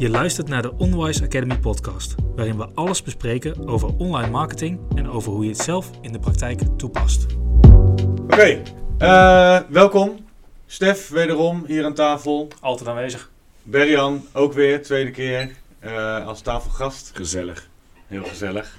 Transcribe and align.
Je 0.00 0.10
luistert 0.10 0.48
naar 0.48 0.62
de 0.62 0.72
Onwise 0.76 1.24
Academy 1.24 1.58
podcast, 1.58 2.14
waarin 2.36 2.56
we 2.56 2.68
alles 2.74 3.02
bespreken 3.02 3.68
over 3.68 3.96
online 3.96 4.30
marketing 4.30 4.80
en 4.94 5.08
over 5.08 5.32
hoe 5.32 5.44
je 5.44 5.50
het 5.50 5.60
zelf 5.60 5.90
in 6.00 6.12
de 6.12 6.18
praktijk 6.18 6.60
toepast. 6.76 7.26
Oké, 8.22 8.62
eh, 8.98 9.60
welkom. 9.68 10.26
Stef, 10.66 11.08
wederom 11.08 11.64
hier 11.66 11.84
aan 11.84 11.94
tafel. 11.94 12.48
Altijd 12.60 12.88
aanwezig. 12.88 13.30
Berjan, 13.62 14.26
ook 14.32 14.52
weer, 14.52 14.82
tweede 14.82 15.10
keer 15.10 15.50
eh, 15.78 16.26
als 16.26 16.40
tafelgast. 16.40 17.10
Gezellig. 17.14 17.68
Heel 18.06 18.24
gezellig. 18.24 18.76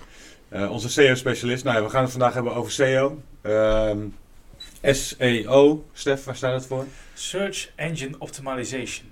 Eh, 0.50 0.72
onze 0.72 0.90
SEO-specialist. 0.90 1.64
Nou 1.64 1.78
ja, 1.78 1.84
we 1.84 1.90
gaan 1.90 2.02
het 2.02 2.12
vandaag 2.12 2.34
hebben 2.34 2.56
over 2.56 2.72
SEO. 2.72 3.22
Ehm, 3.42 4.00
SEO. 4.82 5.86
Stef, 5.94 6.24
waar 6.24 6.36
staat 6.36 6.54
het 6.54 6.66
voor? 6.66 6.86
Search 7.14 7.72
Engine 7.76 8.16
Optimization. 8.20 9.11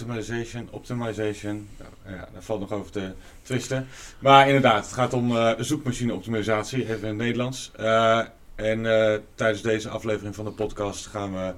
Optimization, 0.00 0.68
optimization. 0.70 1.68
Ja, 2.06 2.28
daar 2.32 2.42
valt 2.42 2.60
nog 2.60 2.72
over 2.72 2.90
te 2.92 3.12
twisten. 3.42 3.86
Maar 4.18 4.46
inderdaad, 4.46 4.84
het 4.84 4.94
gaat 4.94 5.12
om 5.12 5.36
eh, 5.36 5.52
zoekmachine-optimalisatie, 5.58 6.82
even 6.82 6.98
in 6.98 7.06
het 7.06 7.16
Nederlands. 7.16 7.70
Eh, 7.76 8.20
en 8.54 8.86
eh, 8.86 9.18
tijdens 9.34 9.62
deze 9.62 9.88
aflevering 9.88 10.34
van 10.34 10.44
de 10.44 10.50
podcast 10.50 11.06
gaan 11.06 11.32
we 11.32 11.52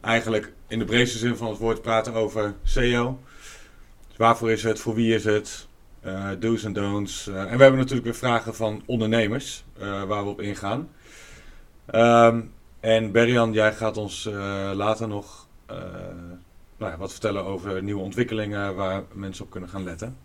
eigenlijk 0.00 0.52
in 0.68 0.78
de 0.78 0.84
breedste 0.84 1.18
zin 1.18 1.36
van 1.36 1.48
het 1.48 1.58
woord 1.58 1.82
praten 1.82 2.14
over 2.14 2.54
SEO. 2.62 3.18
Dus 4.08 4.16
waarvoor 4.16 4.50
is 4.50 4.62
het, 4.62 4.80
voor 4.80 4.94
wie 4.94 5.14
is 5.14 5.24
het, 5.24 5.66
do's 6.38 6.64
en 6.64 6.72
don'ts. 6.72 7.26
En 7.26 7.32
we 7.32 7.62
hebben 7.62 7.76
natuurlijk 7.76 8.04
weer 8.04 8.14
vragen 8.14 8.54
van 8.54 8.82
ondernemers 8.86 9.64
waar 9.78 10.24
we 10.24 10.30
op 10.30 10.40
ingaan. 10.40 10.88
Ehm, 11.86 12.40
en 12.80 13.12
Berjan, 13.12 13.52
jij 13.52 13.72
gaat 13.72 13.96
ons 13.96 14.28
later 14.74 15.08
nog 15.08 15.46
nou 16.82 16.96
wat 16.98 17.10
vertellen 17.10 17.44
over 17.44 17.82
nieuwe 17.82 18.02
ontwikkelingen 18.02 18.74
waar 18.74 19.02
mensen 19.12 19.44
op 19.44 19.50
kunnen 19.50 19.68
gaan 19.68 19.84
letten. 19.84 20.16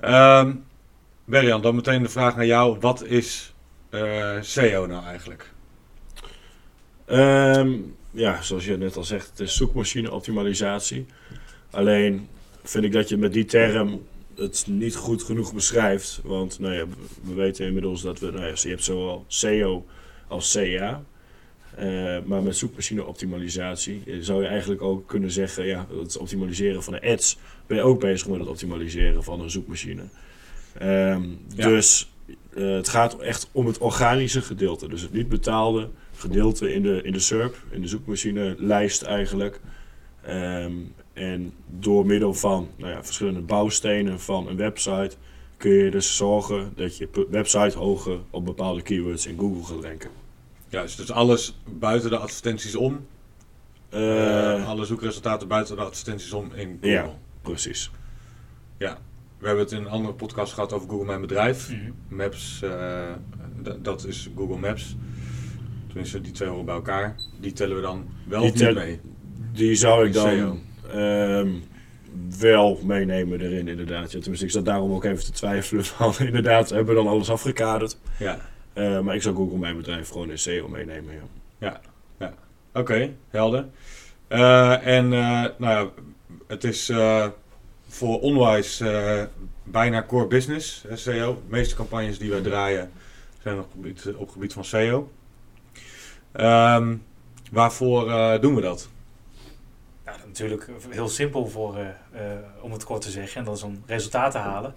Ehm 0.00 0.52
Berjan, 1.30 1.62
dan 1.62 1.74
meteen 1.74 2.02
de 2.02 2.08
vraag 2.08 2.36
naar 2.36 2.46
jou. 2.46 2.78
Wat 2.80 3.04
is 3.04 3.54
eh, 3.90 4.36
SEO 4.40 4.86
nou 4.86 5.04
eigenlijk? 5.04 5.52
Ehm, 7.04 7.72
ja, 8.10 8.42
zoals 8.42 8.64
je 8.64 8.76
net 8.76 8.96
al 8.96 9.04
zegt, 9.04 9.28
het 9.30 9.40
is 9.40 9.56
zoekmachine 9.56 10.10
optimalisatie. 10.10 11.06
Alleen 11.70 12.28
vind 12.62 12.84
ik 12.84 12.92
dat 12.92 13.08
je 13.08 13.16
met 13.16 13.32
die 13.32 13.44
term 13.44 14.06
het 14.36 14.64
niet 14.68 14.96
goed 14.96 15.22
genoeg 15.22 15.54
beschrijft. 15.54 16.20
Want 16.24 16.58
nou 16.58 16.74
ja, 16.74 16.84
we 17.22 17.34
weten 17.34 17.66
inmiddels 17.66 18.02
dat 18.02 18.18
we, 18.18 18.30
nou 18.30 18.46
ja, 18.46 18.52
je 18.54 18.68
hebt 18.68 18.84
zowel 18.84 19.24
SEO 19.28 19.86
als 20.28 20.52
CA. 20.52 21.02
Eh, 21.76 22.18
maar 22.24 22.42
met 22.42 22.56
zoekmachine 22.56 23.04
optimalisatie 23.04 24.02
eh, 24.06 24.14
zou 24.20 24.42
je 24.42 24.48
eigenlijk 24.48 24.82
ook 24.82 25.08
kunnen 25.08 25.30
zeggen, 25.30 25.66
ja, 25.66 25.86
het 26.00 26.18
optimaliseren 26.18 26.82
van 26.82 26.92
de 26.92 27.12
ads 27.12 27.38
ben 27.66 27.76
je 27.76 27.82
ook 27.82 28.00
bezig 28.00 28.28
met 28.28 28.38
het 28.38 28.48
optimaliseren 28.48 29.24
van 29.24 29.40
een 29.40 29.50
zoekmachine. 29.50 30.02
Ehm, 30.78 31.22
Ja. 31.54 31.68
Dus 31.68 32.10
eh, 32.54 32.72
het 32.72 32.88
gaat 32.88 33.18
echt 33.18 33.48
om 33.52 33.66
het 33.66 33.78
organische 33.78 34.42
gedeelte. 34.42 34.88
Dus 34.88 35.02
het 35.02 35.12
niet 35.12 35.28
betaalde 35.28 35.88
gedeelte 36.14 36.72
in 36.72 36.82
de, 36.82 37.02
in 37.02 37.12
de 37.12 37.18
SERP, 37.18 37.56
in 37.70 37.80
de 37.80 37.88
zoekmachine 37.88 38.54
lijst 38.58 39.02
eigenlijk. 39.02 39.60
Ehm, 40.22 40.72
en 41.12 41.52
door 41.66 42.06
middel 42.06 42.34
van 42.34 42.68
nou 42.76 42.92
ja, 42.92 43.04
verschillende 43.04 43.40
bouwstenen 43.40 44.20
van 44.20 44.48
een 44.48 44.56
website 44.56 45.16
kun 45.56 45.70
je 45.70 45.90
dus 45.90 46.16
zorgen 46.16 46.72
dat 46.76 46.96
je 46.96 47.26
website 47.30 47.78
hoger 47.78 48.18
op 48.30 48.44
bepaalde 48.44 48.82
keywords 48.82 49.26
in 49.26 49.38
Google 49.38 49.64
gaat 49.64 49.84
ranken. 49.84 50.19
Ja, 50.70 50.82
dus, 50.82 51.10
alles 51.12 51.58
buiten 51.78 52.10
de 52.10 52.16
advertenties 52.16 52.76
om. 52.76 53.06
Eh, 53.88 54.68
alle 54.68 54.84
zoekresultaten 54.84 55.48
buiten 55.48 55.76
de 55.76 55.82
advertenties 55.82 56.32
om 56.32 56.50
in 56.54 56.68
Google. 56.80 56.90
Ja. 56.90 57.10
precies. 57.42 57.90
We 59.38 59.46
hebben 59.46 59.64
het 59.64 59.72
in 59.74 59.78
een 59.80 59.88
andere 59.88 60.14
podcast 60.14 60.52
gehad 60.52 60.72
over 60.72 60.88
Google 60.88 61.06
Mijn 61.06 61.20
Bedrijf. 61.20 61.70
Mhm. 61.70 62.16
Maps, 62.16 62.62
eh, 62.62 63.12
d- 63.62 63.84
dat 63.84 64.06
is 64.06 64.30
Google 64.36 64.56
Maps. 64.58 64.96
Tenminste, 65.86 66.20
die 66.20 66.32
twee 66.32 66.48
horen 66.48 66.64
bij 66.64 66.74
elkaar. 66.74 67.16
Die 67.40 67.52
tellen 67.52 67.76
we 67.76 67.82
dan 67.82 68.08
wel 68.28 68.40
Die 68.40 68.50
niet 68.50 68.58
tel- 68.60 68.74
mee. 68.74 69.00
Die 69.52 69.74
zou 69.74 70.06
ik 70.06 70.12
dan 70.12 70.60
ehm, 70.90 71.48
wel 72.38 72.80
meenemen 72.84 73.40
erin 73.40 73.68
inderdaad. 73.68 74.12
Ja, 74.12 74.18
tenminste, 74.18 74.44
ik 74.46 74.50
zat 74.50 74.64
daarom 74.64 74.92
ook 74.92 75.04
even 75.04 75.24
te 75.24 75.32
twijfelen 75.32 75.84
van 75.84 76.14
inderdaad, 76.26 76.68
hebben 76.70 76.94
we 76.94 77.02
dan 77.02 77.12
alles 77.12 77.30
afgekaderd. 77.30 77.98
Ja, 78.18 78.38
Eh, 78.80 79.00
maar 79.00 79.14
ik 79.14 79.22
zou 79.22 79.34
Google 79.34 79.58
Mijn 79.58 79.76
Bedrijf 79.76 80.08
gewoon 80.08 80.30
in 80.30 80.38
SEO 80.38 80.68
meenemen, 80.68 81.14
ja. 81.58 81.80
oké, 82.72 83.14
helder. 83.30 83.66
Eh, 84.28 84.86
en 84.86 85.12
eh, 85.12 85.44
nou 85.56 85.58
ja, 85.58 85.88
het 86.46 86.64
is 86.64 86.88
eh, 86.88 87.26
voor 87.88 88.20
Onwise 88.20 88.90
eh, 88.90 89.24
bijna 89.64 90.04
core 90.06 90.26
business, 90.26 90.84
SEO. 90.94 91.34
De 91.34 91.40
meeste 91.50 91.74
campagnes 91.74 92.18
die 92.18 92.30
wij 92.30 92.40
draaien 92.40 92.90
zijn 93.42 93.58
op 93.58 93.70
gebied, 93.70 94.14
op 94.16 94.30
gebied 94.30 94.52
van 94.52 94.64
SEO. 94.64 95.10
Ehm, 96.32 96.96
waarvoor 97.50 98.10
eh, 98.10 98.40
doen 98.40 98.54
we 98.54 98.60
dat? 98.60 98.88
Ja, 100.04 100.16
natuurlijk 100.26 100.70
heel 100.88 101.08
simpel 101.08 101.48
voor, 101.48 101.76
eh, 101.76 101.86
eh, 102.32 102.38
om 102.60 102.72
het 102.72 102.84
kort 102.84 103.02
te 103.02 103.10
zeggen. 103.10 103.38
En 103.38 103.44
dat 103.44 103.56
is 103.56 103.62
om 103.62 103.82
resultaten 103.86 104.40
te 104.40 104.48
halen. 104.48 104.74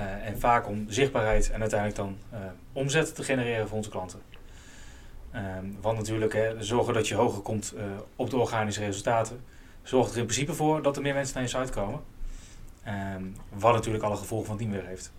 Eh, 0.00 0.26
en 0.26 0.38
vaak 0.38 0.66
om 0.68 0.84
zichtbaarheid 0.88 1.50
en 1.50 1.60
uiteindelijk 1.60 1.98
dan 1.98 2.18
eh, 2.30 2.38
omzet 2.72 3.14
te 3.14 3.22
genereren 3.22 3.68
voor 3.68 3.76
onze 3.76 3.90
klanten. 3.90 4.20
Ehm, 5.30 5.64
want 5.80 5.98
natuurlijk, 5.98 6.32
hè, 6.32 6.62
zorgen 6.62 6.94
dat 6.94 7.08
je 7.08 7.14
hoger 7.14 7.42
komt 7.42 7.72
eh, 7.76 7.84
op 8.16 8.30
de 8.30 8.36
organische 8.36 8.84
resultaten. 8.84 9.40
Zorgt 9.82 10.12
er 10.12 10.18
in 10.18 10.24
principe 10.24 10.54
voor 10.54 10.82
dat 10.82 10.96
er 10.96 11.02
meer 11.02 11.14
mensen 11.14 11.34
naar 11.34 11.42
je 11.42 11.48
site 11.48 11.72
komen. 11.72 12.00
Ehm, 12.82 13.24
wat 13.48 13.72
natuurlijk 13.72 14.04
alle 14.04 14.16
gevolgen 14.16 14.46
van 14.46 14.56
dien 14.56 14.70
weer 14.70 14.86
heeft. 14.86 15.12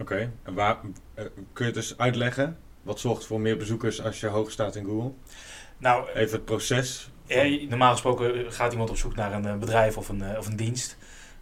Oké, 0.00 0.32
en 0.42 0.54
waar, 0.54 0.76
kun 1.14 1.34
je 1.52 1.64
het 1.64 1.74
dus 1.74 1.98
uitleggen? 1.98 2.58
Wat 2.82 3.00
zorgt 3.00 3.26
voor 3.26 3.40
meer 3.40 3.56
bezoekers 3.56 4.02
als 4.02 4.20
je 4.20 4.26
hoog 4.26 4.50
staat 4.50 4.76
in 4.76 4.84
Google? 4.84 5.12
Nou, 5.78 6.08
Even 6.08 6.36
het 6.36 6.44
proces. 6.44 7.10
Ja, 7.26 7.66
normaal 7.68 7.92
gesproken 7.92 8.52
gaat 8.52 8.72
iemand 8.72 8.90
op 8.90 8.96
zoek 8.96 9.16
naar 9.16 9.32
een 9.32 9.58
bedrijf 9.58 9.96
of 9.96 10.08
een, 10.08 10.38
of 10.38 10.46
een 10.46 10.56
dienst. 10.56 10.96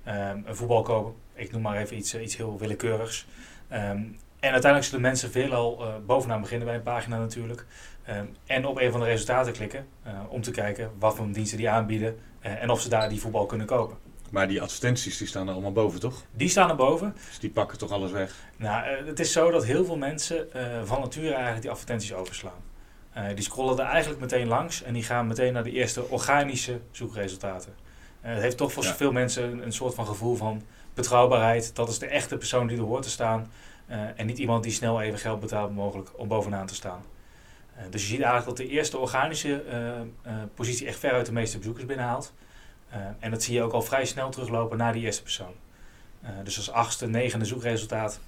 Ehm, 0.08 0.40
een 0.44 0.56
voetbal 0.56 0.82
kopen. 0.82 1.14
Ik 1.34 1.52
noem 1.52 1.62
maar 1.62 1.76
even 1.76 1.96
iets, 1.96 2.14
eh, 2.14 2.22
iets 2.22 2.36
heel 2.36 2.58
willekeurigs. 2.58 3.26
Ehm, 3.68 4.02
en 4.40 4.50
uiteindelijk 4.52 4.84
zullen 4.84 5.00
mensen 5.00 5.30
veelal 5.30 5.84
eh 5.84 5.94
bovenaan 6.06 6.40
beginnen 6.40 6.66
bij 6.66 6.76
een 6.76 6.82
pagina 6.82 7.18
natuurlijk. 7.18 7.66
Ehm, 8.04 8.24
en 8.46 8.66
op 8.66 8.80
een 8.80 8.90
van 8.90 9.00
de 9.00 9.06
resultaten 9.06 9.52
klikken 9.52 9.86
eh, 10.02 10.12
om 10.28 10.42
te 10.42 10.50
kijken 10.50 10.90
wat 10.98 11.16
voor 11.16 11.32
diensten 11.32 11.58
die 11.58 11.70
aanbieden 11.70 12.18
en 12.40 12.70
of 12.70 12.80
ze 12.80 12.88
daar 12.88 13.08
die 13.08 13.20
voetbal 13.20 13.46
kunnen 13.46 13.66
kopen. 13.66 13.96
Maar 14.30 14.48
die 14.48 14.62
advertenties 14.62 15.18
die 15.18 15.26
staan 15.26 15.46
er 15.46 15.52
allemaal 15.52 15.72
boven, 15.72 16.00
toch? 16.00 16.22
Die 16.32 16.48
staan 16.48 16.70
erboven. 16.70 17.14
Dus 17.26 17.38
die 17.38 17.50
pakken 17.50 17.78
toch 17.78 17.90
alles 17.90 18.10
weg? 18.10 18.34
Nou, 18.56 19.06
het 19.06 19.20
is 19.20 19.32
zo 19.32 19.50
dat 19.50 19.64
heel 19.64 19.84
veel 19.84 19.96
mensen 19.96 20.48
van 20.84 21.00
nature 21.00 21.32
eigenlijk 21.32 21.62
die 21.62 21.70
advertenties 21.70 22.14
overslaan. 22.14 22.62
Die 23.34 23.44
scrollen 23.44 23.78
er 23.78 23.84
eigenlijk 23.84 24.20
meteen 24.20 24.48
langs 24.48 24.82
en 24.82 24.92
die 24.92 25.02
gaan 25.02 25.26
meteen 25.26 25.52
naar 25.52 25.64
de 25.64 25.72
eerste 25.72 26.08
organische 26.08 26.80
zoekresultaten. 26.90 27.74
Het 28.20 28.40
heeft 28.42 28.56
toch 28.56 28.72
voor 28.72 28.84
Ja. 28.84 28.94
veel 28.94 29.12
mensen 29.12 29.44
een, 29.52 29.62
een 29.64 29.72
soort 29.72 29.94
van 29.94 30.06
gevoel 30.06 30.36
van 30.36 30.62
betrouwbaarheid. 30.94 31.74
Dat 31.76 31.88
is 31.88 31.98
de 31.98 32.06
echte 32.06 32.36
persoon 32.36 32.66
die 32.66 32.76
er 32.78 32.82
hoort 32.84 33.02
te 33.02 33.10
staan. 33.10 33.50
eh, 33.86 33.98
en 34.16 34.26
niet 34.26 34.38
iemand 34.38 34.62
die 34.62 34.72
snel 34.72 35.00
even 35.00 35.18
geld 35.18 35.40
betaalt 35.40 35.74
mogelijk 35.74 36.10
om 36.16 36.28
bovenaan 36.28 36.66
te 36.66 36.74
staan. 36.74 37.02
Eh, 37.74 37.82
dus 37.90 38.00
je 38.02 38.06
ziet 38.08 38.20
eigenlijk 38.20 38.46
dat 38.46 38.66
de 38.66 38.68
eerste 38.72 38.98
organische 38.98 39.62
eh, 39.62 40.32
positie 40.54 40.86
echt 40.86 40.98
veruit 40.98 41.26
de 41.26 41.32
meeste 41.32 41.58
bezoekers 41.58 41.86
binnenhaalt. 41.86 42.32
En 43.18 43.30
dat 43.30 43.42
zie 43.42 43.54
je 43.54 43.62
ook 43.62 43.72
al 43.72 43.82
vrij 43.82 44.04
snel 44.04 44.30
teruglopen 44.30 44.78
naar 44.78 44.92
die 44.92 45.02
eerste 45.02 45.22
persoon. 45.22 45.52
Dus 46.44 46.56
als 46.56 46.70
achtste, 46.70 47.06
negende 47.06 47.44
zoekresultaat 47.44 48.20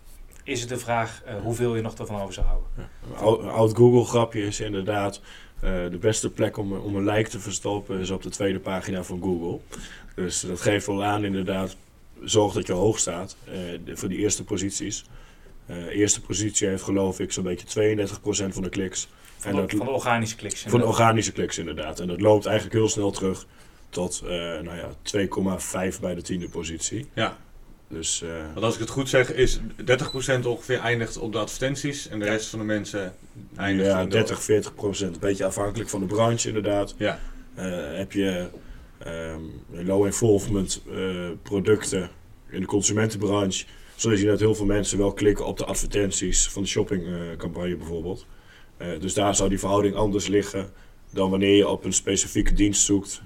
is 0.44 0.60
het 0.60 0.68
de 0.68 0.78
vraag 0.78 1.22
hoeveel 1.42 1.76
je 1.76 1.82
nog 1.82 1.94
ervan 1.94 2.20
over 2.20 2.34
zou 2.34 2.46
houden. 2.46 2.68
Een 2.76 3.16
oud- 3.16 3.38
een 3.40 3.48
oud 3.48 3.76
Google 3.76 4.04
grapje 4.04 4.42
is 4.46 4.60
inderdaad 4.60 5.20
de 5.60 5.98
beste 6.00 6.30
plek 6.30 6.56
om, 6.56 6.72
om 6.72 6.96
een 6.96 7.04
like 7.04 7.30
te 7.30 7.40
verstoppen 7.40 7.98
is 8.00 8.10
op 8.10 8.22
de 8.22 8.30
tweede 8.30 8.58
pagina 8.58 9.02
van 9.02 9.20
Google. 9.22 9.58
Dus 10.14 10.40
dat 10.40 10.60
geeft 10.60 10.86
wel 10.86 11.04
aan 11.04 11.24
inderdaad, 11.24 11.76
zorg 12.24 12.52
dat 12.54 12.66
je 12.66 12.72
hoog 12.72 12.98
staat 12.98 13.36
eh, 13.44 13.52
de- 13.84 13.96
voor 13.96 14.08
die 14.08 14.18
eerste 14.18 14.44
posities. 14.44 15.04
Eh 15.66 15.76
eerste 15.96 16.20
positie 16.20 16.68
heeft 16.68 16.82
geloof 16.82 17.20
ik 17.20 17.32
zo'n 17.32 17.44
beetje 17.44 17.66
32% 17.66 18.52
van 18.54 18.62
de 18.62 18.68
kliks. 18.68 19.08
Van, 19.36 19.50
En 19.50 19.56
de, 19.56 19.62
dat- 19.66 19.70
van 19.76 19.86
de 19.86 19.92
organische 19.92 20.36
kliks. 20.36 20.64
Van 20.68 20.80
de 20.80 20.86
organische 20.86 21.32
kliks 21.32 21.58
inderdaad. 21.58 22.00
En 22.00 22.06
dat 22.08 22.20
loopt 22.20 22.46
eigenlijk 22.46 22.76
heel 22.76 22.88
snel 22.88 23.10
terug 23.10 23.46
tot 23.88 24.20
eh, 24.24 24.28
nou 24.30 24.76
ja, 24.76 24.88
2,5 25.92 26.00
bij 26.00 26.14
de 26.14 26.22
tiende 26.22 26.48
positie. 26.48 27.06
Ja. 27.14 27.38
Dus 27.92 28.22
eh, 28.22 28.28
Want 28.52 28.64
als 28.64 28.74
ik 28.74 28.80
het 28.80 28.88
goed 28.90 29.08
zeg, 29.08 29.32
is 29.32 29.60
30% 30.40 30.46
ongeveer 30.46 30.78
eindigt 30.78 31.18
op 31.18 31.32
de 31.32 31.38
advertenties. 31.38 32.08
En 32.08 32.18
de 32.18 32.24
rest 32.24 32.48
van 32.48 32.58
de 32.58 32.64
mensen 32.64 33.14
eindigt 33.56 33.88
ja, 33.90 33.98
in 33.98 34.04
de- 34.04 34.10
30, 34.10 34.42
40 34.42 34.74
procent. 34.74 35.14
Een 35.14 35.20
beetje 35.20 35.44
afhankelijk 35.44 35.90
van 35.90 36.00
de 36.00 36.06
branche 36.06 36.48
inderdaad. 36.48 36.94
Ja, 36.98 37.18
Eh, 37.54 37.66
heb 37.96 38.12
je 38.12 38.48
ehm, 38.98 39.40
low 39.70 40.04
involvement 40.06 40.82
eh, 40.90 41.28
producten 41.42 42.10
in 42.50 42.60
de 42.60 42.66
consumentenbranche. 42.66 43.66
Zul 43.96 44.12
je 44.12 44.26
dat 44.26 44.40
heel 44.40 44.54
veel 44.54 44.66
mensen 44.66 44.98
wel 44.98 45.12
klikken 45.12 45.46
op 45.46 45.58
de 45.58 45.64
advertenties 45.64 46.48
van 46.48 46.62
de 46.62 46.68
shoppingcampagne 46.68 47.76
bijvoorbeeld. 47.76 48.26
Dus 49.00 49.14
daar 49.14 49.34
zou 49.34 49.48
die 49.48 49.58
verhouding 49.58 49.94
anders 49.94 50.26
liggen 50.26 50.70
dan 51.10 51.30
wanneer 51.30 51.56
je 51.56 51.68
op 51.68 51.84
een 51.84 51.92
specifieke 51.92 52.52
dienst 52.52 52.84
zoekt. 52.84 53.22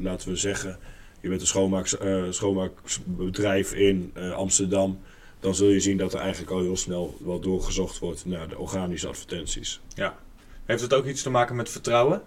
Laten 0.00 0.28
we 0.28 0.36
zeggen, 0.36 0.78
je 1.24 1.30
bent 1.30 1.40
een 1.40 1.46
schoonmaak, 1.46 1.86
eh, 1.86 2.22
schoonmaakbedrijf 2.30 3.72
in 3.72 4.10
eh, 4.14 4.30
Amsterdam. 4.32 5.00
Dan 5.40 5.54
zul 5.54 5.68
je 5.68 5.80
zien 5.80 5.96
dat 5.96 6.14
er 6.14 6.20
eigenlijk 6.20 6.50
al 6.50 6.60
heel 6.60 6.76
snel 6.76 7.16
wel 7.24 7.40
doorgezocht 7.40 7.98
wordt 7.98 8.26
naar 8.26 8.48
de 8.48 8.58
organische 8.58 9.08
advertenties. 9.08 9.80
Ja. 9.94 10.16
Heeft 10.64 10.82
het 10.82 10.94
ook 10.94 11.06
iets 11.06 11.22
te 11.22 11.30
maken 11.30 11.56
met 11.56 11.70
vertrouwen? 11.70 12.22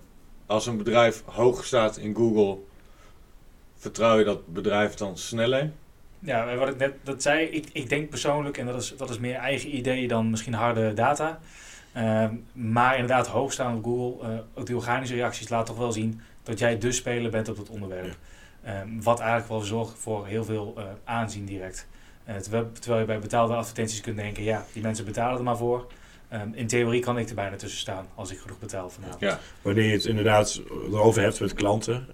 Als 0.45 0.65
een 0.65 0.77
bedrijf 0.77 1.23
hoog 1.25 1.65
staat 1.65 1.97
in 1.97 2.15
Google, 2.15 2.57
vertrouw 3.75 4.17
je 4.17 4.23
dat 4.23 4.53
bedrijf 4.53 4.93
dan 4.93 5.17
sneller? 5.17 5.71
Ja, 6.19 6.55
wat 6.55 6.69
ik 6.69 6.77
net 6.77 6.93
dat 7.03 7.21
zei, 7.21 7.45
ik, 7.45 7.69
ik 7.71 7.89
denk 7.89 8.09
persoonlijk, 8.09 8.57
en 8.57 8.65
dat 8.65 8.81
is, 8.81 8.93
dat 8.97 9.09
is 9.09 9.19
meer 9.19 9.35
eigen 9.35 9.75
ideeën 9.75 10.07
dan 10.07 10.29
misschien 10.29 10.53
harde 10.53 10.93
data. 10.93 11.39
Ehm, 11.93 12.35
maar 12.53 12.93
inderdaad, 12.93 13.27
hoog 13.27 13.51
staan 13.51 13.77
op 13.77 13.83
Google, 13.83 14.29
uh, 14.29 14.39
ook 14.53 14.65
die 14.65 14.75
organische 14.75 15.15
reacties 15.15 15.49
laten 15.49 15.67
toch 15.67 15.77
wel 15.77 15.91
zien 15.91 16.21
dat 16.43 16.59
jij 16.59 16.77
de 16.77 16.91
speler 16.91 17.31
bent 17.31 17.49
op 17.49 17.57
het 17.57 17.69
onderwerp. 17.69 18.17
Ehm, 18.63 19.01
wat 19.01 19.19
eigenlijk 19.19 19.49
wel 19.49 19.59
zorgt 19.59 19.93
voor 19.97 20.27
heel 20.27 20.43
veel 20.43 20.73
uh, 20.77 20.83
aanzien 21.03 21.45
direct. 21.45 21.87
Uh, 22.29 22.35
terwijl, 22.35 22.71
terwijl, 22.79 22.99
je 23.01 23.07
bij 23.07 23.19
betaalde 23.19 23.53
advertenties 23.53 24.01
kunt 24.01 24.17
denken, 24.17 24.43
ja, 24.43 24.65
die 24.73 24.81
mensen 24.81 25.05
betalen 25.05 25.37
er 25.37 25.43
maar 25.43 25.57
voor. 25.57 25.87
Um, 26.33 26.51
in 26.53 26.67
theorie 26.67 27.01
kan 27.01 27.17
ik 27.17 27.29
er 27.29 27.35
bijna 27.35 27.55
tussen 27.55 27.79
staan 27.79 28.07
als 28.15 28.31
ik 28.31 28.37
genoeg 28.39 28.59
betaal 28.59 28.89
vanavond. 28.89 29.19
Ja. 29.19 29.39
Wanneer 29.61 29.85
je 29.85 29.91
het 29.91 30.05
inderdaad 30.05 30.61
erover 30.91 31.21
hebt 31.21 31.39
met 31.39 31.53
klanten 31.53 32.07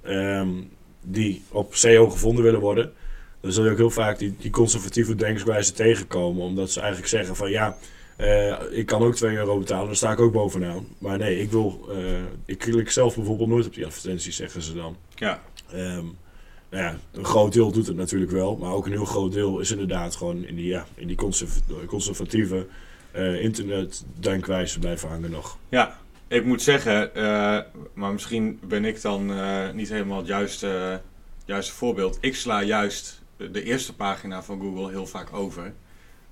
die 1.01 1.43
op 1.51 1.75
SEO 1.75 2.09
gevonden 2.09 2.43
willen 2.43 2.59
worden, 2.59 2.93
dan 3.41 3.51
zul 3.51 3.63
je 3.65 3.71
ook 3.71 3.77
heel 3.77 3.89
vaak 3.89 4.17
die, 4.17 4.35
die 4.39 4.51
conservatieve 4.51 5.15
denkwijze 5.15 5.73
tegenkomen. 5.73 6.43
Omdat 6.43 6.71
ze 6.71 6.79
eigenlijk 6.79 7.09
zeggen 7.09 7.35
van 7.35 7.51
ja, 7.51 7.77
uh, 8.17 8.55
ik 8.71 8.85
kan 8.85 9.01
ook 9.01 9.15
2 9.15 9.35
euro 9.35 9.57
betalen, 9.57 9.85
dan 9.85 9.95
sta 9.95 10.11
ik 10.11 10.19
ook 10.19 10.31
bovenaan. 10.31 10.87
Maar 10.97 11.17
nee, 11.17 11.39
ik 11.39 11.51
wil, 11.51 11.89
uh, 11.89 12.19
ik 12.45 12.57
klik 12.57 12.91
zelf 12.91 13.15
bijvoorbeeld 13.15 13.49
nooit 13.49 13.65
op 13.65 13.73
die 13.73 13.85
advertenties, 13.85 14.35
zeggen 14.35 14.61
ze 14.61 14.73
dan. 14.73 14.97
Ja. 15.15 15.41
Um, 15.73 16.17
nou 16.73 16.85
ja, 16.85 16.97
een 17.11 17.25
groot 17.25 17.53
deel 17.53 17.71
doet 17.71 17.87
het 17.87 17.95
natuurlijk 17.95 18.31
wel, 18.31 18.55
maar 18.55 18.71
ook 18.71 18.85
een 18.85 18.91
heel 18.91 19.05
groot 19.05 19.31
deel 19.31 19.59
is 19.59 19.71
inderdaad 19.71 20.15
gewoon 20.15 20.45
in 20.45 20.55
die, 20.55 20.67
ja, 20.67 20.85
in 20.95 21.07
die 21.07 21.17
conservatieve 21.87 22.67
uh, 23.15 23.41
internetdenkwijze 23.43 24.79
blijven 24.79 25.09
hangen 25.09 25.31
nog. 25.31 25.57
Ja, 25.69 25.97
ik 26.27 26.45
moet 26.45 26.61
zeggen, 26.61 27.11
maar 27.93 28.13
misschien 28.13 28.59
ben 28.63 28.85
ik 28.85 29.01
dan 29.01 29.31
niet 29.75 29.89
helemaal 29.89 30.17
het 30.17 30.27
juiste, 30.27 31.01
juiste 31.45 31.73
voorbeeld. 31.73 32.17
Ik 32.21 32.35
sla 32.35 32.63
juist 32.63 33.21
de 33.37 33.63
eerste 33.63 33.95
pagina 33.95 34.43
van 34.43 34.59
Google 34.59 34.89
heel 34.89 35.07
vaak 35.07 35.33
over. 35.33 35.73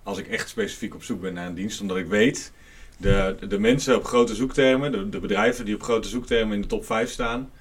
Als 0.04 0.18
ik 0.18 0.28
echt 0.28 0.50
specifiek 0.50 0.96
op 0.96 1.04
zoek 1.04 1.22
ben 1.22 1.34
naar 1.34 1.48
een 1.48 1.56
dienst. 1.56 1.82
Omdat 1.82 1.98
ik 1.98 2.08
weet, 2.08 2.52
de, 2.98 3.38
de 3.48 3.60
mensen 3.60 3.96
op 3.96 4.06
grote 4.06 4.36
zoektermen, 4.36 4.92
de, 4.92 5.10
de 5.10 5.20
bedrijven 5.20 5.66
die 5.66 5.76
op 5.76 5.84
grote 5.84 6.08
zoektermen 6.08 6.56
in 6.56 6.62
de 6.62 6.68
top 6.68 6.86
5 6.86 7.10
staan. 7.10 7.52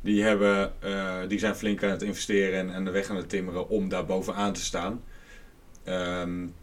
Die, 0.00 0.22
hebben, 0.22 0.72
uh, 0.84 1.14
die 1.28 1.38
zijn 1.38 1.54
flink 1.54 1.82
aan 1.82 1.90
het 1.90 2.02
investeren 2.02 2.70
en 2.70 2.84
de 2.84 2.90
weg 2.90 3.10
aan 3.10 3.16
het 3.16 3.28
timmeren 3.28 3.68
om 3.68 3.88
daar 3.88 4.06
bovenaan 4.06 4.52
te 4.52 4.64
staan. 4.64 5.02
Um, 5.88 6.54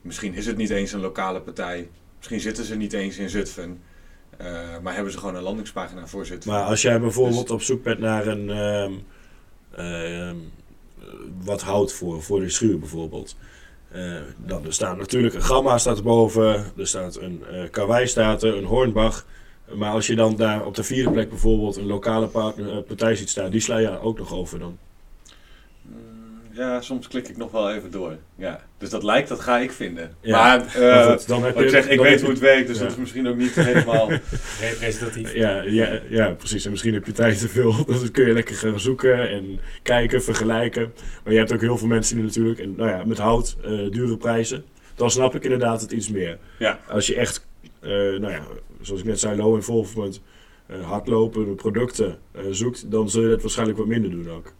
misschien 0.00 0.34
is 0.34 0.46
het 0.46 0.56
niet 0.56 0.70
eens 0.70 0.92
een 0.92 1.00
lokale 1.00 1.40
partij. 1.40 1.88
Misschien 2.16 2.40
zitten 2.40 2.64
ze 2.64 2.76
niet 2.76 2.92
eens 2.92 3.18
in 3.18 3.30
Zutphen. 3.30 3.80
Uh, 4.40 4.46
maar 4.82 4.94
hebben 4.94 5.12
ze 5.12 5.18
gewoon 5.18 5.34
een 5.34 5.42
landingspagina 5.42 6.06
voor 6.06 6.26
Zutphen. 6.26 6.52
Maar 6.52 6.64
als 6.64 6.82
jij 6.82 7.00
bijvoorbeeld 7.00 7.42
dus, 7.42 7.50
op 7.50 7.62
zoek 7.62 7.82
bent 7.82 7.98
naar 7.98 8.26
een... 8.26 8.48
Um, 8.48 9.04
uh, 9.78 10.30
wat 11.44 11.62
hout 11.62 11.92
voor, 11.92 12.22
voor 12.22 12.40
de 12.40 12.48
schuur 12.48 12.78
bijvoorbeeld. 12.78 13.36
Uh, 13.94 14.20
dan 14.36 14.66
er 14.66 14.72
staat 14.72 14.96
natuurlijk 14.96 15.34
een 15.34 15.42
gamma 15.42 15.78
staat 15.78 15.96
erboven, 15.96 16.64
er 16.76 16.86
staat 16.86 17.16
een 17.16 17.42
uh, 17.52 17.70
karwei 17.70 18.06
staat 18.06 18.42
er, 18.42 18.56
een 18.56 18.64
hornbach. 18.64 19.26
Maar 19.70 19.90
als 19.90 20.06
je 20.06 20.14
dan 20.14 20.36
daar 20.36 20.66
op 20.66 20.74
de 20.74 20.82
vierde 20.82 21.10
plek 21.10 21.28
bijvoorbeeld 21.28 21.76
een 21.76 21.86
lokale 21.86 22.26
partner, 22.26 22.82
partij 22.82 23.14
ziet 23.14 23.30
staan, 23.30 23.50
die 23.50 23.60
sla 23.60 23.78
je 23.78 24.00
ook 24.00 24.18
nog 24.18 24.32
over 24.32 24.58
dan. 24.58 24.78
Ja, 26.54 26.80
soms 26.80 27.08
klik 27.08 27.28
ik 27.28 27.36
nog 27.36 27.50
wel 27.50 27.72
even 27.72 27.90
door. 27.90 28.16
Ja. 28.36 28.60
Dus 28.78 28.90
dat 28.90 29.02
lijkt, 29.02 29.28
dat 29.28 29.40
ga 29.40 29.58
ik 29.58 29.72
vinden. 29.72 30.14
Maar, 30.24 30.60
uh, 30.78 31.06
goed, 31.06 31.28
dan 31.28 31.44
heb 31.44 31.58
je, 31.58 31.64
ik 31.64 31.70
zeg, 31.70 31.88
ik 31.88 32.00
weet 32.00 32.20
hoe 32.20 32.30
het 32.30 32.38
werkt, 32.38 32.66
dus 32.66 32.78
dat 32.78 32.90
is 32.90 32.96
misschien 32.96 33.28
ook 33.28 33.36
niet 33.36 33.54
helemaal 33.54 34.10
representatief. 34.70 35.34
Ja, 35.34 35.62
ja, 35.62 36.00
ja, 36.08 36.30
precies. 36.30 36.64
En 36.64 36.70
misschien 36.70 36.94
heb 36.94 37.06
je 37.06 37.12
tijd 37.12 37.38
te 37.38 37.48
veel. 37.48 37.74
Dus 37.86 38.00
dan 38.00 38.10
kun 38.10 38.26
je 38.26 38.32
lekker 38.32 38.54
gaan 38.54 38.80
zoeken 38.80 39.30
en 39.30 39.60
kijken, 39.82 40.22
vergelijken. 40.22 40.92
Maar 41.24 41.32
je 41.32 41.38
hebt 41.38 41.52
ook 41.52 41.60
heel 41.60 41.78
veel 41.78 41.88
mensen 41.88 42.16
die 42.16 42.24
natuurlijk, 42.24 42.58
en, 42.58 42.74
nou 42.76 42.90
ja, 42.90 43.04
met 43.04 43.18
hout, 43.18 43.56
uh, 43.64 43.90
dure 43.90 44.16
prijzen. 44.16 44.64
Dan 44.94 45.10
snap 45.10 45.34
ik 45.34 45.44
inderdaad 45.44 45.80
het 45.80 45.92
iets 45.92 46.08
meer. 46.08 46.38
Ja. 46.58 46.80
Als 46.88 47.06
je 47.06 47.14
echt, 47.14 47.46
nou 47.82 48.30
ja, 48.30 48.42
zoals 48.80 49.00
ik 49.00 49.06
net 49.06 49.20
zei, 49.20 49.36
low 49.36 49.54
involvement, 49.54 50.22
hardlopen, 50.82 51.54
producten 51.54 52.18
zoekt, 52.50 52.90
dan 52.90 53.10
zul 53.10 53.22
je 53.22 53.28
dat 53.28 53.42
waarschijnlijk 53.42 53.78
wat 53.78 53.86
minder 53.86 54.10
doen 54.10 54.30
ook. 54.30 54.52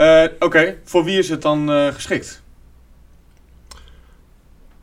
Uh, 0.00 0.24
Oké, 0.34 0.44
okay. 0.44 0.78
voor 0.84 1.04
wie 1.04 1.18
is 1.18 1.28
het 1.28 1.42
dan 1.42 1.70
uh, 1.70 1.86
geschikt? 1.94 2.42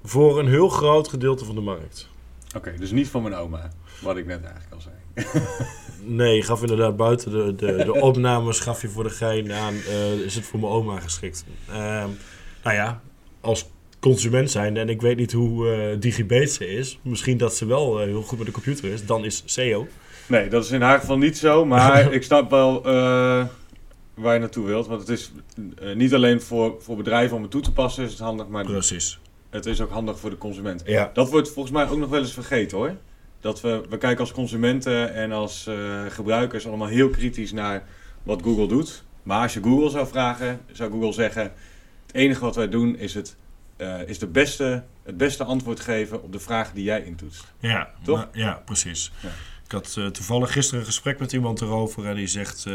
Voor 0.04 0.40
een 0.40 0.48
heel 0.48 0.70
groot 0.70 1.08
gedeelte 1.08 1.46
van 1.46 1.56
de 1.56 1.62
markt. 1.62 2.10
Oké, 2.48 2.58
okay, 2.58 2.78
dus 2.78 2.92
niet 2.92 3.08
voor 3.08 3.22
mijn 3.22 3.36
oma, 3.36 3.72
wat 4.02 4.18
ik 4.18 4.26
net 4.26 4.44
eigenlijk 4.44 4.74
al 4.74 4.82
zei. 4.82 4.96
nee, 6.18 6.36
je 6.36 6.42
gaf 6.42 6.62
inderdaad 6.62 6.98
buiten 6.98 7.32
de, 7.32 7.56
de, 7.56 7.84
de 7.84 7.94
opnames, 8.10 8.60
gaf 8.60 8.82
je 8.82 8.90
voor 8.90 9.04
de 9.04 9.10
gein 9.10 9.52
aan, 9.52 9.74
uh, 9.74 10.14
is 10.14 10.36
het 10.36 10.46
voor 10.46 10.60
mijn 10.60 10.72
oma 10.72 11.00
geschikt. 11.00 11.46
Ehm, 11.70 12.10
nou 12.64 12.76
ja, 12.76 13.02
als 13.42 13.70
consument 14.04 14.52
zijn 14.52 14.78
en 14.78 14.90
ik 14.90 15.02
weet 15.02 15.18
niet 15.18 15.32
hoe 15.32 15.68
uh, 15.68 16.00
digibate 16.00 16.46
ze 16.46 16.68
is, 16.68 17.00
misschien 17.02 17.38
dat 17.38 17.56
ze 17.56 17.66
wel 17.66 18.00
heel 18.00 18.22
goed 18.22 18.38
met 18.38 18.48
de 18.48 18.54
computer 18.54 18.92
is, 18.92 19.06
dan 19.06 19.26
is 19.26 19.44
SEO. 19.46 19.88
Nee, 20.28 20.50
dat 20.50 20.64
is 20.64 20.72
in 20.72 20.82
haar 20.82 21.00
geval 21.00 21.18
niet 21.18 21.38
zo, 21.38 21.66
maar 21.66 22.14
ik 22.18 22.24
snap 22.24 22.50
wel 22.50 22.82
waar 24.14 24.34
je 24.34 24.40
naartoe 24.40 24.66
wilt. 24.66 24.88
Want 24.88 25.00
het 25.00 25.10
is 25.10 25.32
niet 25.96 26.14
alleen 26.14 26.42
voor, 26.42 26.76
voor 26.80 26.98
bedrijven 26.98 27.36
om 27.36 27.42
het 27.42 27.52
toe 27.52 27.62
te 27.62 27.72
passen 27.72 28.04
is 28.04 28.12
het 28.12 28.20
handig, 28.20 28.48
maar 28.48 28.66
Precies. 28.66 29.20
het 29.50 29.66
is 29.66 29.82
ook 29.82 29.92
handig 29.92 30.20
voor 30.20 30.30
de 30.30 30.38
consument. 30.38 30.84
Ja. 30.86 31.12
Dat 31.14 31.30
wordt 31.30 31.52
volgens 31.52 31.76
mij 31.76 31.90
ook 31.90 31.98
nog 31.98 32.10
wel 32.10 32.20
eens 32.20 32.34
vergeten 32.34 32.78
hoor. 32.78 32.96
Dat 33.42 33.62
we, 33.62 33.82
we 33.90 33.98
kijken 33.98 34.20
als 34.20 34.32
consumenten 34.32 35.14
en 35.14 35.32
als 35.32 35.70
gebruikers 36.10 36.68
allemaal 36.68 36.88
heel 36.88 37.10
kritisch 37.10 37.52
naar 37.52 37.84
wat 38.24 38.42
Google 38.44 38.68
doet. 38.68 39.04
Maar 39.24 39.42
als 39.42 39.54
je 39.54 39.64
Google 39.64 39.90
zou 39.90 40.08
vragen, 40.08 40.60
zou 40.72 40.92
Google 40.92 41.14
zeggen: 41.14 41.52
het 42.06 42.16
enige 42.16 42.42
wat 42.42 42.56
wij 42.56 42.70
doen 42.70 42.98
is 42.98 43.14
het, 43.14 43.36
uh, 43.78 44.08
is 44.08 44.20
de 44.20 44.28
beste, 44.28 44.84
het 45.04 45.18
beste 45.18 45.44
antwoord 45.44 45.80
geven 45.80 46.24
op 46.24 46.32
de 46.32 46.40
vraag 46.40 46.72
die 46.72 46.84
jij 46.84 47.04
intoetst. 47.04 47.54
Ja, 47.60 47.90
toch? 48.04 48.18
Maar, 48.18 48.30
ja, 48.32 48.62
precies. 48.66 49.12
Ja. 49.22 49.30
Ik 49.66 49.72
had 49.72 49.96
uh, 50.00 50.08
toevallig 50.08 50.52
gisteren 50.52 50.80
een 50.80 50.86
gesprek 50.86 51.20
met 51.20 51.34
iemand 51.34 51.62
erover 51.62 52.06
en 52.06 52.16
die 52.16 52.28
zegt: 52.28 52.68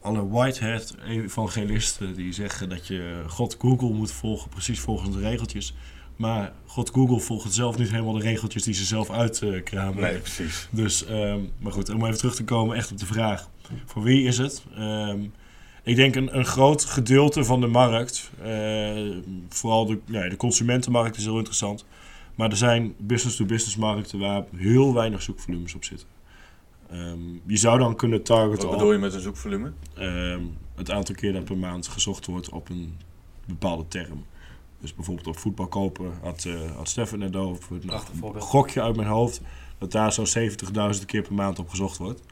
alle 0.00 0.28
whitehead 0.28 0.96
evangelisten 1.06 2.14
die 2.14 2.32
zeggen 2.32 2.68
dat 2.68 2.86
je 2.86 3.22
God 3.26 3.56
Google 3.58 3.90
moet 3.90 4.12
volgen, 4.12 4.48
precies 4.48 4.80
volgens 4.80 5.16
de 5.16 5.20
regeltjes. 5.20 5.74
Maar 6.16 6.52
God 6.66 6.90
Google 6.90 7.20
volgt 7.20 7.52
zelf 7.52 7.78
niet 7.78 7.90
helemaal 7.90 8.12
de 8.12 8.20
regeltjes 8.20 8.62
die 8.62 8.74
ze 8.74 8.84
zelf 8.84 9.10
uitkramen. 9.10 10.02
nee, 10.02 10.18
precies. 10.18 10.68
Dus, 10.70 11.08
um, 11.08 11.52
maar 11.58 11.72
goed, 11.72 11.88
om 11.88 12.04
even 12.04 12.18
terug 12.18 12.34
te 12.34 12.44
komen 12.44 12.76
echt 12.76 12.90
op 12.90 12.98
de 12.98 13.06
vraag. 13.06 13.48
Voor 13.86 14.02
wie 14.02 14.26
is 14.26 14.38
het? 14.38 14.62
Um, 14.78 15.32
ik 15.82 15.96
denk 15.96 16.14
een, 16.14 16.36
een 16.36 16.44
groot 16.44 16.84
gedeelte 16.84 17.44
van 17.44 17.60
de 17.60 17.66
markt, 17.66 18.30
uh, 18.42 19.16
vooral 19.48 19.86
de, 19.86 19.98
ja, 20.04 20.28
de 20.28 20.36
consumentenmarkt 20.36 21.16
is 21.16 21.24
heel 21.24 21.36
interessant. 21.36 21.84
Maar 22.34 22.50
er 22.50 22.56
zijn 22.56 22.94
business-to-business 22.98 23.76
markten 23.76 24.18
waar 24.18 24.44
heel 24.56 24.94
weinig 24.94 25.22
zoekvolumes 25.22 25.74
op 25.74 25.84
zitten. 25.84 26.08
Um, 26.92 27.42
je 27.46 27.56
zou 27.56 27.78
dan 27.78 27.96
kunnen 27.96 28.22
targeten. 28.22 28.68
Wat 28.68 28.76
bedoel 28.76 28.92
je 28.92 28.98
met 28.98 29.14
een 29.14 29.20
zoekvolume? 29.20 29.72
Um, 29.98 30.56
het 30.74 30.90
aantal 30.90 31.14
keer 31.14 31.32
dat 31.32 31.44
per 31.44 31.56
maand 31.56 31.88
gezocht 31.88 32.26
wordt 32.26 32.48
op 32.48 32.68
een 32.68 32.96
bepaalde 33.46 33.88
term. 33.88 34.24
Dus 34.80 34.94
bijvoorbeeld 34.94 35.26
op 35.26 35.38
voetbal 35.38 35.66
kopen 35.66 36.12
had, 36.22 36.44
uh, 36.44 36.76
had 36.76 36.88
Stefan 36.88 37.18
net 37.18 37.36
over. 37.36 37.78
Nou, 37.82 38.02
een 38.34 38.40
gokje 38.40 38.82
uit 38.82 38.96
mijn 38.96 39.08
hoofd. 39.08 39.40
Dat 39.78 39.92
daar 39.92 40.12
zo'n 40.12 40.50
70.000 40.96 41.04
keer 41.06 41.22
per 41.22 41.34
maand 41.34 41.58
op 41.58 41.68
gezocht 41.68 41.98
wordt. 41.98 42.22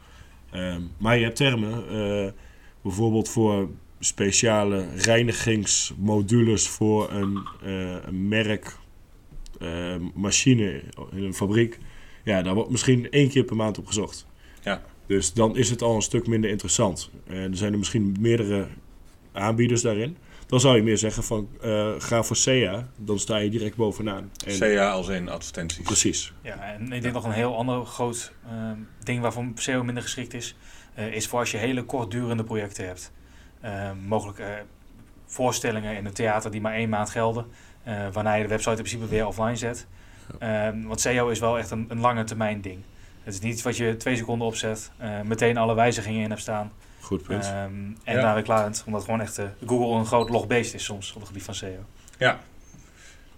Um, 0.53 0.91
maar 0.97 1.17
je 1.17 1.23
hebt 1.23 1.35
termen. 1.35 1.83
Uh, 1.91 2.31
bijvoorbeeld 2.81 3.29
voor 3.29 3.69
speciale 3.99 4.85
reinigingsmodules 4.95 6.67
voor 6.67 7.11
een, 7.11 7.47
uh, 7.65 7.95
een 8.05 8.27
merk 8.27 8.77
machine 10.13 10.83
in 11.11 11.23
een 11.23 11.33
fabriek. 11.33 11.79
Ja, 12.23 12.41
daar 12.41 12.53
wordt 12.53 12.69
misschien 12.69 13.09
één 13.09 13.29
keer 13.29 13.43
per 13.43 13.55
maand 13.55 13.77
op 13.77 13.87
gezocht. 13.87 14.27
Ja. 14.63 14.81
Dus 15.05 15.33
dan 15.33 15.57
is 15.57 15.69
het 15.69 15.81
al 15.81 15.95
een 15.95 16.01
stuk 16.01 16.27
minder 16.27 16.49
interessant. 16.49 17.09
En 17.27 17.51
er 17.51 17.57
zijn 17.57 17.71
er 17.71 17.77
misschien 17.77 18.15
meerdere 18.19 18.67
aanbieders 19.31 19.81
daarin. 19.81 20.17
Dan 20.47 20.59
zou 20.59 20.75
je 20.75 20.83
meer 20.83 20.97
zeggen 20.97 21.23
van 21.23 21.49
uh, 21.63 21.93
ga 21.97 22.23
voor 22.23 22.35
SEA, 22.35 22.89
dan 22.97 23.19
sta 23.19 23.37
je 23.37 23.49
direct 23.49 23.75
bovenaan. 23.75 24.31
En 24.45 24.53
SEA 24.53 24.91
als 24.91 25.07
in 25.07 25.29
advertenties. 25.29 25.85
Precies. 25.85 26.33
Ja, 26.43 26.73
en 26.73 26.91
ik 26.91 27.01
denk 27.01 27.13
nog 27.13 27.25
een 27.25 27.31
heel 27.31 27.55
ander 27.55 27.85
groot 27.85 28.31
uh, 28.45 28.71
ding 29.03 29.21
waarvan 29.21 29.51
SEO 29.55 29.83
minder 29.83 30.03
geschikt 30.03 30.33
is, 30.33 30.55
is 30.95 31.27
voor 31.27 31.39
als 31.39 31.51
je 31.51 31.57
hele 31.57 31.83
kortdurende 31.83 32.43
projecten 32.43 32.85
hebt. 32.85 33.11
mogelijk 34.07 34.41
voorstellingen 35.25 35.95
in 35.97 36.05
een 36.05 36.13
theater 36.13 36.51
die 36.51 36.61
maar 36.61 36.73
één 36.73 36.89
maand 36.89 37.09
gelden, 37.09 37.45
waarna 38.11 38.33
je 38.33 38.43
de 38.43 38.49
website 38.49 38.69
in 38.75 38.83
principe 38.83 39.07
weer 39.07 39.27
offline 39.27 39.55
zet. 39.55 39.87
want 40.85 41.01
SEO 41.01 41.29
is 41.29 41.39
wel 41.39 41.57
echt 41.57 41.71
een, 41.71 41.85
een 41.89 41.99
lange 41.99 42.23
termijn 42.23 42.61
ding. 42.61 42.79
Het 43.23 43.33
is 43.33 43.39
niet 43.39 43.53
iets 43.53 43.61
wat 43.63 43.77
je 43.77 43.97
twee 43.97 44.15
seconden 44.15 44.47
opzet, 44.47 44.91
eh, 44.97 45.21
meteen 45.21 45.57
alle 45.57 45.75
wijzigingen 45.75 46.23
in 46.23 46.29
hebt 46.29 46.41
staan. 46.41 46.71
Goed 46.99 47.23
punt. 47.23 47.45
ehm, 47.45 47.53
en 48.03 48.15
Ja. 48.15 48.21
daar 48.21 48.33
weer 48.33 48.43
klaar 48.43 48.63
bent. 48.63 48.83
Omdat 48.85 49.03
gewoon 49.03 49.21
echt 49.21 49.37
eh, 49.37 49.45
Google 49.65 49.97
een 49.99 50.05
groot 50.05 50.29
logbeest 50.29 50.73
is 50.73 50.83
soms 50.83 51.09
op 51.13 51.15
het 51.19 51.27
gebied 51.27 51.43
van 51.43 51.53
SEO. 51.55 51.83
Ja. 52.17 52.39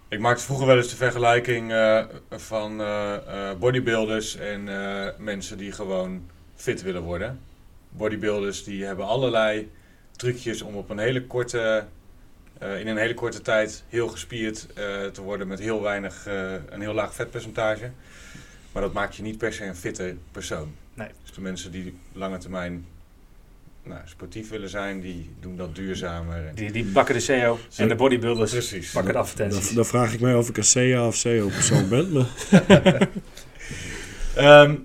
Ik 0.09 0.19
maakte 0.19 0.43
vroeger 0.43 0.65
wel 0.67 0.77
eens 0.77 0.89
de 0.89 0.95
vergelijking 0.95 1.71
eh, 1.71 2.03
van 2.29 2.81
eh, 2.81 3.15
eh, 3.49 3.57
bodybuilders 3.57 4.35
en 4.37 4.67
eh, 4.69 5.07
mensen 5.17 5.57
die 5.57 5.71
gewoon 5.71 6.29
fit 6.61 6.81
willen 6.81 7.01
worden. 7.01 7.39
Bodybuilders 7.89 8.63
die 8.63 8.85
hebben 8.85 9.05
allerlei 9.05 9.69
trucjes 10.11 10.61
om 10.61 10.75
op 10.75 10.89
een 10.89 10.97
hele 10.97 11.25
korte, 11.25 11.85
eh, 12.57 12.79
in 12.79 12.87
een 12.87 12.97
hele 12.97 13.13
korte 13.13 13.41
tijd 13.41 13.83
heel 13.89 14.07
gespierd 14.07 14.67
eh, 14.73 15.05
te 15.05 15.21
worden 15.21 15.47
met 15.47 15.59
heel 15.59 15.81
weinig, 15.81 16.25
eh, 16.27 16.53
een 16.69 16.81
heel 16.81 16.93
laag 16.93 17.13
vetpercentage. 17.13 17.91
Maar 18.71 18.81
dat 18.81 18.93
maakt 18.93 19.15
je 19.15 19.21
niet 19.21 19.37
per 19.37 19.53
se 19.53 19.65
een 19.65 19.75
fitte 19.75 20.15
persoon. 20.31 20.75
Nee. 20.93 21.07
Dus 21.21 21.31
de 21.31 21.41
mensen 21.41 21.71
die 21.71 21.97
lange 22.13 22.37
termijn 22.37 22.85
nou, 23.83 24.01
sportief 24.05 24.49
willen 24.49 24.69
zijn, 24.69 25.01
die 25.01 25.29
doen 25.39 25.57
dat 25.57 25.75
duurzamer. 25.75 26.51
Die, 26.55 26.71
die 26.71 26.85
pakken 26.85 27.15
de 27.15 27.21
Zo. 27.21 27.59
en 27.75 27.87
de 27.87 27.95
bodybuilders 27.95 28.51
Precies. 28.51 28.91
pakken 28.91 29.13
de 29.13 29.19
advertenties. 29.19 29.69
dan 29.69 29.85
vraag 29.85 30.13
ik 30.13 30.19
mij 30.19 30.35
of 30.35 30.49
ik 30.49 30.57
een 30.57 30.63
CA 30.93 31.07
of 31.07 31.21
CO 31.21 31.47
persoon 31.47 31.89
ben. 31.89 32.11
Maar 32.11 32.27
Ehm, 34.35 34.75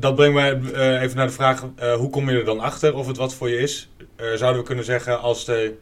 dat 0.00 0.14
brengt 0.14 0.34
mij 0.34 0.60
eh, 0.60 1.02
even 1.02 1.16
naar 1.16 1.26
de 1.26 1.32
vraag, 1.32 1.64
eh, 1.76 1.94
hoe 1.94 2.10
kom 2.10 2.30
je 2.30 2.38
er 2.38 2.44
dan 2.44 2.60
achter 2.60 2.94
of 2.94 3.06
het 3.06 3.16
wat 3.16 3.34
voor 3.34 3.48
je 3.50 3.58
is? 3.58 3.88
Eh, 4.16 4.32
zouden 4.34 4.60
we 4.60 4.66
kunnen 4.66 4.84
zeggen 4.84 5.20
als 5.20 5.44
de, 5.44 5.74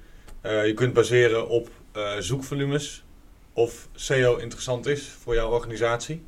je 0.42 0.72
kunt 0.74 0.92
baseren 0.92 1.48
op 1.48 1.68
zoekvolumes 2.18 3.04
of 3.52 3.88
SEO 3.94 4.36
interessant 4.36 4.86
is 4.86 5.08
voor 5.22 5.34
jouw 5.34 5.50
organisatie? 5.50 6.22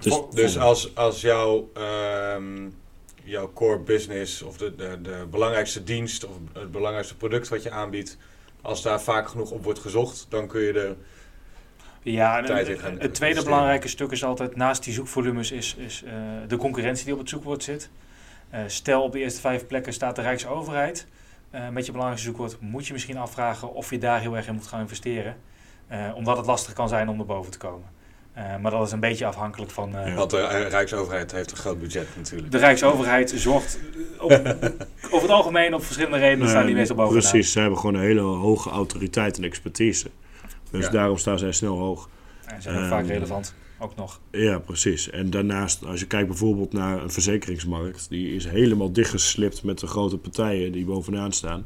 Dus, 0.00 0.20
Dus 0.30 0.58
als, 0.58 0.94
als 0.94 1.20
jouw, 1.20 1.70
ehm, 1.74 2.68
jouw 3.24 3.52
core 3.52 3.78
business 3.78 4.42
of 4.42 4.56
de, 4.56 4.74
de, 4.76 4.98
de 5.02 5.26
belangrijkste 5.30 5.84
dienst 5.84 6.24
of 6.24 6.32
het 6.52 6.70
belangrijkste 6.70 7.16
product 7.16 7.48
wat 7.48 7.62
je 7.62 7.70
aanbiedt, 7.70 8.16
als 8.62 8.82
daar 8.82 9.02
vaak 9.02 9.28
genoeg 9.28 9.50
op 9.50 9.64
wordt 9.64 9.78
gezocht, 9.78 10.26
dan 10.28 10.46
kun 10.46 10.60
je 10.60 10.72
er 10.72 10.96
Ja, 12.02 12.38
en 12.38 12.44
tijd 12.44 12.66
een- 12.66 12.72
in 12.74 12.78
gaan 12.78 12.96
het 12.98 13.14
tweede 13.14 13.42
belangrijke 13.42 13.88
stuk 13.88 14.10
is 14.10 14.24
altijd 14.24 14.56
naast 14.56 14.84
die 14.84 14.92
zoekvolumes 14.92 15.50
is, 15.52 15.74
is 15.78 16.02
eh, 16.06 16.12
de 16.48 16.56
concurrentie 16.56 17.04
die 17.04 17.12
op 17.14 17.20
het 17.20 17.28
zoekwoord 17.28 17.62
zit. 17.62 17.90
Eh, 18.50 18.60
stel 18.66 19.02
op 19.02 19.12
de 19.12 19.18
eerste 19.18 19.40
vijf 19.40 19.66
plekken 19.66 19.92
staat 19.92 20.16
de 20.16 20.22
Rijksoverheid 20.22 21.06
eh, 21.50 21.68
met 21.68 21.84
je 21.86 21.90
belangrijkste 21.92 22.28
zoekwoord. 22.30 22.56
Moet 22.60 22.86
je 22.86 22.92
misschien 22.92 23.16
afvragen 23.18 23.74
of 23.74 23.90
je 23.90 23.98
daar 23.98 24.20
heel 24.20 24.36
erg 24.36 24.46
in 24.46 24.54
moet 24.54 24.66
gaan 24.66 24.80
investeren. 24.80 25.36
Eh, 25.86 25.98
omdat 26.14 26.36
het 26.36 26.46
lastig 26.46 26.72
kan 26.72 26.88
zijn 26.88 27.08
om 27.08 27.18
er 27.20 27.26
boven 27.26 27.50
te 27.52 27.58
komen. 27.58 27.86
Eh, 28.32 28.56
maar 28.56 28.70
dat 28.70 28.86
is 28.86 28.92
een 28.92 29.00
beetje 29.00 29.26
afhankelijk 29.26 29.70
van... 29.70 29.96
eh, 29.96 30.06
Ja. 30.06 30.14
Want 30.14 30.30
de 30.30 30.46
Rijksoverheid 30.68 31.32
heeft 31.32 31.50
een 31.50 31.56
groot 31.56 31.78
budget 31.80 32.06
natuurlijk. 32.16 32.50
De 32.50 32.58
Rijksoverheid 32.58 33.30
zorgt 33.36 33.78
op, 34.18 34.30
over 35.10 35.22
het 35.22 35.30
algemeen 35.30 35.74
op 35.74 35.84
verschillende 35.84 36.18
redenen 36.18 36.48
staan 36.48 36.66
die 36.66 36.74
meestal 36.74 36.96
bovenaan. 36.96 37.20
Precies, 37.30 37.52
ze 37.52 37.60
hebben 37.60 37.78
gewoon 37.78 37.94
een 37.94 38.00
hele 38.00 38.20
hoge 38.20 38.70
autoriteit 38.70 39.36
en 39.38 39.44
expertise. 39.44 40.10
Dus 40.70 40.84
Ja. 40.84 40.90
daarom 40.90 41.18
staan 41.18 41.38
zij 41.38 41.52
snel 41.52 41.76
hoog. 41.78 42.08
En 42.46 42.62
zijn 42.62 42.74
ook 42.74 42.80
Ehm, 42.80 42.90
vaak 42.90 43.06
relevant, 43.06 43.54
ook 43.78 43.96
nog. 43.96 44.20
Ja, 44.30 44.58
precies. 44.58 45.10
En 45.10 45.30
daarnaast, 45.30 45.84
als 45.86 46.00
je 46.00 46.06
kijkt 46.06 46.28
bijvoorbeeld 46.28 46.72
naar 46.72 47.02
een 47.02 47.10
verzekeringsmarkt, 47.10 48.08
die 48.08 48.34
is 48.34 48.46
helemaal 48.46 48.92
dichtgeslipt 48.92 49.62
met 49.62 49.78
de 49.78 49.86
grote 49.86 50.18
partijen 50.18 50.72
die 50.72 50.84
bovenaan 50.84 51.32
staan. 51.32 51.64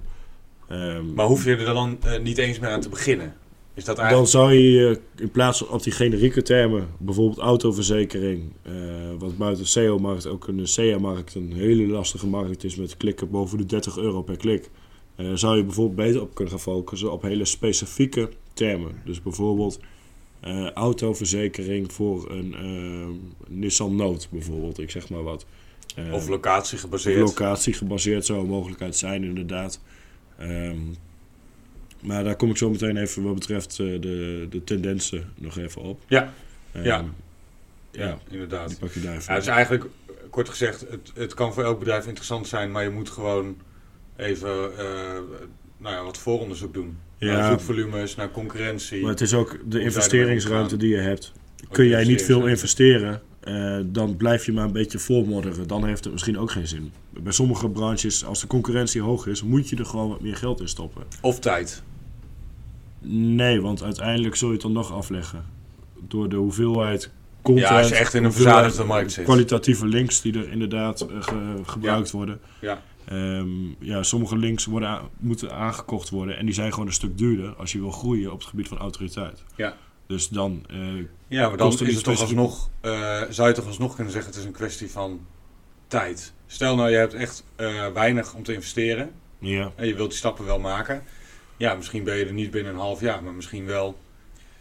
Ehm, 0.68 1.14
Maar 1.14 1.26
hoef 1.26 1.44
je 1.44 1.56
er 1.56 1.64
dan 1.64 1.99
eh, 2.02 2.21
niet 2.21 2.38
eens 2.38 2.59
meer 2.59 2.71
aan 2.71 2.80
te 2.80 2.88
beginnen? 2.88 3.35
Is 3.75 3.85
dat 3.85 3.97
dan 3.97 4.26
zou 4.26 4.52
je 4.52 4.88
eh, 5.16 5.23
in 5.23 5.30
plaats 5.30 5.59
van 5.59 5.68
op 5.68 5.82
die 5.82 5.92
generieke 5.92 6.42
termen, 6.42 6.88
bijvoorbeeld 6.99 7.38
autoverzekering, 7.38 8.52
eh, 8.62 8.73
wat 9.18 9.37
buiten 9.37 9.62
de 9.62 9.68
SEO-markt 9.68 10.26
ook 10.26 10.47
een 10.49 10.64
CA-markt 10.75 11.35
een 11.35 11.52
hele 11.52 11.87
lastige 11.87 12.26
markt 12.26 12.64
is 12.64 12.76
met 12.76 12.97
klikken 12.97 13.30
boven 13.30 13.59
de 13.59 13.66
30 13.66 13.97
euro 13.99 14.23
per 14.23 14.37
klik, 14.37 14.71
eh, 15.16 15.26
zou 15.35 15.56
je 15.56 15.64
bijvoorbeeld 15.64 15.97
beter 15.97 16.21
op 16.21 16.35
kunnen 16.35 16.52
gaan 16.54 16.62
focussen 16.62 17.12
op 17.12 17.23
hele 17.23 17.44
specifieke 17.44 18.28
termen. 18.52 18.92
Dus 19.04 19.23
bijvoorbeeld 19.23 19.80
eh, 20.40 20.71
autoverzekering 20.71 21.92
voor 21.92 22.30
een 22.30 22.54
eh, 22.54 23.09
Nissan 23.49 23.97
Note 23.97 24.26
bijvoorbeeld, 24.30 24.78
ik 24.78 24.90
zeg 24.90 25.09
maar 25.09 25.23
wat. 25.23 25.47
Eh, 25.97 26.12
Of 26.12 26.28
locatie 26.28 26.78
gebaseerd? 26.78 27.18
locatie 27.18 27.73
gebaseerd 27.73 28.25
zou 28.26 28.40
een 28.40 28.47
mogelijkheid 28.47 28.97
zijn, 28.97 29.25
inderdaad. 29.25 29.80
Ehm, 30.38 30.78
maar 32.00 32.25
daar 32.25 32.37
kom 32.37 32.50
ik 32.50 32.56
zo 32.56 32.71
meteen 32.71 32.97
even 32.97 33.23
wat 33.23 33.35
betreft 33.35 33.76
de, 33.76 34.47
de 34.50 34.64
tendensen 34.64 35.32
nog 35.38 35.59
even 35.59 35.82
op. 35.82 36.02
Ja. 36.09 36.32
Ehm, 36.73 36.85
Ja. 36.85 37.04
ja, 37.90 38.06
ja, 38.06 38.18
inderdaad. 38.30 38.68
die 38.68 38.78
pak 38.78 38.92
je 38.92 39.00
daar 39.00 39.16
even 39.16 39.32
Ja, 39.32 39.38
op. 39.38 39.44
dus 39.44 39.54
eigenlijk, 39.54 39.85
kort 40.30 40.49
gezegd, 40.49 40.80
het, 40.90 41.12
het 41.14 41.35
kan 41.35 41.52
voor 41.54 41.64
elk 41.64 41.78
bedrijf 41.78 42.06
interessant 42.06 42.49
zijn, 42.49 42.71
maar 42.71 42.82
je 42.82 42.90
moet 42.90 43.11
gewoon 43.11 43.56
even 44.16 44.71
nou 45.78 45.94
ja, 45.94 46.04
wat 46.04 46.18
vooronderzoek 46.18 46.75
doen. 46.75 46.99
Ja. 47.26 47.49
Zoekvolumes, 47.49 48.17
naar 48.17 48.31
concurrentie. 48.31 49.00
Maar 49.00 49.11
het 49.11 49.21
is 49.21 49.35
ook 49.35 49.59
de 49.64 49.81
investeringsruimte 49.81 50.76
die 50.76 50.88
je 50.88 50.97
hebt. 51.00 51.33
Kun 51.71 51.87
jij 51.87 52.05
niet 52.05 52.23
veel 52.23 52.47
investeren, 52.47 53.23
eh, 53.41 53.79
dan 53.85 54.17
blijf 54.17 54.47
je 54.47 54.52
maar 54.52 54.64
een 54.64 54.73
beetje 54.73 54.99
voormodderen. 54.99 55.67
Dan 55.67 55.85
heeft 55.87 56.05
het 56.05 56.12
misschien 56.12 56.38
ook 56.38 56.50
geen 56.50 56.67
zin. 56.67 56.93
Bij 57.11 57.33
sommige 57.33 57.69
branches, 57.69 58.25
als 58.25 58.41
de 58.41 58.47
concurrentie 58.47 59.00
hoog 59.00 59.26
is, 59.26 59.43
moet 59.43 59.69
je 59.69 59.76
er 59.76 59.87
gewoon 59.87 60.09
wat 60.09 60.21
meer 60.21 60.37
geld 60.37 60.61
in 60.61 60.69
stoppen. 60.69 61.02
Of 61.21 61.38
tijd. 61.38 61.83
Nee, 63.14 63.61
want 63.61 63.83
uiteindelijk 63.83 64.37
zul 64.37 64.49
je 64.49 64.55
het 64.55 64.62
dan 64.62 64.73
nog 64.73 64.93
afleggen. 64.93 65.45
Door 66.09 66.29
de 66.29 66.37
hoeveelheid 66.37 67.11
content. 67.43 67.69
Ja, 67.69 67.79
als 67.79 67.88
je 67.88 67.95
echt 67.95 68.14
in 68.14 68.25
een 68.25 68.33
verzadigde 68.33 68.85
markt 68.85 69.12
zit. 69.12 69.25
Kwalitatieve 69.25 69.87
links 69.87 70.21
die 70.21 70.38
er 70.38 70.50
inderdaad 70.50 71.00
eh, 71.00 71.09
ge- 71.21 71.61
gebruikt 71.67 72.11
worden. 72.11 72.41
Ja. 72.61 72.83
Ehm, 73.06 73.49
ja, 73.78 74.02
sommige 74.02 74.37
links 74.37 74.64
worden 74.64 75.00
moeten 75.18 75.52
aangekocht 75.52 76.09
worden 76.11 76.37
en 76.38 76.44
die 76.47 76.54
zijn 76.54 76.73
gewoon 76.73 76.87
een 76.87 76.92
stuk 76.92 77.18
duurder 77.18 77.54
als 77.54 77.73
je 77.73 77.78
wil 77.78 77.90
groeien 77.90 78.32
op 78.32 78.38
het 78.38 78.49
gebied 78.49 78.68
van 78.68 78.78
autoriteit. 78.78 79.42
Ja. 79.56 79.76
Dus 80.06 80.28
dan, 80.28 80.64
eh, 80.71 80.78
Ja, 81.28 81.49
maar 81.49 81.56
dan 81.56 81.68
is 81.73 81.78
het 81.78 81.88
toch 81.88 81.99
specifiek- 81.99 82.21
alsnog, 82.38 82.71
eh, 82.80 83.23
zou 83.28 83.49
je 83.49 83.54
toch 83.54 83.66
alsnog 83.66 83.94
kunnen 83.94 84.12
zeggen, 84.12 84.30
het 84.30 84.40
is 84.40 84.47
een 84.47 84.52
kwestie 84.52 84.90
van 84.90 85.26
tijd. 85.87 86.32
Stel 86.47 86.76
nou, 86.76 86.90
je 86.90 86.97
hebt 86.97 87.14
echt 87.14 87.44
eh, 87.56 87.87
weinig 87.87 88.35
om 88.35 88.42
te 88.42 88.54
investeren 88.54 89.11
ja, 89.38 89.73
en 89.76 89.87
je 89.87 89.94
wilt 89.94 90.09
die 90.09 90.18
stappen 90.18 90.44
wel 90.44 90.59
maken. 90.59 91.02
Ja, 91.56 91.75
misschien 91.75 92.04
ben 92.04 92.16
je 92.16 92.25
er 92.25 92.32
niet 92.32 92.50
binnen 92.50 92.73
een 92.73 92.78
half 92.78 93.00
jaar, 93.00 93.23
maar 93.23 93.32
misschien 93.32 93.66
wel 93.66 93.99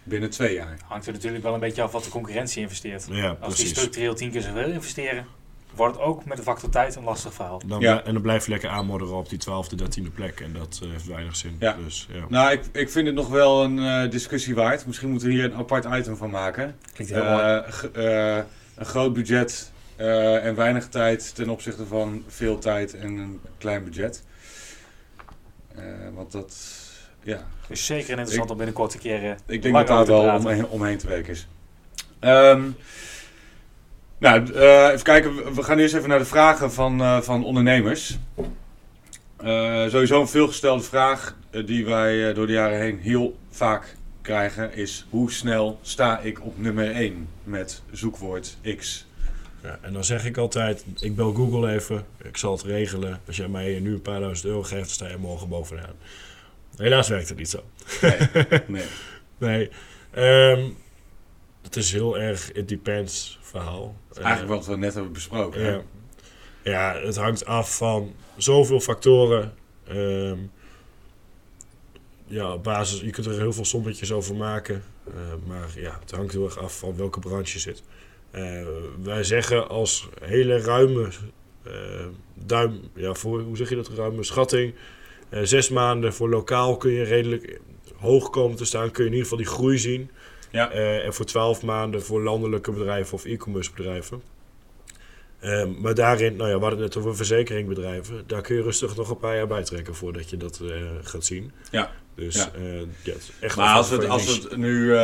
binnen 0.04 0.30
twee 0.30 0.54
jaar. 0.54 0.78
Hangt 0.86 1.08
er 1.08 1.14
natuurlijk 1.14 1.44
wel 1.44 1.54
een 1.54 1.60
beetje 1.60 1.82
af 1.82 1.92
wat 1.92 2.04
de 2.04 2.10
concurrentie 2.10 2.62
investeert. 2.62 3.08
ja, 3.12 3.28
Als 3.28 3.38
die 3.38 3.48
precies. 3.48 3.70
structureel 3.70 4.14
tien 4.14 4.32
keer 4.32 4.42
zoveel 4.42 4.70
investeren, 4.72 5.26
wordt 5.76 5.96
het 5.96 6.04
ook 6.04 6.26
met 6.26 6.38
de 6.38 6.44
factor 6.44 6.70
tijd 6.70 6.96
een 6.96 7.04
lastig 7.04 7.34
verhaal. 7.34 7.62
Dan 7.66 7.80
Ja. 7.80 8.04
En 8.04 8.14
dan 8.14 8.22
blijf 8.22 8.46
je 8.46 8.52
lekker 8.52 8.70
aanmodderen 8.70 9.16
op 9.16 9.30
die 9.30 9.40
12e, 9.40 9.76
13e 9.76 10.14
plek 10.14 10.40
en 10.40 10.54
dat 10.54 10.80
eh, 10.84 10.90
heeft 10.90 11.06
weinig 11.06 11.36
zin. 11.36 11.56
Ja. 11.60 11.76
Dus, 11.86 12.08
ja. 12.12 12.26
Nou, 12.30 12.52
ik, 12.52 12.64
ik 12.72 12.90
vind 12.90 13.06
het 13.06 13.16
nog 13.16 13.28
wel 13.30 13.64
een 13.64 13.80
eh, 13.80 14.12
discussie 14.12 14.56
waard. 14.56 14.86
Misschien 14.86 15.10
moeten 15.10 15.28
we 15.28 15.34
hier 15.34 15.44
een 15.44 15.56
apart 15.56 15.86
item 15.86 16.18
van 16.18 16.30
maken. 16.30 16.78
Klinkt 16.94 17.14
heel 17.14 17.24
mooi. 17.24 17.44
Eh, 17.44 18.38
eh, 18.38 18.44
een 18.76 18.86
groot 18.86 19.14
budget 19.14 19.72
eh, 19.96 20.46
en 20.46 20.56
weinig 20.56 20.88
tijd 20.88 21.36
ten 21.36 21.50
opzichte 21.50 21.86
van 21.86 22.24
veel 22.28 22.60
tijd 22.60 22.94
en 22.94 23.18
een 23.18 23.40
klein 23.58 23.84
budget. 23.84 24.24
Eh, 25.76 25.84
want 26.14 26.32
dat, 26.32 26.56
ja, 27.24 27.48
Dus 27.68 27.86
zeker 27.86 28.10
interessant 28.10 28.52
om 28.52 28.58
binnenkort 28.58 28.94
een 28.94 29.00
keer 29.00 29.36
ik 29.46 29.62
denk 29.62 29.76
dat 29.76 29.88
daar 29.88 30.06
wel 30.06 30.36
omheen, 30.36 30.68
omheen 30.68 30.98
te 30.98 31.08
werken 31.08 31.34
is. 31.34 31.48
Ehm, 32.20 32.70
nou, 34.22 34.54
eh, 34.54 34.88
even 34.88 35.04
kijken. 35.04 35.54
We- 35.56 35.64
gaan 35.64 35.80
eerst 35.80 35.96
even 35.96 36.10
naar 36.10 36.20
de 36.20 36.26
vragen 36.26 36.72
van, 36.72 37.02
eh, 37.02 37.22
van 37.22 37.44
ondernemers. 37.46 38.18
Eh, 39.38 39.88
sowieso 39.88 40.22
een 40.22 40.28
veelgestelde 40.28 40.84
vraag 40.84 41.36
die 41.66 41.86
wij 41.86 42.34
door 42.34 42.48
de 42.48 42.54
jaren 42.54 42.80
heen 42.82 43.00
heel 43.00 43.38
vaak 43.50 43.96
krijgen 44.22 44.74
is 44.76 45.06
hoe 45.10 45.32
snel 45.32 45.80
sta 45.82 46.20
ik 46.20 46.46
op 46.46 46.60
nummer 46.60 46.96
1 46.96 47.28
met 47.44 47.82
zoekwoord 47.92 48.58
X? 48.78 49.06
Ja, 49.64 49.80
en 49.82 49.94
dan 49.94 50.04
zeg 50.04 50.26
ik 50.26 50.38
altijd, 50.38 50.86
ik 51.00 51.16
bel 51.16 51.34
Google 51.34 51.74
even, 51.74 52.06
ik 52.24 52.38
zal 52.38 52.52
het 52.52 52.62
regelen. 52.64 53.20
Als 53.28 53.36
jij 53.38 53.48
mij 53.48 53.80
nu 53.80 53.94
een 53.94 54.02
paar 54.02 54.20
duizend 54.20 54.48
euro 54.48 54.64
geeft, 54.64 54.72
dan 54.82 54.88
sta 54.88 55.08
je 55.08 55.18
morgen 55.18 55.48
bovenaan. 55.50 55.96
Helaas 56.78 57.08
werkt 57.10 57.30
het 57.30 57.38
niet 57.38 57.50
zo. 57.50 57.64
Nee, 58.02 58.18
nee. 58.68 58.86
Nee, 59.38 59.70
ehm, 60.12 60.62
het 61.76 61.84
is 61.84 61.92
heel 61.92 62.18
erg 62.18 62.52
it 62.52 62.70
depends 62.70 63.40
verhaal. 63.42 63.96
Eigenlijk 64.14 64.54
wat 64.54 64.66
we 64.66 64.78
net 64.78 64.94
hebben 64.94 65.12
besproken. 65.12 65.62
Ja. 65.62 65.82
ja, 66.64 67.02
het 67.06 67.16
hangt 67.16 67.46
af 67.46 67.78
van 67.78 68.14
zoveel 68.38 68.80
factoren. 68.80 69.54
Ehm, 69.88 70.38
ja, 72.26 72.54
op 72.54 72.64
basis, 72.64 73.00
je 73.00 73.10
kunt 73.10 73.26
er 73.26 73.40
heel 73.40 73.54
veel 73.54 73.66
sommetjes 73.66 74.12
over 74.12 74.36
maken. 74.36 74.84
eh, 75.08 75.14
maar 75.48 75.70
ja, 75.76 75.98
het 76.02 76.12
hangt 76.12 76.32
heel 76.32 76.46
erg 76.46 76.58
af 76.58 76.78
van 76.78 76.96
welke 76.98 77.20
branche 77.20 77.54
je 77.54 77.60
zit. 77.60 77.84
Eh, 78.32 78.66
wij 79.04 79.24
zeggen 79.24 79.70
als 79.70 80.10
hele 80.22 80.62
ruime 80.62 81.10
eh, 81.64 81.74
duim, 82.34 82.80
ja, 82.94 83.14
voor, 83.14 83.42
hoe 83.42 83.58
zeg 83.58 83.70
je 83.70 83.76
dat, 83.76 83.90
ruime 83.90 84.24
schatting. 84.24 84.74
zes 85.44 85.70
maanden 85.70 86.14
voor 86.14 86.30
lokaal 86.30 86.78
kun 86.78 86.92
je 86.92 87.04
redelijk 87.04 87.60
hoog 87.96 88.30
komen 88.30 88.58
te 88.58 88.66
staan. 88.66 88.92
Kun 88.92 89.04
je 89.04 89.10
in 89.10 89.16
ieder 89.16 89.30
geval 89.30 89.44
die 89.44 89.56
groei 89.56 89.78
zien. 89.78 90.10
Ja. 90.52 90.72
Eh, 90.72 91.06
en 91.06 91.14
voor 91.14 91.26
twaalf 91.26 91.62
maanden 91.62 92.04
voor 92.04 92.22
landelijke 92.22 92.72
bedrijven 92.72 93.14
of 93.14 93.26
e-commerce 93.26 93.72
bedrijven. 93.76 94.22
Ehm, 95.40 95.82
maar 95.82 95.96
daarin, 95.96 96.36
nou 96.36 96.50
ja, 96.50 96.56
we 96.56 96.62
hadden 96.62 96.80
het 96.82 96.94
net 96.94 97.04
over 97.04 97.16
verzekeringbedrijven. 97.16 98.24
Daar 98.28 98.42
kun 98.42 98.56
je 98.56 98.62
rustig 98.62 98.96
nog 98.96 99.10
een 99.10 99.18
paar 99.18 99.36
jaar 99.36 99.48
bij 99.48 99.64
trekken 99.64 99.96
voordat 99.96 100.30
je 100.30 100.38
dat 100.38 100.60
eh, 100.60 100.70
gaat 101.02 101.26
zien. 101.26 101.52
Ja. 101.72 101.92
Dus 102.16 102.36
Ja. 102.36 102.52
eh, 102.56 102.80
ja, 102.80 103.12
het 103.12 103.22
is 103.22 103.32
echt 103.40 103.56
Maar 103.56 103.76
als, 103.76 103.90
het, 103.90 104.08
als, 104.08 104.28
het 104.28 104.56
nu, 104.58 104.96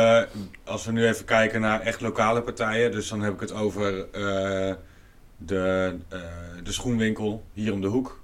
als 0.64 0.84
we 0.84 0.92
nu 0.92 1.06
even 1.06 1.24
kijken 1.24 1.60
naar 1.60 1.80
echt 1.80 2.00
lokale 2.00 2.42
partijen, 2.42 2.90
dus 2.92 3.08
dan 3.08 3.20
heb 3.20 3.34
ik 3.34 3.40
het 3.40 3.52
over 3.52 4.06
de, 5.36 5.96
de 6.62 6.72
schoenwinkel 6.72 7.44
hier 7.52 7.72
om 7.72 7.80
de 7.80 7.86
hoek, 7.86 8.20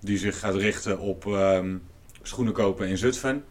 die 0.00 0.18
zich 0.18 0.38
gaat 0.38 0.54
richten 0.54 0.98
op 0.98 1.26
ehm, 1.26 1.76
schoenen 2.22 2.52
kopen 2.52 2.88
in 2.88 2.98
Zutphen. 2.98 3.44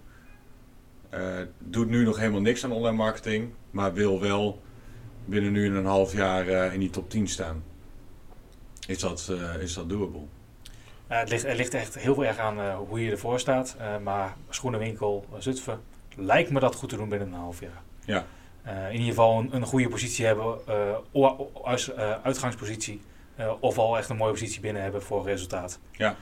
Eh, 1.11 1.39
doet 1.59 1.89
nu 1.89 2.03
nog 2.03 2.17
helemaal 2.17 2.41
niks 2.41 2.63
aan 2.63 2.71
online 2.71 2.97
marketing, 2.97 3.53
maar 3.71 3.93
wil 3.93 4.19
wel 4.19 4.61
binnen 5.25 5.51
nu 5.51 5.65
en 5.65 5.75
een 5.75 5.85
half 5.85 6.13
jaar 6.13 6.47
eh, 6.47 6.73
in 6.73 6.79
die 6.79 6.89
top 6.89 7.09
10 7.09 7.27
staan. 7.27 7.63
Is 8.87 8.99
dat, 8.99 9.27
eh, 9.31 9.61
is 9.61 9.73
dat 9.73 9.89
doable? 9.89 10.21
Het, 11.07 11.29
ligt, 11.29 11.47
het 11.47 11.57
ligt 11.57 11.73
echt 11.73 11.95
heel 11.95 12.25
erg 12.25 12.37
aan 12.37 12.75
hoe 12.75 13.03
je 13.03 13.11
ervoor 13.11 13.39
staat. 13.39 13.75
Maar 14.03 14.35
schoenenwinkel 14.49 15.25
Zutphen 15.37 15.79
lijkt 16.15 16.49
me 16.51 16.59
dat 16.59 16.75
goed 16.75 16.89
te 16.89 16.95
doen 16.95 17.09
binnen 17.09 17.27
een 17.27 17.33
half 17.33 17.59
jaar. 17.59 17.81
Ja. 18.05 18.25
In 18.89 18.91
ieder 18.91 19.07
geval 19.07 19.39
een, 19.39 19.55
een 19.55 19.65
goede 19.65 19.87
positie 19.87 20.25
hebben, 20.25 20.59
uitgangspositie. 22.23 23.01
of 23.59 23.77
al 23.77 23.97
echt 23.97 24.09
een 24.09 24.17
mooie 24.17 24.31
positie 24.31 24.61
binnen 24.61 24.81
hebben 24.81 25.03
voor 25.03 25.25
resultaat. 25.25 25.79
Ja. 25.91 26.15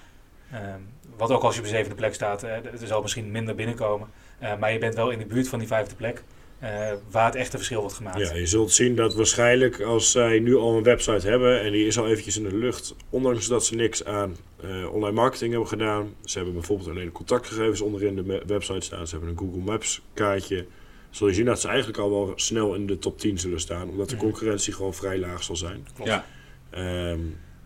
Ehm, 0.52 0.80
wat 1.18 1.32
ook 1.32 1.44
als 1.44 1.54
je 1.54 1.60
op 1.60 1.66
de 1.66 1.74
zevende 1.74 1.96
plek 1.96 2.14
staat, 2.14 2.44
er 2.44 2.72
zal 2.84 3.02
misschien 3.02 3.32
minder 3.32 3.56
binnenkomen. 3.56 4.08
Eh, 4.40 4.58
maar 4.60 4.72
je 4.74 4.80
bent 4.80 4.96
wel 4.96 5.10
in 5.10 5.20
de 5.20 5.26
buurt 5.26 5.48
van 5.48 5.60
die 5.60 5.68
vijfde 5.68 5.96
plek. 5.96 6.24
eh, 6.60 6.92
waar 7.12 7.26
het 7.26 7.36
echte 7.36 7.58
verschil 7.58 7.80
wordt 7.80 7.96
gemaakt. 7.96 8.20
Ja, 8.20 8.34
je 8.36 8.46
zult 8.46 8.72
zien 8.72 8.96
dat 8.96 9.14
waarschijnlijk 9.16 9.82
als 9.82 10.12
zij 10.12 10.40
nu 10.40 10.56
al 10.56 10.78
een 10.78 10.84
website 10.84 11.28
hebben 11.28 11.62
en 11.62 11.72
die 11.72 11.86
is 11.88 11.98
al 12.00 12.08
eventjes 12.08 12.38
in 12.38 12.44
de 12.44 12.56
lucht, 12.56 12.96
ondanks 13.10 13.48
dat 13.48 13.66
ze 13.66 13.76
niks 13.76 14.06
aan 14.06 14.36
eh, 14.62 14.94
online 14.94 15.16
marketing 15.16 15.52
hebben 15.52 15.70
gedaan. 15.70 16.14
Ze 16.26 16.38
hebben 16.38 16.56
bijvoorbeeld 16.56 16.90
alleen 16.90 17.06
de 17.06 17.12
contactgegevens 17.12 17.82
onderin 17.82 18.16
de 18.16 18.44
website 18.48 18.82
staan. 18.82 19.08
Ze 19.08 19.16
hebben 19.16 19.30
een 19.34 19.38
Google 19.38 19.62
Maps 19.62 20.02
kaartje. 20.14 20.66
Zul 21.10 21.28
je 21.28 21.34
zien 21.34 21.46
dat 21.46 21.62
ze 21.62 21.68
eigenlijk 21.68 21.98
al 21.98 22.10
wel 22.10 22.32
snel 22.36 22.74
in 22.76 22.88
de 22.88 22.98
top 23.00 23.20
10 23.20 23.38
zullen 23.40 23.60
staan, 23.60 23.90
omdat 23.90 24.10
de 24.10 24.16
concurrentie 24.16 24.74
gewoon 24.74 24.94
vrij 24.94 25.20
laag 25.20 25.44
zal 25.44 25.56
zijn. 25.56 25.88
Klopt. 25.96 26.10
Ja. 26.10 26.26
Ehm, 26.70 27.20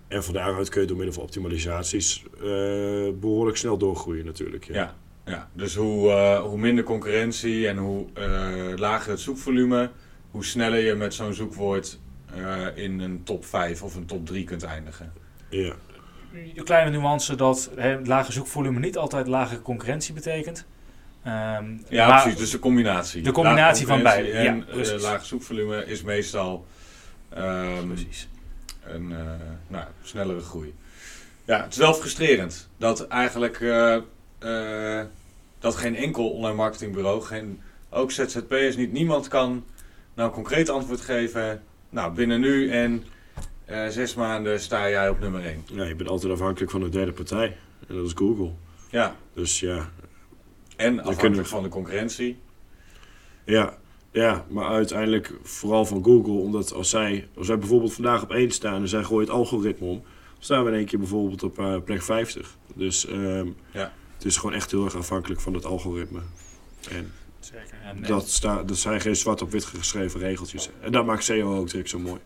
en 0.08 0.24
van 0.24 0.34
daaruit 0.34 0.70
kun 0.70 0.82
je 0.82 0.88
door 0.88 0.98
middel 0.98 1.14
van 1.16 1.24
optimalisaties 1.24 2.24
eh, 2.36 2.42
behoorlijk 3.20 3.58
snel 3.58 3.78
doorgroeien 3.78 4.26
natuurlijk. 4.26 4.66
Ja. 4.68 4.74
Ja, 4.74 4.96
ja. 5.26 5.50
dus 5.54 5.76
hoe, 5.76 6.12
eh, 6.12 6.40
hoe 6.40 6.58
minder 6.58 6.84
concurrentie 6.84 7.68
en 7.68 7.78
hoe 7.78 8.06
eh, 8.14 8.78
lager 8.78 9.12
het 9.12 9.20
zoekvolume, 9.20 9.90
hoe 10.32 10.46
sneller 10.46 10.80
je 10.80 10.94
met 10.94 11.14
zo'n 11.14 11.34
zoekwoord 11.34 12.00
eh, 12.36 12.66
in 12.84 13.00
een 13.00 13.24
top 13.24 13.46
5 13.46 13.84
of 13.84 13.96
een 13.96 14.06
top 14.06 14.26
3 14.26 14.44
kunt 14.44 14.64
eindigen. 14.64 15.14
Ja. 15.50 15.74
Een 16.56 16.64
kleine 16.64 16.98
nuance 16.98 17.36
dat 17.36 17.70
hè, 17.76 18.00
lage 18.04 18.32
zoekvolume 18.32 18.80
niet 18.80 18.98
altijd 18.98 19.28
lage 19.28 19.62
concurrentie 19.62 20.14
betekent. 20.14 20.66
Ehm, 21.24 21.66
Ja, 21.90 22.08
maar- 22.08 22.22
precies. 22.22 22.40
Dus 22.40 22.52
de 22.52 22.60
combinatie. 22.60 23.22
De 23.22 23.32
combinatie 23.32 23.88
van 23.88 24.04
beide, 24.04 24.32
En 24.32 24.66
ja, 24.74 24.84
eh, 24.84 25.02
laag 25.02 25.26
zoekvolume 25.26 25.86
is 25.86 26.02
meestal 26.02 26.66
ehm, 27.30 27.88
Precies. 27.88 28.28
een 28.84 29.12
eh, 29.12 29.20
nou, 29.68 29.86
snellere 30.04 30.40
groei. 30.40 30.74
Ja, 31.46 31.64
het 31.64 31.72
is 31.72 31.78
wel 31.78 31.94
frustrerend 31.94 32.70
dat 32.78 33.08
eigenlijk 33.08 33.60
eh, 34.44 35.02
dat 35.60 35.76
geen 35.76 35.96
enkel 35.96 36.30
online 36.30 36.56
marketingbureau, 36.56 37.22
geen, 37.22 37.62
ook 37.90 38.12
ZZP'ers 38.12 38.76
niet, 38.76 38.92
niemand 38.92 39.28
kan 39.28 39.64
nou 40.14 40.28
een 40.30 40.36
concreet 40.36 40.70
antwoord 40.70 41.02
geven. 41.02 41.62
Nou, 41.90 42.14
binnen 42.14 42.40
nu 42.40 42.70
en 42.72 43.04
eh, 43.66 43.88
zes 43.88 44.16
maanden 44.16 44.60
sta 44.60 44.90
jij 44.90 45.10
op 45.10 45.20
nummer 45.20 45.46
1. 45.46 45.64
ja, 45.66 45.84
je 45.84 45.96
bent 45.96 46.10
altijd 46.10 46.34
afhankelijk 46.34 46.72
van 46.72 46.82
een 46.82 46.90
derde 46.92 47.12
partij. 47.12 47.58
En 47.88 47.96
dat 47.96 48.06
is 48.06 48.12
Google. 48.16 48.52
Ja, 48.90 49.16
Dus 49.34 49.60
ja, 49.60 49.90
en 50.76 51.00
afhankelijk 51.00 51.36
we- 51.36 51.46
van 51.46 51.64
de 51.64 51.70
concurrentie. 51.70 52.40
Ja, 53.46 53.78
ja, 54.12 54.46
maar 54.50 54.68
uiteindelijk 54.70 55.34
vooral 55.44 55.86
van 55.86 56.04
Google. 56.04 56.32
Omdat 56.34 56.74
als 56.74 56.90
zij, 56.90 57.28
als 57.38 57.46
zij 57.48 57.58
bijvoorbeeld 57.58 57.94
vandaag 57.94 58.24
op 58.24 58.32
1 58.32 58.52
staan 58.52 58.82
en 58.82 58.88
zij 58.88 59.04
gooien 59.04 59.28
het 59.28 59.36
algoritme 59.38 59.88
om, 59.88 60.02
dan 60.04 60.04
staan 60.40 60.64
we 60.64 60.70
in 60.72 60.78
één 60.78 60.86
keer 60.86 61.00
bijvoorbeeld 61.00 61.44
op 61.44 61.60
eh, 61.60 61.76
plek 61.86 62.02
50. 62.04 62.56
Dus 62.76 63.06
ehm, 63.08 63.48
Ja. 63.72 63.94
Het 64.24 64.32
is 64.32 64.38
gewoon 64.38 64.56
echt 64.56 64.72
heel 64.72 64.86
erg 64.86 64.96
afhankelijk 64.96 65.42
van 65.42 65.54
het 65.54 65.66
algoritme. 65.66 66.20
En 66.92 67.12
Zeker. 67.40 67.78
En, 67.84 67.96
en- 67.96 68.04
dat, 68.04 68.30
sta, 68.30 68.64
dat 68.64 68.78
zijn 68.78 69.02
geen 69.02 69.16
zwart 69.16 69.42
op 69.42 69.52
wit 69.52 69.66
geschreven 69.66 70.20
regeltjes. 70.20 70.70
En 70.82 70.92
dat 70.92 71.06
maakt 71.06 71.24
SEO 71.24 71.58
ook 71.58 71.70
direct 71.70 71.90
zo 71.90 72.00
mooi. 72.00 72.20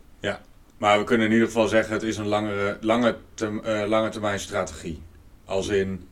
Maar 0.78 1.00
we 1.00 1.04
kunnen 1.04 1.28
in 1.28 1.34
ieder 1.34 1.48
geval 1.48 1.68
zeggen, 1.68 1.94
het 1.94 2.04
is 2.04 2.18
een 2.18 2.28
langere, 2.28 2.78
lange, 2.82 3.18
term, 3.34 3.60
eh, 3.60 3.88
lange 3.88 4.10
termijn 4.10 4.40
strategie. 4.40 5.02
Als 5.46 5.68
in 5.68 6.08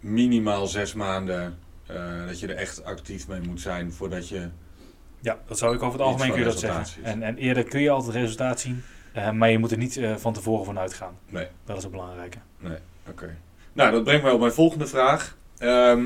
minimaal 0.00 0.66
zes 0.66 0.94
maanden 0.94 1.58
eh, 1.86 2.26
dat 2.26 2.40
je 2.40 2.46
er 2.46 2.56
echt 2.56 2.84
actief 2.84 3.28
mee 3.28 3.40
moet 3.40 3.60
zijn 3.60 3.92
voordat 3.92 4.28
je... 4.28 4.48
ja, 5.20 5.38
dat 5.46 5.58
zou 5.58 5.74
ik 5.74 5.82
over 5.82 5.98
het 5.98 6.08
algemeen 6.08 6.30
kun 6.30 6.38
je 6.38 6.44
dat 6.44 6.58
zeggen. 6.58 7.04
En, 7.04 7.22
en 7.22 7.36
eerder 7.36 7.64
kun 7.64 7.80
je 7.80 7.90
altijd 7.90 8.14
resultaat 8.14 8.60
zien, 8.60 8.82
eh, 9.12 9.30
maar 9.30 9.50
je 9.50 9.58
moet 9.58 9.70
er 9.70 9.78
niet 9.78 9.96
eh, 9.96 10.16
van 10.16 10.32
tevoren 10.32 10.64
van 10.64 10.78
uitgaan. 10.78 11.18
Nee. 11.28 11.46
Dat 11.64 11.76
is 11.76 11.82
het 11.82 11.92
belangrijke. 11.92 12.38
Oké. 13.08 13.36
Nou, 13.76 13.90
dat 13.90 14.04
brengt 14.04 14.22
mij 14.22 14.32
op 14.32 14.40
mijn 14.40 14.52
volgende 14.52 14.86
vraag. 14.86 15.36
Ehm, 15.58 16.04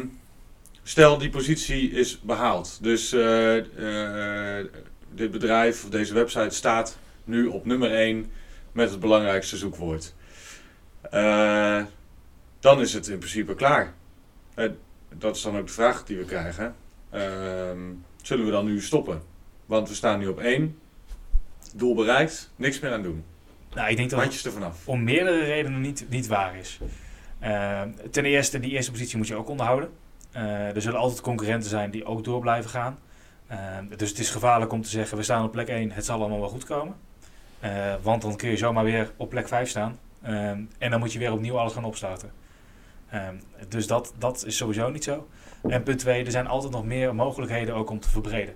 stel, 0.82 1.18
die 1.18 1.30
positie 1.30 1.90
is 1.90 2.20
behaald. 2.20 2.78
Dus 2.82 3.12
eh, 3.12 4.58
eh, 4.58 4.66
dit 5.14 5.30
bedrijf, 5.30 5.84
of 5.84 5.90
deze 5.90 6.14
website 6.14 6.54
staat 6.54 6.98
nu 7.24 7.46
op 7.46 7.64
nummer 7.64 7.94
1 7.94 8.32
met 8.72 8.90
het 8.90 9.00
belangrijkste 9.00 9.56
zoekwoord. 9.56 10.14
Eh, 11.10 11.82
dan 12.60 12.80
is 12.80 12.92
het 12.92 13.08
in 13.08 13.18
principe 13.18 13.54
klaar. 13.54 13.94
Dat 15.18 15.36
is 15.36 15.42
dan 15.42 15.56
ook 15.56 15.66
de 15.66 15.72
vraag 15.72 16.04
die 16.04 16.16
we 16.16 16.24
krijgen. 16.24 16.74
Ehm, 17.10 17.78
zullen 18.22 18.44
we 18.44 18.50
dan 18.50 18.64
nu 18.64 18.80
stoppen? 18.80 19.22
Want 19.66 19.88
we 19.88 19.94
staan 19.94 20.18
nu 20.18 20.26
op 20.26 20.40
1. 20.40 20.78
Doel 21.74 21.94
bereikt, 21.94 22.50
niks 22.56 22.80
meer 22.80 22.92
aan 22.92 23.02
doen. 23.02 23.24
Nou, 23.74 23.90
ik 23.90 23.96
denk 23.96 24.10
dat 24.10 24.20
Handjes 24.20 24.54
om 24.84 25.04
meerdere 25.04 25.44
redenen 25.44 25.80
niet, 25.80 26.06
niet 26.08 26.26
waar 26.26 26.56
is. 26.56 26.78
Eh, 27.40 27.82
ten 28.10 28.24
eerste, 28.24 28.60
die 28.60 28.70
eerste 28.70 28.90
positie 28.90 29.16
moet 29.16 29.28
je 29.28 29.34
ook 29.34 29.48
onderhouden. 29.48 29.90
Eh, 30.32 30.74
er 30.74 30.82
zullen 30.82 30.98
altijd 30.98 31.20
concurrenten 31.20 31.68
zijn 31.70 31.90
die 31.90 32.04
ook 32.04 32.24
door 32.24 32.40
blijven 32.40 32.70
gaan. 32.70 32.98
Eh, 33.46 33.58
dus 33.96 34.08
het 34.08 34.18
is 34.18 34.30
gevaarlijk 34.30 34.72
om 34.72 34.82
te 34.82 34.88
zeggen, 34.88 35.16
we 35.16 35.22
staan 35.22 35.44
op 35.44 35.52
plek 35.52 35.68
1, 35.68 35.90
het 35.90 36.04
zal 36.04 36.18
allemaal 36.18 36.40
wel 36.40 36.48
goed 36.48 36.64
komen. 36.64 36.94
Want 38.02 38.22
dan 38.22 38.36
kun 38.36 38.50
je 38.50 38.56
zomaar 38.56 38.84
weer 38.84 39.12
op 39.16 39.28
plek 39.28 39.48
5 39.48 39.68
staan. 39.68 39.98
En 40.78 40.90
dan 40.90 40.98
moet 40.98 41.12
je 41.12 41.18
weer 41.18 41.32
opnieuw 41.32 41.58
alles 41.58 41.72
gaan 41.72 41.84
opstarten. 41.84 42.32
Eh, 43.08 43.28
dus 43.68 43.86
dat, 43.86 44.14
dat 44.18 44.44
is 44.46 44.56
sowieso 44.56 44.90
niet 44.90 45.04
zo. 45.04 45.28
En 45.68 45.82
punt 45.82 45.98
2, 45.98 46.24
er 46.24 46.30
zijn 46.30 46.46
altijd 46.46 46.72
nog 46.72 46.84
meer 46.84 47.14
mogelijkheden 47.14 47.74
ook 47.74 47.90
om 47.90 48.00
te 48.00 48.08
verbreden. 48.08 48.54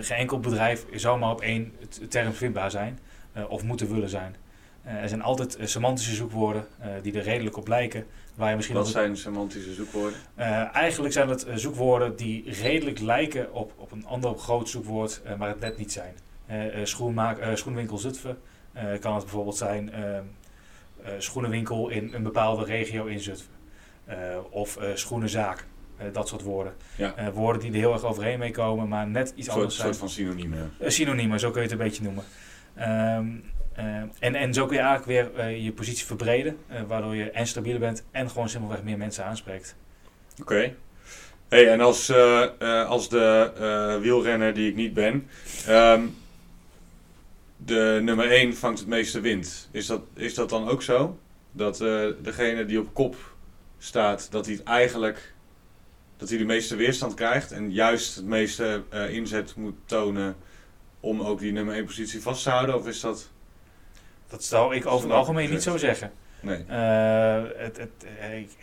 Geen 0.00 0.18
enkel 0.18 0.40
bedrijf 0.40 0.86
zou 0.92 1.18
maar 1.18 1.30
op 1.30 1.40
één 1.40 1.72
term 2.08 2.32
vindbaar 2.32 2.70
zijn 2.70 2.98
of 3.48 3.62
moeten 3.62 3.92
willen 3.92 4.08
zijn. 4.08 4.36
Eh, 4.82 4.94
er 4.94 5.08
zijn 5.08 5.22
altijd 5.22 5.56
eh, 5.56 5.66
semantische 5.66 6.14
zoekwoorden 6.14 6.66
eh, 6.78 6.88
die 7.02 7.12
er 7.12 7.22
redelijk 7.22 7.56
op 7.56 7.68
lijken. 7.68 8.06
Waar 8.34 8.50
je 8.50 8.56
misschien 8.56 8.76
Wat 8.76 8.88
zijn 8.88 9.16
semantische 9.16 9.72
zoekwoorden? 9.72 10.18
eigenlijk 10.72 11.12
zijn 11.12 11.28
het 11.28 11.46
zoekwoorden 11.54 12.16
die 12.16 12.50
redelijk 12.62 12.98
lijken 12.98 13.52
op, 13.54 13.72
op 13.76 13.92
een 13.92 14.06
ander 14.06 14.38
groot 14.38 14.68
zoekwoord, 14.68 15.22
maar 15.38 15.48
het 15.48 15.60
net 15.60 15.78
niet 15.78 15.92
zijn. 15.92 16.14
Schoenmaak, 16.86 17.56
schoenwinkel 17.56 17.98
Zutphen 17.98 18.38
kan 19.00 19.14
het 19.14 19.22
bijvoorbeeld 19.22 19.56
zijn 19.56 19.92
eh, 19.92 21.14
eh, 21.14 21.20
schoenenwinkel 21.20 21.88
in 21.88 22.10
een 22.14 22.22
bepaalde 22.22 22.64
regio 22.64 23.06
in 23.06 23.20
Zutphen. 23.20 23.58
Of 24.50 24.78
schoenenzaak, 24.94 25.66
dat 26.12 26.28
soort 26.28 26.42
woorden. 26.42 26.72
Ja. 26.96 27.32
Woorden 27.32 27.62
die 27.62 27.70
er 27.70 27.76
heel 27.76 27.92
erg 27.92 28.04
overheen 28.04 28.38
mee 28.38 28.50
komen, 28.50 28.88
maar 28.88 29.06
net 29.06 29.28
iets 29.28 29.36
Een 29.36 29.44
soort, 29.44 29.56
anders 29.56 29.76
zijn. 29.76 29.86
soort 29.86 29.98
van 29.98 30.08
synoniemen. 30.08 30.72
Eh, 30.78 30.88
synoniemen, 30.88 31.40
zo 31.40 31.50
kun 31.50 31.62
je 31.62 31.68
het 31.68 31.78
een 31.78 31.84
beetje 31.84 32.02
noemen. 32.02 32.24
Ehm, 32.74 32.88
eh, 32.88 33.59
en, 34.18 34.34
en 34.34 34.54
zo 34.54 34.66
kun 34.66 34.76
je 34.76 34.82
eigenlijk 34.82 35.34
weer 35.34 35.44
eh, 35.44 35.64
je 35.64 35.72
positie 35.72 36.06
verbreden, 36.06 36.56
eh, 36.66 36.82
waardoor 36.88 37.16
je 37.16 37.30
en 37.30 37.46
stabieler 37.46 37.80
bent 37.80 38.04
en 38.10 38.30
gewoon 38.30 38.48
simpelweg 38.48 38.82
meer 38.82 38.98
mensen 38.98 39.24
aanspreekt. 39.24 39.76
Oké. 40.40 40.74
Hey, 41.48 41.68
en 41.68 41.80
als, 41.80 42.08
eh, 42.08 42.42
eh, 42.42 42.88
als 42.88 43.08
de 43.08 43.52
eh, 43.56 44.00
wielrenner 44.00 44.54
die 44.54 44.68
ik 44.68 44.74
niet 44.74 44.94
ben, 44.94 45.28
ehm, 45.66 46.06
de 47.56 48.00
nummer 48.02 48.30
1 48.30 48.56
vangt 48.56 48.78
het 48.78 48.88
meeste 48.88 49.20
wind. 49.20 49.68
Is 49.70 49.86
dat, 49.86 50.02
is 50.14 50.34
dat 50.34 50.48
dan 50.48 50.68
ook 50.68 50.82
zo? 50.82 51.18
Dat 51.52 51.80
eh, 51.80 52.06
degene 52.22 52.64
die 52.64 52.80
op 52.80 52.94
kop 52.94 53.16
staat, 53.78 54.30
dat 54.30 54.46
hij 54.46 54.54
het 54.54 54.64
eigenlijk 54.64 55.34
dat 56.16 56.28
hij 56.28 56.38
de 56.38 56.44
meeste 56.44 56.76
weerstand 56.76 57.14
krijgt 57.14 57.52
en 57.52 57.72
juist 57.72 58.14
het 58.14 58.24
meeste 58.24 58.82
eh, 58.88 59.14
inzet 59.14 59.56
moet 59.56 59.74
tonen 59.84 60.36
om 61.00 61.20
ook 61.20 61.38
die 61.38 61.52
nummer 61.52 61.74
1 61.74 61.84
positie 61.84 62.22
vast 62.22 62.42
te 62.42 62.50
houden? 62.50 62.74
Of 62.74 62.86
is 62.86 63.00
dat. 63.00 63.30
Dat 64.30 64.44
zou 64.44 64.74
ik 64.74 64.86
over 64.86 65.08
het 65.08 65.16
algemeen 65.16 65.50
niet 65.50 65.62
zo 65.62 65.76
zeggen. 65.76 66.10
Nee. 66.40 66.64
Eh, 66.66 67.42
het, 67.56 67.76
het, 67.76 68.06
eh, 68.20 68.38
ik- 68.38 68.56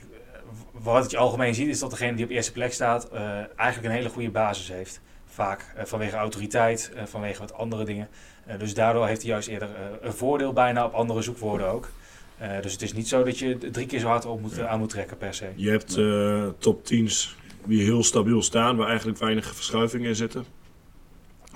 wat 0.72 1.12
je 1.12 1.18
algemeen 1.18 1.56
ziet 1.56 1.68
is 1.68 1.80
dat 1.80 1.90
degene 1.90 2.16
die 2.16 2.26
op 2.26 2.32
eerste 2.32 2.52
plek 2.52 2.74
staat 2.74 3.10
eh, 3.10 3.22
eigenlijk 3.56 3.84
een 3.84 3.92
hele 3.92 4.10
goede 4.10 4.30
basis 4.30 4.68
heeft. 4.70 5.02
vaak 5.30 5.74
vanwege 5.84 6.16
autoriteit, 6.16 6.92
vanwege 7.06 7.40
wat 7.40 7.54
andere 7.54 7.84
dingen. 7.86 8.08
Eh, 8.46 8.60
dus 8.60 8.74
daardoor 8.74 9.08
heeft 9.08 9.22
hij 9.22 9.30
juist 9.32 9.48
eerder 9.48 9.70
een 10.02 10.14
voordeel 10.14 10.54
bijna 10.54 10.86
op 10.86 10.94
andere 10.94 11.22
zoekwoorden 11.22 11.68
ook. 11.68 11.90
Eh, 12.38 12.62
dus 12.62 12.72
het 12.72 12.82
is 12.82 12.94
niet 12.94 13.08
zo 13.08 13.24
dat 13.24 13.40
je 13.40 13.58
drie 13.72 13.86
keer 13.86 14.00
zo 14.00 14.08
hard 14.08 14.26
op 14.26 14.42
moet, 14.42 14.56
Ja. 14.56 14.68
aan 14.68 14.80
moet 14.80 14.90
trekken 14.90 15.18
per 15.18 15.34
se. 15.34 15.46
Je 15.56 15.70
hebt 15.70 15.98
eh, 15.98 16.48
top 16.58 16.86
10's 16.86 17.36
die 17.66 17.84
heel 17.84 18.04
stabiel 18.04 18.42
staan, 18.42 18.76
waar 18.78 18.88
eigenlijk 18.88 19.18
weinig 19.20 19.56
verschuivingen 19.56 20.08
in 20.10 20.16
zitten. 20.16 20.46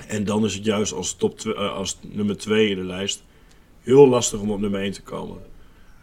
En 0.08 0.24
dan 0.24 0.46
is 0.46 0.54
het 0.54 0.66
juist 0.66 0.94
als, 0.94 1.14
top 1.16 1.40
als 1.56 1.98
nummer 2.02 2.38
2 2.38 2.70
in 2.70 2.76
de 2.76 2.84
lijst 2.84 3.24
heel 3.82 4.08
lastig 4.08 4.40
om 4.40 4.52
op 4.52 4.60
nummer 4.60 4.82
1 4.82 4.92
te 4.92 5.02
komen. 5.02 5.38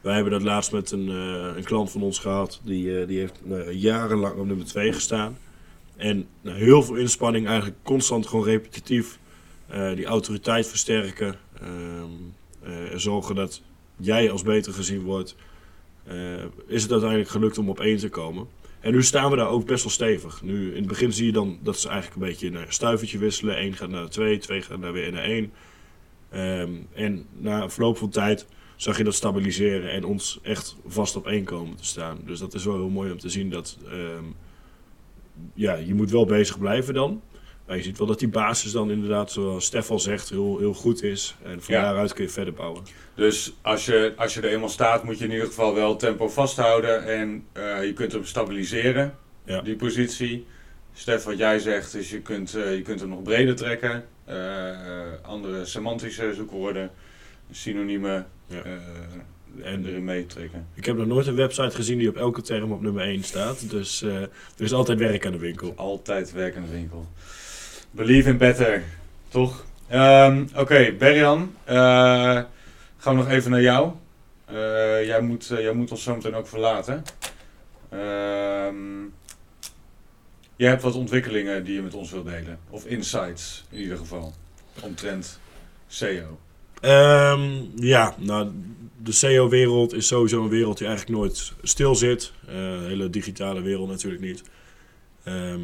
Wij 0.01 0.15
hebben 0.15 0.33
dat 0.33 0.43
laatst 0.43 0.73
met 0.73 0.91
een, 0.91 1.09
eh, 1.09 1.57
een 1.57 1.65
klant 1.65 1.91
van 1.91 2.03
ons 2.03 2.19
gehad, 2.19 2.61
die, 2.65 3.01
eh, 3.01 3.07
die 3.09 3.19
heeft 3.19 3.41
nou, 3.45 3.73
jarenlang 3.73 4.39
op 4.39 4.47
nummer 4.47 4.67
2 4.67 4.93
gestaan. 4.93 5.39
En 5.97 6.27
nou, 6.41 6.57
heel 6.57 6.83
veel 6.83 6.95
inspanning, 6.95 7.47
eigenlijk 7.47 7.77
constant 7.83 8.27
gewoon 8.27 8.45
repetitief, 8.45 9.19
eh, 9.67 9.95
die 9.95 10.05
autoriteit 10.07 10.67
versterken. 10.67 11.35
ehm, 11.61 12.11
eh, 12.63 12.93
en 12.93 13.01
zorgen 13.01 13.35
dat 13.35 13.63
jij 13.97 14.31
als 14.31 14.43
beter 14.43 14.73
gezien 14.73 15.03
wordt. 15.03 15.37
eh, 16.05 16.45
is 16.67 16.83
het 16.83 16.91
uiteindelijk 16.91 17.31
gelukt 17.31 17.59
om 17.59 17.69
op 17.69 17.81
1 17.81 17.97
te 17.97 18.09
komen. 18.09 18.47
En 18.81 18.93
nu 18.93 19.03
staan 19.03 19.31
we 19.31 19.37
daar 19.37 19.49
ook 19.49 19.67
best 19.67 19.83
wel 19.83 19.93
stevig. 19.93 20.43
Nu, 20.43 20.71
in 20.71 20.79
het 20.79 20.87
begin 20.87 21.13
zie 21.13 21.27
je 21.27 21.33
dan 21.33 21.59
dat 21.63 21.79
ze 21.79 21.89
eigenlijk 21.89 22.21
een 22.21 22.29
beetje 22.29 22.59
een 22.59 22.73
stuivertje 22.73 23.19
wisselen. 23.19 23.57
1 23.57 23.73
gaat 23.75 23.89
naar 23.89 24.09
2, 24.09 24.39
2 24.39 24.63
gaat 24.63 24.79
naar 24.79 24.93
weer 24.93 25.13
naar 25.13 25.25
1. 25.25 25.53
Ehm, 26.31 26.71
en 26.95 27.27
na 27.37 27.69
verloop 27.71 27.97
van 27.99 28.09
tijd 28.11 28.47
zag 28.77 28.99
je 28.99 29.05
dat 29.05 29.15
stabiliseren 29.15 29.91
en 29.91 30.05
ons 30.05 30.39
echt 30.43 30.77
vast 30.87 31.17
op 31.17 31.27
1 31.27 31.45
komen 31.45 31.77
te 31.77 31.85
staan. 31.85 32.19
Dus 32.25 32.39
dat 32.39 32.55
is 32.55 32.65
wel 32.65 32.75
heel 32.75 32.89
mooi 32.89 33.11
om 33.13 33.19
te 33.19 33.29
zien 33.29 33.51
dat 33.51 33.79
ehm, 33.91 34.25
ja, 35.55 35.75
je 35.75 35.95
moet 35.95 36.11
wel 36.11 36.27
bezig 36.27 36.59
blijven 36.59 36.95
dan. 36.95 37.23
Maar 37.67 37.77
je 37.77 37.83
ziet 37.83 37.99
wel 37.99 38.07
dat 38.07 38.19
die 38.19 38.29
basis 38.29 38.73
dan 38.73 38.91
inderdaad, 38.91 39.33
zoals 39.33 39.65
Stef 39.65 39.91
al 39.91 39.99
zegt, 39.99 40.29
heel, 40.31 40.59
heel 40.59 40.75
goed 40.75 41.03
is. 41.03 41.37
En 41.43 41.63
van 41.63 41.75
Ja. 41.75 41.83
daaruit 41.83 42.13
kun 42.13 42.25
je 42.25 42.31
verder 42.31 42.55
bouwen. 42.55 42.83
Dus 43.15 43.53
als 43.63 43.87
je, 43.87 44.13
als 44.17 44.35
je 44.35 44.41
er 44.41 44.51
eenmaal 44.53 44.69
staat, 44.69 45.05
moet 45.05 45.19
je 45.19 45.25
in 45.25 45.31
ieder 45.31 45.47
geval 45.47 45.75
wel 45.75 45.97
tempo 45.97 46.29
vasthouden 46.29 47.07
en 47.07 47.45
eh, 47.53 47.85
je 47.85 47.93
kunt 47.93 48.13
hem 48.13 48.25
stabiliseren, 48.25 49.15
Ja. 49.45 49.61
die 49.61 49.77
positie. 49.77 50.47
Stef, 50.93 51.25
wat 51.25 51.39
jij 51.39 51.59
zegt, 51.59 51.95
is 51.95 52.11
je 52.11 52.21
kunt, 52.21 52.55
eh, 52.55 52.75
je 52.75 52.83
kunt 52.83 53.01
hem 53.01 53.09
nog 53.09 53.23
breder 53.23 53.57
trekken. 53.57 54.05
Eh, 54.29 54.37
andere 55.23 55.65
semantische 55.65 56.35
zoekwoorden, 56.35 56.91
synoniemen 57.51 58.27
Ja. 58.47 58.63
eh, 58.63 58.73
En- 59.63 59.87
erin 59.87 60.05
meetrekken. 60.05 60.67
Ik 60.75 60.85
heb 60.85 60.97
nog 60.97 61.07
nooit 61.07 61.27
een 61.27 61.35
website 61.35 61.71
gezien 61.77 61.99
die 61.99 62.09
op 62.09 62.17
elke 62.17 62.43
term 62.43 62.73
op 62.73 62.81
nummer 62.83 63.03
1 63.07 63.23
staat. 63.25 63.71
Dus 63.71 64.03
eh, 64.03 64.17
er 64.23 64.29
is 64.57 64.73
altijd 64.73 64.99
werk 64.99 65.27
aan 65.27 65.33
de 65.33 65.39
winkel. 65.39 65.73
Altijd 65.77 66.33
werkende 66.33 66.69
winkel. 66.69 67.07
Believe 67.91 68.29
in 68.29 68.37
better, 68.39 68.83
toch? 69.29 69.65
Ehm, 69.89 70.45
Oké, 70.57 70.93
Berjan, 70.99 71.55
eh, 71.65 71.77
gaan 72.97 73.17
we 73.17 73.23
nog 73.23 73.29
even 73.29 73.51
naar 73.51 73.63
jou. 73.63 73.93
Eh, 74.45 74.55
jij, 75.07 75.21
moet, 75.21 75.51
eh, 75.51 75.61
jij 75.61 75.73
moet 75.73 75.91
ons 75.91 76.03
zo 76.03 76.15
meteen 76.15 76.35
ook 76.35 76.47
verlaten. 76.49 77.03
Ehm, 77.91 78.75
jij 80.59 80.69
hebt 80.69 80.83
wat 80.83 80.95
ontwikkelingen 80.95 81.65
die 81.65 81.75
je 81.75 81.83
met 81.83 81.95
ons 81.95 82.11
wilt 82.11 82.27
delen. 82.27 82.59
Of 82.71 82.85
insights 82.85 83.65
in 83.71 83.81
ieder 83.81 83.97
geval. 83.97 84.33
Omtrent 84.83 85.41
SEO. 85.87 86.39
Ehm, 86.81 87.65
ja, 87.75 88.15
nou, 88.19 88.51
de 89.03 89.13
SEO-wereld 89.13 89.93
is 89.93 90.07
sowieso 90.07 90.43
een 90.43 90.49
wereld 90.49 90.79
die 90.79 90.87
eigenlijk 90.87 91.19
nooit 91.19 91.53
stil 91.63 91.95
zit. 91.95 92.33
Eh, 92.47 92.55
de 92.55 92.85
hele 92.87 93.11
digitale 93.11 93.61
wereld 93.61 93.89
natuurlijk 93.89 94.23
niet. 94.23 94.43
Ehm, 95.25 95.61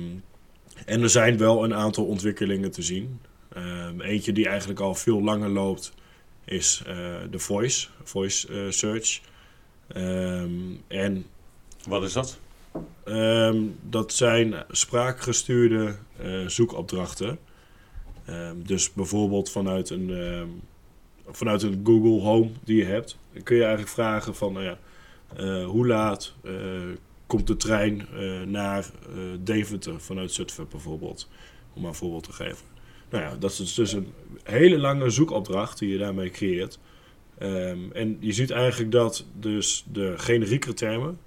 en 0.87 1.03
er 1.03 1.11
zijn 1.11 1.39
wel 1.39 1.65
een 1.65 1.75
aantal 1.75 2.05
ontwikkelingen 2.05 2.71
te 2.71 2.83
zien. 2.83 3.21
Ehm, 3.53 4.01
eentje 4.01 4.33
die 4.33 4.49
eigenlijk 4.49 4.81
al 4.81 4.95
veel 4.95 5.23
langer 5.23 5.49
loopt 5.49 5.93
is 6.45 6.83
eh, 6.87 6.95
de 7.31 7.39
voice, 7.39 7.89
voice 8.03 8.49
eh, 8.49 8.71
search. 8.71 9.21
En 10.89 11.27
Wat 11.89 12.03
is 12.03 12.13
dat? 12.13 12.39
Ehm, 13.05 13.63
dat 13.89 14.13
zijn 14.13 14.65
spraakgestuurde 14.71 15.97
eh, 16.17 16.47
zoekopdrachten. 16.47 17.39
Ehm, 18.25 18.57
dus 18.63 18.93
bijvoorbeeld 18.93 19.51
vanuit 19.51 19.91
een, 19.91 20.11
ehm, 20.11 20.49
vanuit 21.27 21.63
een 21.63 21.81
Google 21.85 22.21
Home 22.21 22.51
die 22.65 22.77
je 22.77 22.85
hebt, 22.85 23.19
kun 23.43 23.57
je 23.57 23.63
eigenlijk 23.63 23.93
vragen 23.93 24.35
van, 24.35 24.53
nou 24.53 24.77
eh, 25.37 25.65
hoe 25.65 25.87
laat 25.87 26.35
eh, 26.43 26.53
komt 27.27 27.47
de 27.47 27.57
trein 27.57 28.07
naar 28.47 28.91
Deventer 29.41 30.01
vanuit 30.01 30.33
Zutphen 30.33 30.67
bijvoorbeeld, 30.71 31.29
om 31.75 31.81
maar 31.81 31.91
een 31.91 31.97
voorbeeld 31.97 32.25
te 32.25 32.33
geven. 32.33 32.67
Nou 33.11 33.25
ja, 33.25 33.37
dat 33.37 33.51
is 33.51 33.75
dus 33.75 33.93
een 33.93 34.13
hele 34.43 34.79
lange 34.79 35.11
zoekopdracht 35.11 35.79
die 35.79 35.89
je 35.89 35.99
daarmee 35.99 36.31
creëert. 36.31 36.79
En 37.93 38.17
je 38.21 38.33
ziet 38.33 38.51
eigenlijk 38.51 38.93
dat 38.93 39.27
dus 39.39 39.85
de 39.93 40.15
generieke 40.17 40.73
termen, 40.73 41.19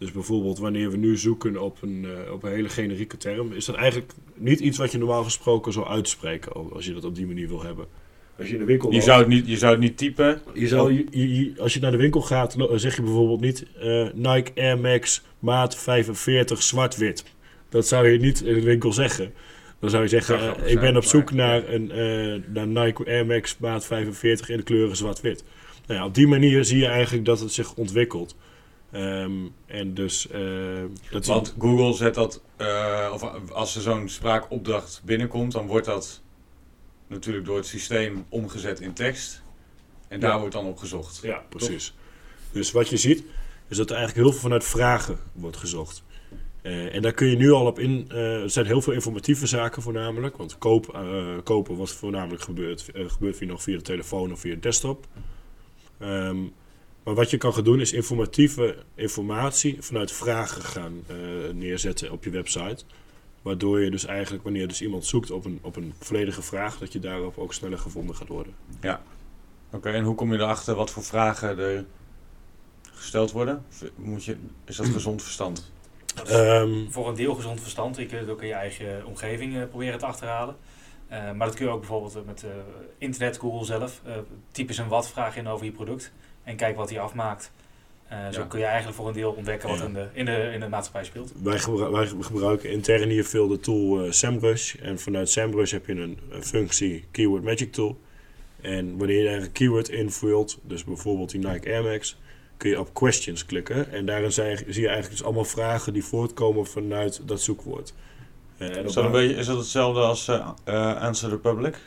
dus 0.00 0.12
bijvoorbeeld 0.12 0.58
wanneer 0.58 0.90
we 0.90 0.96
nu 0.96 1.16
zoeken 1.16 1.62
op 1.62 1.78
een, 1.82 2.04
eh, 2.26 2.32
op 2.32 2.42
een 2.42 2.50
hele 2.52 2.68
generieke 2.68 3.16
term, 3.16 3.52
is 3.52 3.64
dat 3.64 3.74
eigenlijk 3.76 4.12
niet 4.34 4.60
iets 4.60 4.78
wat 4.78 4.92
je 4.92 4.98
normaal 4.98 5.24
gesproken 5.24 5.72
zou 5.72 5.86
uitspreken 5.86 6.52
als 6.72 6.84
je 6.84 6.92
dat 6.92 7.04
op 7.04 7.14
die 7.14 7.26
manier 7.26 7.48
wil 7.48 7.62
hebben. 7.62 7.86
Als 8.38 8.46
je 8.48 8.52
in 8.54 8.58
de 8.60 8.64
winkel 8.66 8.88
Je 8.88 8.94
loopt- 8.94 9.06
zou 9.06 9.18
het 9.18 9.28
niet, 9.28 9.46
je 9.48 9.56
zou 9.56 9.72
het 9.72 9.80
niet 9.80 9.96
typen. 9.96 10.40
je 10.54 10.68
zou, 10.68 10.92
je- 10.92 11.06
je- 11.10 11.34
je- 11.34 11.52
als 11.60 11.74
je 11.74 11.80
naar 11.80 11.90
de 11.90 11.96
winkel 11.96 12.20
gaat, 12.20 12.56
zeg 12.74 12.96
je 12.96 13.02
bijvoorbeeld 13.02 13.40
niet 13.40 13.66
eh, 13.80 14.06
Nike 14.14 14.50
Air 14.54 14.78
Max 14.78 15.22
maat 15.38 15.76
45 15.76 16.62
zwart-wit. 16.62 17.24
Dat 17.68 17.86
zou 17.86 18.08
je 18.08 18.18
niet 18.18 18.40
in 18.40 18.54
de 18.54 18.62
winkel 18.62 18.92
zeggen. 18.92 19.32
Dan 19.80 19.90
zou 19.90 20.02
je 20.02 20.08
zeggen, 20.08 20.56
eh, 20.64 20.70
ik 20.72 20.80
ben 20.80 20.96
op 20.96 21.04
zoek 21.04 21.32
naar 21.32 21.68
een 21.68 21.86
naar 22.52 22.66
Nike 22.66 23.04
Air 23.06 23.26
Max 23.26 23.56
maat 23.58 23.86
45 23.86 24.48
in 24.48 24.56
de 24.56 24.62
kleuren 24.62 24.96
zwart-wit. 24.96 25.44
Nou 25.86 26.00
ja, 26.00 26.06
op 26.06 26.14
die 26.14 26.26
manier 26.26 26.64
zie 26.64 26.78
je 26.78 26.86
eigenlijk 26.86 27.24
dat 27.24 27.40
het 27.40 27.52
zich 27.52 27.74
ontwikkelt. 27.74 28.36
Ehm, 28.90 29.32
en 29.66 29.94
dus 29.94 30.28
eh, 30.28 30.40
dat 31.10 31.26
Want 31.26 31.54
Google 31.58 31.92
zet 31.92 32.14
dat, 32.14 32.42
eh, 32.56 33.10
of 33.12 33.50
als 33.52 33.76
er 33.76 33.82
zo'n 33.82 34.08
spraakopdracht 34.08 35.00
binnenkomt, 35.04 35.52
dan 35.52 35.66
wordt 35.66 35.86
dat 35.86 36.22
natuurlijk 37.06 37.46
door 37.46 37.56
het 37.56 37.66
systeem 37.66 38.24
omgezet 38.28 38.80
in 38.80 38.92
tekst. 38.92 39.42
En 40.08 40.20
daar 40.20 40.30
Ja. 40.30 40.38
wordt 40.38 40.54
dan 40.54 40.66
op 40.66 40.78
gezocht. 40.78 41.20
Ja, 41.22 41.42
precies. 41.48 41.94
Dus 42.52 42.72
wat 42.72 42.88
je 42.88 42.96
ziet, 42.96 43.24
is 43.68 43.76
dat 43.76 43.90
er 43.90 43.96
eigenlijk 43.96 44.24
heel 44.26 44.32
veel 44.34 44.42
vanuit 44.42 44.64
vragen 44.64 45.18
wordt 45.32 45.56
gezocht. 45.56 46.02
Eh, 46.62 46.94
en 46.94 47.02
daar 47.02 47.12
kun 47.12 47.26
je 47.28 47.36
nu 47.36 47.50
al 47.50 47.66
op 47.66 47.78
in. 47.78 48.04
eh, 48.08 48.42
er 48.42 48.50
zijn 48.50 48.66
heel 48.66 48.82
veel 48.82 48.92
informatieve 48.92 49.46
zaken 49.46 49.82
voornamelijk. 49.82 50.36
Want 50.36 50.58
koop, 50.58 50.94
eh, 50.94 51.36
kopen 51.44 51.76
wat 51.76 51.90
voornamelijk 51.92 52.42
gebeurt, 52.42 52.90
eh, 52.94 53.04
gebeurt 53.08 53.36
via 53.36 53.46
nog 53.46 53.62
via 53.62 53.76
de 53.76 53.82
telefoon 53.82 54.32
of 54.32 54.40
via 54.40 54.54
de 54.54 54.60
desktop. 54.60 55.06
Ehm, 55.98 56.36
maar 57.02 57.14
wat 57.14 57.30
je 57.30 57.36
kan 57.36 57.54
gaan 57.54 57.64
doen 57.64 57.80
is 57.80 57.92
informatieve 57.92 58.76
informatie 58.94 59.76
vanuit 59.80 60.12
vragen 60.12 60.62
gaan 60.62 61.02
eh, 61.06 61.16
neerzetten 61.52 62.12
op 62.12 62.24
je 62.24 62.30
website. 62.30 62.84
Waardoor 63.42 63.80
je 63.80 63.90
dus 63.90 64.04
eigenlijk, 64.04 64.42
wanneer 64.42 64.68
dus 64.68 64.82
iemand 64.82 65.06
zoekt 65.06 65.30
op 65.30 65.44
een, 65.44 65.58
op 65.62 65.76
een 65.76 65.94
volledige 65.98 66.42
vraag, 66.42 66.78
dat 66.78 66.92
je 66.92 66.98
daarop 66.98 67.38
ook 67.38 67.54
sneller 67.54 67.78
gevonden 67.78 68.16
gaat 68.16 68.28
worden. 68.28 68.54
Oké, 69.72 69.90
en 69.90 70.04
hoe 70.04 70.14
kom 70.14 70.32
je 70.32 70.38
erachter 70.38 70.74
wat 70.74 70.90
voor 70.90 71.02
vragen 71.02 71.58
er 71.58 71.84
gesteld 72.82 73.30
worden? 73.30 73.64
Moet 73.94 74.24
je, 74.24 74.36
is 74.64 74.76
dat 74.76 74.86
gezond 74.86 75.22
verstand? 75.22 75.72
Dat 76.14 76.28
is 76.28 76.34
Ehm, 76.34 76.88
voor 76.88 77.08
een 77.08 77.14
deel 77.14 77.34
gezond 77.34 77.60
verstand. 77.60 77.96
Je 77.96 78.06
kunt 78.06 78.20
het 78.20 78.30
ook 78.30 78.42
in 78.42 78.48
je 78.48 78.54
eigen 78.54 79.06
omgeving 79.06 79.56
eh, 79.56 79.68
proberen 79.68 79.98
te 79.98 80.06
achterhalen. 80.06 80.56
Eh, 81.08 81.32
maar 81.32 81.46
dat 81.46 81.56
kun 81.56 81.66
je 81.66 81.72
ook 81.72 81.80
bijvoorbeeld 81.80 82.26
met 82.26 82.42
eh, 82.42 82.50
internet, 82.98 83.38
Google 83.38 83.64
zelf. 83.64 84.00
eh 84.04 84.12
typ 84.52 84.68
eens 84.68 84.78
een 84.78 84.88
wat-vraag 84.88 85.36
in 85.36 85.48
over 85.48 85.64
je 85.64 85.72
product. 85.72 86.12
En 86.50 86.56
kijk 86.56 86.76
wat 86.76 86.90
hij 86.90 87.00
afmaakt. 87.00 87.52
Eh, 88.08 88.18
zo 88.30 88.40
Ja. 88.40 88.46
kun 88.46 88.58
je 88.58 88.64
eigenlijk 88.64 88.96
voor 88.96 89.08
een 89.08 89.14
deel 89.14 89.32
ontdekken 89.32 89.68
wat 89.68 89.78
Ja. 89.78 89.84
in, 89.84 89.92
de, 89.92 90.06
in, 90.12 90.24
de, 90.24 90.50
in 90.54 90.60
de 90.60 90.68
maatschappij 90.68 91.04
speelt. 91.04 91.32
Wij, 91.42 91.58
gebru- 91.58 91.90
wij 91.90 92.06
gebruiken 92.20 92.70
intern 92.70 93.08
hier 93.08 93.24
veel 93.24 93.48
de 93.48 93.60
tool 93.60 94.04
eh, 94.04 94.10
SEMrush. 94.10 94.74
En 94.74 94.98
vanuit 94.98 95.30
SEMrush 95.30 95.72
heb 95.72 95.86
je 95.86 95.92
een, 95.92 96.18
een 96.30 96.42
functie 96.44 97.04
Keyword 97.10 97.42
Magic 97.42 97.72
Tool. 97.72 97.98
En 98.60 98.98
wanneer 98.98 99.18
je 99.22 99.24
daar 99.30 99.40
een 99.40 99.52
keyword 99.52 99.88
invult, 99.88 100.58
dus 100.62 100.84
bijvoorbeeld 100.84 101.30
die 101.30 101.48
Nike 101.48 101.68
Air 101.72 101.82
Max, 101.82 102.18
kun 102.56 102.70
je 102.70 102.80
op 102.80 102.94
questions 102.94 103.46
klikken. 103.46 103.92
En 103.92 104.06
daarin 104.06 104.32
zijn- 104.32 104.56
zie 104.56 104.80
je 104.82 104.86
eigenlijk 104.88 105.10
dus 105.10 105.22
allemaal 105.24 105.44
vragen 105.44 105.92
die 105.92 106.04
voortkomen 106.04 106.66
vanuit 106.66 107.20
dat 107.28 107.40
zoekwoord. 107.40 107.94
Eh, 108.56 108.76
en 108.76 108.84
Is 108.84 108.92
dat, 108.92 109.04
een 109.04 109.10
beetje, 109.10 109.34
is 109.34 109.46
dat 109.46 109.56
hetzelfde 109.58 110.00
als 110.00 110.28
Answer 111.00 111.30
the 111.30 111.36
Public? 111.38 111.78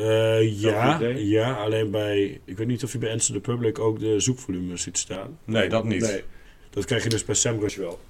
Eh, 0.00 0.60
ja, 0.60 0.98
ja, 1.16 1.52
alleen 1.52 1.90
bij, 1.90 2.40
ik 2.44 2.56
weet 2.56 2.66
niet 2.66 2.84
of 2.84 2.92
je 2.92 2.98
bij 2.98 3.12
Answer 3.12 3.34
the 3.34 3.40
Public 3.40 3.78
ook 3.78 4.00
de 4.00 4.20
zoekvolumes 4.20 4.82
ziet 4.82 4.98
staan. 4.98 5.38
Nee, 5.44 5.68
dat 5.68 5.84
niet. 5.84 6.00
Nee, 6.00 6.24
dat 6.70 6.84
krijg 6.84 7.02
je 7.02 7.08
dus 7.08 7.24
bij 7.24 7.34
SEMrush 7.34 7.76
wel. 7.76 8.00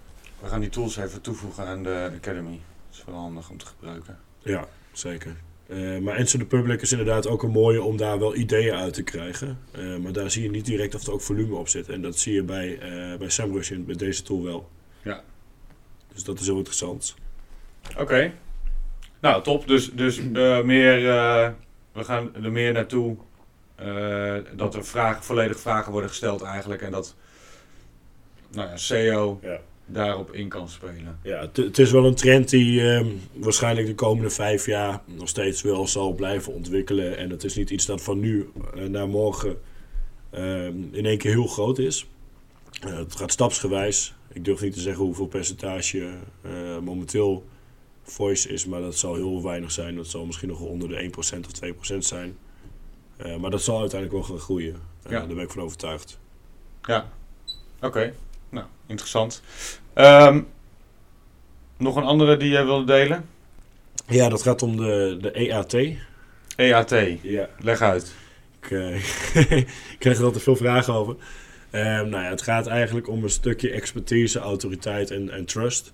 We 0.40 0.48
gaan 0.48 0.61
die 0.61 0.68
tools 0.68 0.96
even 0.96 1.20
toevoegen 1.20 1.64
aan 1.64 1.83
de 1.83 2.11
Academy. 2.16 2.61
Dat 2.90 2.98
is 2.98 3.05
wel 3.07 3.14
handig 3.14 3.50
om 3.50 3.59
te 3.59 3.66
gebruiken. 3.66 4.18
Ja, 4.42 4.68
zeker. 4.92 5.37
Eh, 5.66 5.98
maar 5.98 6.18
Answer 6.18 6.40
the 6.40 6.46
Public 6.46 6.83
is 6.83 6.90
inderdaad 6.90 7.26
ook 7.26 7.42
een 7.42 7.50
mooie 7.50 7.83
om 7.83 7.96
daar 7.96 8.18
wel 8.18 8.37
ideeën 8.37 8.74
uit 8.74 8.94
te 8.94 9.03
krijgen. 9.03 9.59
Eh, 9.72 9.96
maar 9.96 10.12
daar 10.12 10.31
zie 10.31 10.42
je 10.42 10.50
niet 10.50 10.64
direct 10.64 10.94
of 10.94 11.07
er 11.07 11.12
ook 11.12 11.20
volume 11.20 11.55
op 11.55 11.68
zit. 11.68 11.88
En 11.88 12.03
dat 12.03 12.18
zie 12.18 12.35
je 12.35 12.42
bij, 12.42 12.79
eh 12.79 13.18
bij 13.18 13.31
SEMrush 13.31 13.70
in, 13.70 13.85
bij 13.85 13.96
deze 13.96 14.22
tool 14.22 14.42
wel. 14.42 14.68
Ja. 15.03 15.22
Dus 16.12 16.24
dat 16.24 16.40
is 16.40 16.46
heel 16.46 16.57
interessant. 16.57 17.14
Oké. 17.98 18.33
Nou, 19.20 19.42
top. 19.42 19.66
Dus, 19.66 19.92
dus 19.92 20.18
eh, 20.18 20.62
meer, 20.62 21.09
eh, 21.09 21.48
we 21.92 22.05
gaan 22.05 22.35
er 22.42 22.53
meer 22.53 22.72
naartoe 22.72 23.16
eh, 23.74 24.35
dat 24.57 24.74
er 24.74 24.85
vragen, 24.85 25.22
volledig 25.24 25.61
vragen 25.61 25.92
worden 25.92 26.11
gesteld 26.11 26.42
eigenlijk. 26.42 26.83
En 26.83 26.90
dat 26.90 27.14
nou 28.50 28.68
ja, 28.68 28.76
SEO 28.76 29.38
Ja. 29.42 29.61
daarop 29.87 30.33
in 30.33 30.48
kan 30.48 30.68
spelen. 30.68 31.18
Ja, 31.22 31.48
het- 31.53 31.79
is 31.79 31.90
wel 31.90 32.05
een 32.07 32.14
trend 32.14 32.48
die 32.50 32.90
ehm, 32.94 33.07
waarschijnlijk 33.33 33.87
de 33.87 33.94
komende 33.94 34.31
vijf 34.31 34.66
jaar 34.66 35.00
nog 35.05 35.29
steeds 35.29 35.62
wel 35.62 35.87
zal 35.87 36.12
blijven 36.12 36.53
ontwikkelen. 36.53 37.16
En 37.16 37.31
het 37.31 37.44
is 37.44 37.55
niet 37.57 37.70
iets 37.70 37.87
dat 37.87 38.03
van 38.03 38.20
nu 38.20 38.50
eh, 38.74 38.83
naar 38.85 39.09
morgen 39.09 39.61
ehm, 40.31 40.74
in 40.92 41.07
één 41.07 41.18
keer 41.18 41.31
heel 41.33 41.46
groot 41.46 41.79
is. 41.79 42.07
Eh, 42.81 42.96
het 42.96 43.16
gaat 43.16 43.33
stapsgewijs. 43.33 44.14
Ik 44.33 44.44
durf 44.44 44.61
niet 44.61 44.72
te 44.72 44.81
zeggen 44.81 45.05
hoeveel 45.05 45.26
percentage 45.26 46.09
momenteel 46.83 47.44
voice 48.02 48.48
is, 48.48 48.66
maar 48.66 48.80
dat 48.80 48.96
zal 48.96 49.14
heel 49.14 49.42
weinig 49.42 49.70
zijn. 49.70 49.96
Dat 49.96 50.06
zal 50.06 50.26
misschien 50.26 50.48
nog 50.48 50.60
onder 50.60 50.88
de 50.88 51.10
1% 51.10 51.16
of 51.18 51.94
2% 51.94 51.98
zijn. 51.98 52.36
Eh, 53.16 53.36
maar 53.36 53.50
dat 53.50 53.62
zal 53.62 53.80
uiteindelijk 53.80 54.20
wel 54.20 54.28
gaan 54.36 54.44
groeien. 54.44 54.76
Ja. 55.02 55.10
Daar 55.10 55.26
ben 55.26 55.38
ik 55.38 55.50
van 55.50 55.62
overtuigd. 55.62 56.18
Ja, 56.82 57.10
oké. 57.80 58.14
Nou, 58.48 58.66
interessant. 58.86 59.42
Ehm, 59.92 60.40
nog 61.76 61.96
een 61.96 62.02
andere 62.04 62.36
die 62.36 62.48
jij 62.50 62.64
wilde 62.64 62.84
delen? 62.84 63.28
Ja, 64.06 64.28
dat 64.28 64.42
gaat 64.42 64.62
om 64.62 64.76
de, 64.76 65.18
de 65.20 65.30
EAT. 65.30 65.74
EAT, 66.56 67.20
Ja. 67.22 67.48
leg 67.58 67.80
uit. 67.80 68.14
Ik, 68.60 68.70
eh, 68.70 68.94
ik 69.92 69.96
krijg 69.98 70.18
er 70.18 70.24
altijd 70.24 70.42
veel 70.42 70.56
vragen 70.56 70.94
over. 70.94 71.16
Ehm, 71.70 72.08
nou 72.08 72.22
ja, 72.24 72.30
het 72.30 72.42
gaat 72.42 72.66
eigenlijk 72.66 73.08
om 73.08 73.22
een 73.22 73.30
stukje 73.30 73.70
expertise, 73.70 74.38
autoriteit 74.38 75.10
en, 75.10 75.30
en 75.30 75.44
trust. 75.44 75.92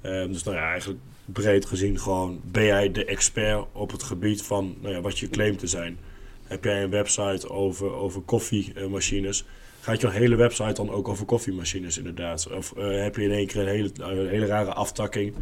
Ehm, 0.00 0.32
dus 0.32 0.42
nou 0.42 0.56
ja, 0.56 0.70
eigenlijk 0.70 1.00
breed 1.32 1.66
gezien 1.66 1.98
gewoon, 1.98 2.40
ben 2.44 2.64
jij 2.64 2.92
de 2.92 3.04
expert 3.04 3.64
op 3.72 3.90
het 3.90 4.02
gebied 4.02 4.42
van 4.42 4.76
nou 4.80 4.94
ja, 4.94 5.00
wat 5.00 5.18
je 5.18 5.28
claimt 5.28 5.58
te 5.58 5.66
zijn? 5.66 5.98
Heb 6.44 6.64
jij 6.64 6.82
een 6.82 6.90
website 6.90 7.50
over, 7.50 7.92
over 7.92 8.20
koffiemachines? 8.20 9.44
Gaat 9.80 10.00
jouw 10.00 10.10
hele 10.10 10.36
website 10.36 10.72
dan 10.72 10.90
ook 10.90 11.08
over 11.08 11.24
koffiemachines 11.24 11.98
inderdaad? 11.98 12.48
Of 12.50 12.72
eh, 12.72 13.02
heb 13.02 13.16
je 13.16 13.22
in 13.22 13.30
één 13.30 13.46
keer 13.46 13.60
een 13.60 13.68
hele, 13.68 13.90
een 13.98 14.28
hele 14.28 14.46
rare 14.46 14.72
aftakking 14.72 15.34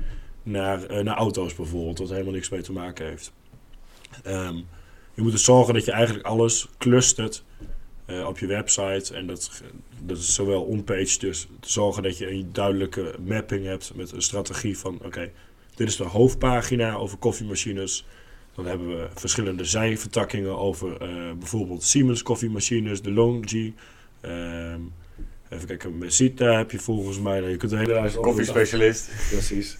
naar, 0.43 0.85
eh, 0.85 1.05
naar 1.05 1.17
auto's 1.17 1.55
bijvoorbeeld, 1.55 1.99
wat 1.99 2.11
helemaal 2.11 2.33
niks 2.33 2.49
mee 2.49 2.63
te 2.63 2.73
maken 2.73 3.07
heeft? 3.07 3.33
Ehm, 4.23 4.57
je 5.15 5.23
moet 5.23 5.33
dus 5.33 5.45
zorgen 5.45 5.75
dat 5.75 5.85
je 5.85 5.93
eigenlijk 5.93 6.27
alles 6.27 6.69
clustert 6.79 7.45
eh, 8.05 8.27
op 8.27 8.39
je 8.39 8.47
website. 8.47 9.15
En 9.15 9.27
dat, 9.27 9.63
dat 10.03 10.19
is 10.19 10.35
zowel 10.35 10.63
on-page, 10.63 11.19
dus 11.19 11.49
te 11.61 11.71
zorgen 11.71 12.03
dat 12.03 12.19
je 12.19 12.31
een 12.31 12.49
duidelijke 12.53 13.15
mapping 13.27 13.65
hebt 13.65 13.93
met 13.95 14.13
een 14.13 14.23
strategie 14.23 14.79
van: 14.79 14.99
oké, 15.05 15.31
dit 15.79 15.89
is 15.89 15.97
de 15.97 16.05
hoofdpagina 16.05 16.95
over 16.95 17.19
koffiemachines. 17.19 18.07
Dan 18.55 18.67
hebben 18.67 18.89
we 18.89 19.07
verschillende 19.15 19.65
zijvertakkingen 19.65 20.59
over 20.59 21.01
eh, 21.01 21.09
bijvoorbeeld 21.39 21.83
Siemens 21.83 22.23
koffiemachines, 22.23 23.03
de 23.03 23.11
Longi. 23.11 23.75
ehm, 24.21 24.81
even 25.51 25.67
kijken, 25.67 25.99
Mesita 25.99 26.57
heb 26.57 26.71
je 26.71 26.79
volgens 26.79 27.21
mij. 27.21 27.39
Nou, 27.39 27.51
Je 27.51 27.57
kunt 27.57 27.73
een 27.73 27.79
hele 27.79 27.93
lijst 27.93 28.17
Koffiespecialist. 28.17 29.11
Precies. 29.31 29.79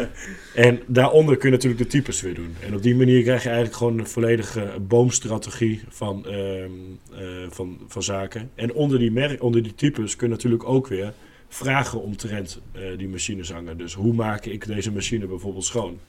en 0.54 0.80
daaronder 0.86 1.36
kun 1.36 1.48
je 1.50 1.54
natuurlijk 1.54 1.82
de 1.82 1.88
types 1.88 2.20
weer 2.20 2.34
doen. 2.34 2.56
En 2.60 2.74
op 2.74 2.82
die 2.82 2.94
manier 2.96 3.22
krijg 3.22 3.42
je 3.42 3.48
eigenlijk 3.48 3.76
gewoon 3.78 3.98
een 3.98 4.06
volledige 4.06 4.72
boomstrategie 4.80 5.80
van, 5.88 6.26
ehm, 6.26 6.70
eh, 7.12 7.26
van, 7.48 7.78
van 7.88 8.02
zaken. 8.02 8.50
En 8.54 8.72
onder 8.74 8.98
die, 8.98 9.10
mer- 9.12 9.42
onder 9.42 9.62
die 9.62 9.74
types 9.74 10.16
kun 10.16 10.26
je 10.28 10.32
natuurlijk 10.34 10.64
ook 10.68 10.86
weer 10.86 11.12
vragen 11.54 12.00
omtrent 12.02 12.60
eh, 12.72 12.98
die 12.98 13.08
machines 13.08 13.50
hangen. 13.52 13.78
Dus 13.78 13.94
hoe 13.94 14.12
maak 14.12 14.44
ik 14.44 14.66
deze 14.66 14.92
machine 14.92 15.26
bijvoorbeeld 15.26 15.64
schoon? 15.64 16.00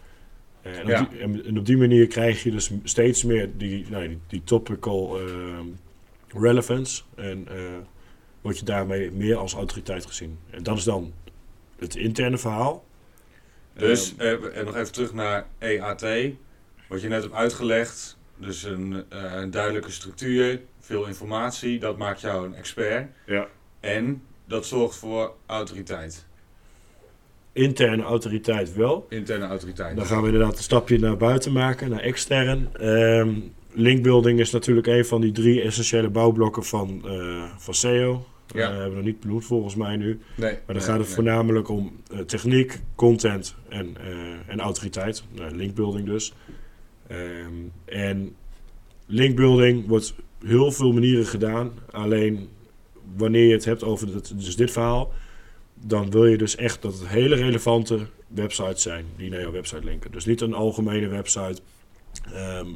Eh, 0.61 0.77
en, 0.77 0.81
op 0.83 0.87
Ja. 0.89 1.01
die, 1.09 1.19
en, 1.19 1.45
en 1.45 1.57
op 1.57 1.65
die 1.65 1.77
manier 1.77 2.07
krijg 2.07 2.43
je 2.43 2.51
dus 2.51 2.71
steeds 2.83 3.23
meer 3.23 3.49
die, 3.57 3.85
nou, 3.89 4.07
die, 4.07 4.19
die 4.27 4.43
topical 4.43 5.19
ehm, 5.19 5.65
relevance. 6.27 7.01
En 7.15 7.47
eh, 7.47 7.55
word 8.41 8.59
je 8.59 8.65
daarmee 8.65 9.11
meer 9.11 9.35
als 9.35 9.53
autoriteit 9.53 10.05
gezien. 10.05 10.37
En 10.49 10.63
dat 10.63 10.77
is 10.77 10.83
dan 10.83 11.13
het 11.79 11.95
interne 11.95 12.37
verhaal. 12.37 12.85
Dus, 13.73 14.15
Ehm, 14.17 14.43
eh, 14.43 14.57
en 14.57 14.65
nog 14.65 14.75
even 14.75 14.93
terug 14.93 15.13
naar 15.13 15.45
EAT. 15.57 16.05
Wat 16.87 17.01
je 17.01 17.07
net 17.07 17.21
hebt 17.21 17.33
uitgelegd. 17.33 18.17
Dus 18.37 18.63
een, 18.63 19.03
een 19.09 19.51
duidelijke 19.51 19.91
structuur, 19.91 20.61
veel 20.79 21.05
informatie. 21.05 21.79
Dat 21.79 21.97
maakt 21.97 22.21
jou 22.21 22.45
een 22.45 22.55
expert. 22.55 23.09
Ja. 23.25 23.47
En 23.79 24.21
dat 24.45 24.65
zorgt 24.65 24.95
voor 24.95 25.33
autoriteit. 25.45 26.25
interne 27.51 28.03
autoriteit 28.03 28.73
wel. 28.73 29.05
Interne 29.09 29.45
autoriteit. 29.45 29.95
Dan 29.95 30.05
gaan 30.05 30.21
we 30.21 30.27
inderdaad 30.27 30.57
een 30.57 30.63
stapje 30.63 30.99
naar 30.99 31.17
buiten 31.17 31.51
maken, 31.51 31.89
naar 31.89 31.99
extern. 31.99 32.69
Ehm, 32.73 33.39
linkbuilding 33.71 34.39
is 34.39 34.51
natuurlijk 34.51 34.87
een 34.87 35.05
van 35.05 35.21
die 35.21 35.31
drie 35.31 35.61
essentiële 35.61 36.09
bouwblokken 36.09 36.63
van, 36.63 37.01
eh, 37.05 37.43
van 37.57 37.73
SEO. 37.73 38.25
Ja. 38.47 38.61
Eh, 38.61 38.67
hebben 38.67 38.89
we 38.89 38.95
nog 38.95 39.05
niet 39.05 39.19
benoemd 39.19 39.45
volgens 39.45 39.75
mij 39.75 39.95
nu. 39.95 40.19
Nee. 40.35 40.51
Maar 40.51 40.61
dan 40.65 40.75
nee, 40.75 40.85
gaat 40.85 40.97
het 40.97 41.05
nee. 41.05 41.15
voornamelijk 41.15 41.69
om 41.69 42.01
eh, 42.11 42.19
techniek, 42.19 42.79
content 42.95 43.55
en, 43.69 43.95
en 44.47 44.59
autoriteit. 44.59 45.23
Nou, 45.31 45.55
linkbuilding 45.55 46.05
dus. 46.05 46.33
Ehm, 47.07 47.53
en 47.85 48.35
linkbuilding 49.05 49.87
wordt 49.87 50.15
heel 50.45 50.71
veel 50.71 50.91
manieren 50.91 51.25
gedaan. 51.25 51.71
Alleen 51.91 52.49
wanneer 53.17 53.45
je 53.47 53.53
het 53.53 53.65
hebt 53.65 53.83
over 53.83 54.11
dit, 54.11 54.39
dus 54.39 54.55
dit 54.55 54.71
verhaal, 54.71 55.13
dan 55.73 56.11
wil 56.11 56.25
je 56.25 56.37
dus 56.37 56.55
echt 56.55 56.81
dat 56.81 56.93
het 56.99 57.07
hele 57.07 57.35
relevante 57.35 57.99
websites 58.27 58.81
zijn 58.81 59.05
die 59.17 59.29
naar 59.29 59.39
jouw 59.41 59.51
website 59.51 59.83
linken. 59.83 60.11
Dus 60.11 60.25
niet 60.25 60.41
een 60.41 60.53
algemene 60.53 61.07
website. 61.07 61.61
ehm, 62.33 62.67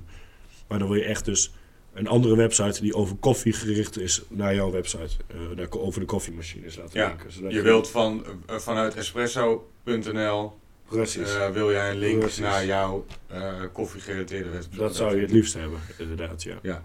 maar 0.67 0.79
dan 0.79 0.87
wil 0.87 0.97
je 0.97 1.03
echt 1.03 1.25
dus 1.25 1.51
een 1.93 2.07
andere 2.07 2.35
website 2.35 2.81
die 2.81 2.93
over 2.95 3.15
koffie 3.15 3.53
gericht 3.53 3.99
is 3.99 4.21
naar 4.27 4.55
jouw 4.55 4.71
website. 4.71 5.09
naar, 5.55 5.79
over 5.79 5.99
de 5.99 6.05
koffiemachines 6.05 6.75
laten 6.75 6.99
Ja, 6.99 7.07
linken. 7.07 7.31
Zodat 7.31 7.51
Je 7.51 7.61
wilt 7.61 7.89
van, 7.89 8.25
eh, 8.47 8.55
vanuit 8.57 8.95
espresso.nl 8.95 10.57
Precies. 10.89 11.35
eh, 11.35 11.49
wil 11.49 11.71
jij 11.71 11.89
een 11.91 11.97
link 11.97 12.19
Precies. 12.19 12.39
naar 12.39 12.65
jouw 12.65 13.05
eh 13.27 13.63
koffie-gerelateerde 13.73 14.49
website. 14.49 14.77
dat 14.77 14.95
zou 14.95 15.15
je 15.15 15.21
het 15.21 15.31
liefst 15.31 15.53
hebben, 15.53 15.79
inderdaad, 15.97 16.43
ja. 16.43 16.81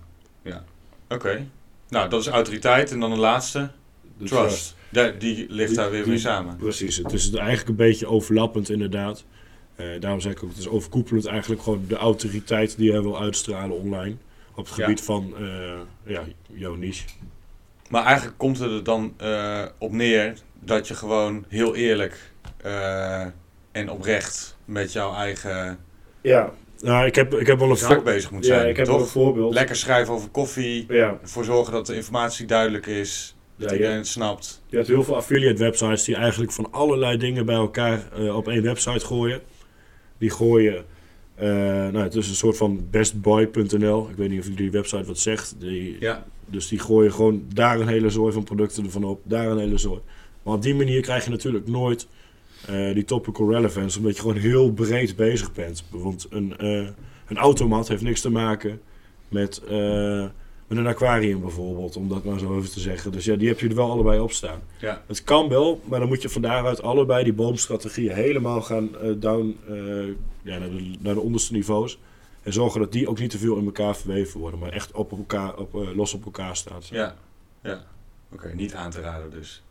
Oké. 1.08 1.46
Nou, 1.94 2.08
dat 2.08 2.20
is 2.20 2.26
autoriteit. 2.28 2.90
En 2.92 3.00
dan 3.00 3.10
de 3.10 3.16
laatste, 3.16 3.70
De 4.18 4.24
trust. 4.24 4.76
Die 5.18 5.46
ligt 5.48 5.68
Die- 5.68 5.76
daar 5.76 5.90
weer 5.90 6.00
die- 6.02 6.08
mee 6.10 6.18
samen. 6.18 6.56
Precies, 6.56 6.96
het 6.96 7.12
is 7.12 7.30
eigenlijk 7.32 7.68
een 7.68 7.76
beetje 7.76 8.06
overlappend 8.06 8.70
inderdaad. 8.70 9.24
Eh, 9.76 9.86
daarom 10.00 10.20
zeg 10.20 10.32
ik 10.32 10.42
ook, 10.42 10.48
het 10.50 10.58
is 10.58 10.68
overkoepelend 10.68 11.26
eigenlijk 11.26 11.62
gewoon 11.62 11.84
de 11.88 11.96
autoriteit 11.96 12.76
die 12.76 12.90
jij 12.90 13.00
wil 13.02 13.20
uitstralen 13.20 13.76
online. 13.76 14.16
Op 14.54 14.66
het 14.66 14.76
Ja. 14.76 14.84
gebied 14.84 15.00
van 15.02 15.34
eh, 15.38 15.78
ja, 16.06 16.22
jouw 16.52 16.74
niche. 16.74 17.04
Maar 17.90 18.04
eigenlijk 18.04 18.38
komt 18.38 18.58
het 18.58 18.70
er 18.70 18.84
dan 18.84 19.14
eh, 19.16 19.64
op 19.78 19.92
neer 19.92 20.34
dat 20.60 20.88
je 20.88 20.94
gewoon 20.94 21.44
heel 21.48 21.74
eerlijk 21.74 22.32
eh, 22.56 23.26
en 23.72 23.90
oprecht 23.90 24.56
met 24.64 24.92
jouw 24.92 25.14
eigen 25.14 25.78
Ja. 26.20 26.52
Nou, 26.80 27.06
ik 27.06 27.14
heb, 27.14 27.34
ik 27.34 27.46
heb 27.46 27.58
wel 27.58 27.70
een 27.70 27.76
voor- 27.76 28.02
bezig 28.02 28.30
moet 28.30 28.46
Ja, 28.46 28.54
zijn. 28.54 28.68
ik 28.68 28.76
heb 28.76 28.86
wel 28.86 28.94
een 28.94 29.00
toch? 29.00 29.10
voorbeeld. 29.10 29.54
Lekker 29.54 29.76
schrijven 29.76 30.14
over 30.14 30.28
koffie. 30.28 30.84
Ja, 30.88 31.18
Ervoor 31.22 31.44
zorgen 31.44 31.72
dat 31.72 31.86
de 31.86 31.94
informatie 31.94 32.46
duidelijk 32.46 32.86
is. 32.86 33.36
Dat 33.56 33.68
Ja, 33.70 33.76
iedereen 33.76 33.96
het 33.96 34.06
snapt. 34.06 34.62
je 34.66 34.76
hebt 34.76 34.88
heel 34.88 35.02
veel 35.02 35.16
affiliate 35.16 35.62
websites 35.62 36.04
die 36.04 36.14
eigenlijk 36.16 36.52
van 36.52 36.68
allerlei 36.70 37.16
dingen 37.16 37.46
bij 37.46 37.54
elkaar 37.54 38.02
eh, 38.16 38.36
op 38.36 38.48
één 38.48 38.62
website 38.62 39.06
gooien. 39.06 39.40
Die 40.18 40.30
gooien, 40.30 40.84
eh, 41.34 41.48
nou 41.48 41.98
het 41.98 42.14
is 42.14 42.28
een 42.28 42.34
soort 42.34 42.56
van 42.56 42.86
bestboy.nl. 42.90 44.08
Ik 44.10 44.16
weet 44.16 44.28
niet 44.28 44.38
of 44.38 44.44
jullie 44.44 44.60
die 44.60 44.70
website 44.70 45.04
wat 45.04 45.18
zegt. 45.18 45.54
Die, 45.58 45.96
Ja. 46.00 46.24
Dus 46.46 46.68
die 46.68 46.78
gooien 46.78 47.12
gewoon 47.12 47.44
daar 47.54 47.80
een 47.80 47.88
hele 47.88 48.10
zooi 48.10 48.32
van 48.32 48.44
producten 48.44 48.84
ervan 48.84 49.04
op, 49.04 49.20
daar 49.24 49.46
een 49.50 49.58
hele 49.58 49.78
zooi. 49.78 50.00
Maar 50.42 50.54
op 50.54 50.62
die 50.62 50.74
manier 50.74 51.00
krijg 51.00 51.24
je 51.24 51.30
natuurlijk 51.30 51.66
nooit 51.68 52.06
eh, 52.66 52.94
die 52.94 53.04
topical 53.04 53.50
relevance, 53.50 53.98
omdat 53.98 54.14
je 54.14 54.20
gewoon 54.20 54.36
heel 54.36 54.72
breed 54.72 55.16
bezig 55.16 55.52
bent. 55.52 55.84
Want 55.90 56.26
een, 56.30 56.58
eh, 56.58 56.88
een 57.26 57.36
automat 57.36 57.88
heeft 57.88 58.02
niks 58.02 58.20
te 58.20 58.30
maken 58.30 58.80
met, 59.28 59.62
eh, 59.68 60.26
met 60.66 60.78
een 60.78 60.86
aquarium 60.86 61.40
bijvoorbeeld, 61.40 61.96
om 61.96 62.08
dat 62.08 62.24
maar 62.24 62.38
zo 62.38 62.58
even 62.58 62.70
te 62.70 62.80
zeggen. 62.80 63.12
Dus 63.12 63.24
ja, 63.24 63.36
die 63.36 63.48
heb 63.48 63.60
je 63.60 63.68
er 63.68 63.74
wel 63.74 63.90
allebei 63.90 64.20
op 64.20 64.32
staan. 64.32 64.60
Ja. 64.78 65.02
Het 65.06 65.24
kan 65.24 65.48
wel, 65.48 65.80
maar 65.84 65.98
dan 65.98 66.08
moet 66.08 66.22
je 66.22 66.28
van 66.28 66.42
daaruit 66.42 66.82
allebei 66.82 67.24
die 67.24 67.32
boomstrategieën 67.32 68.14
helemaal 68.14 68.62
gaan 68.62 68.90
down 69.18 69.56
ja, 70.42 70.58
naar, 70.58 70.70
de, 70.70 70.94
naar 71.00 71.14
de 71.14 71.20
onderste 71.20 71.52
niveaus. 71.52 71.98
En 72.42 72.52
zorgen 72.52 72.80
dat 72.80 72.92
die 72.92 73.08
ook 73.08 73.18
niet 73.18 73.30
te 73.30 73.38
veel 73.38 73.56
in 73.56 73.64
elkaar 73.64 73.96
verweven 73.96 74.40
worden, 74.40 74.60
maar 74.60 74.72
echt 74.72 74.92
op 74.92 75.10
elkaar, 75.10 75.56
op, 75.56 75.72
los 75.94 76.14
op 76.14 76.24
elkaar 76.24 76.56
staan. 76.56 76.80
Ja. 76.90 77.14
ja. 77.62 77.84
Oké, 78.32 78.54
niet 78.54 78.74
aan 78.74 78.90
te 78.90 79.00
raden 79.00 79.30
dus. 79.30 79.63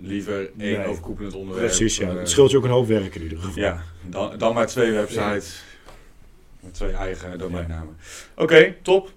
Liever 0.00 0.38
één 0.38 0.50
Nee. 0.78 0.86
overkoepelend 0.86 1.34
onderwerp. 1.34 1.66
Precies, 1.66 1.96
ja. 1.96 2.08
eh, 2.08 2.16
Het 2.16 2.30
scheelt 2.30 2.50
je 2.50 2.56
ook 2.56 2.64
een 2.64 2.70
hoop 2.70 2.86
werk 2.86 3.14
in 3.14 3.22
ieder 3.22 3.38
geval. 3.38 3.62
Ja, 3.62 3.82
dan, 4.02 4.38
dan 4.38 4.54
maar 4.54 4.66
twee 4.66 4.92
websites. 4.92 5.62
Met 6.60 6.74
twee 6.74 6.92
eigen 6.92 7.38
domeinnamen. 7.38 7.96
Oké, 8.36 8.74
top. 8.82 9.10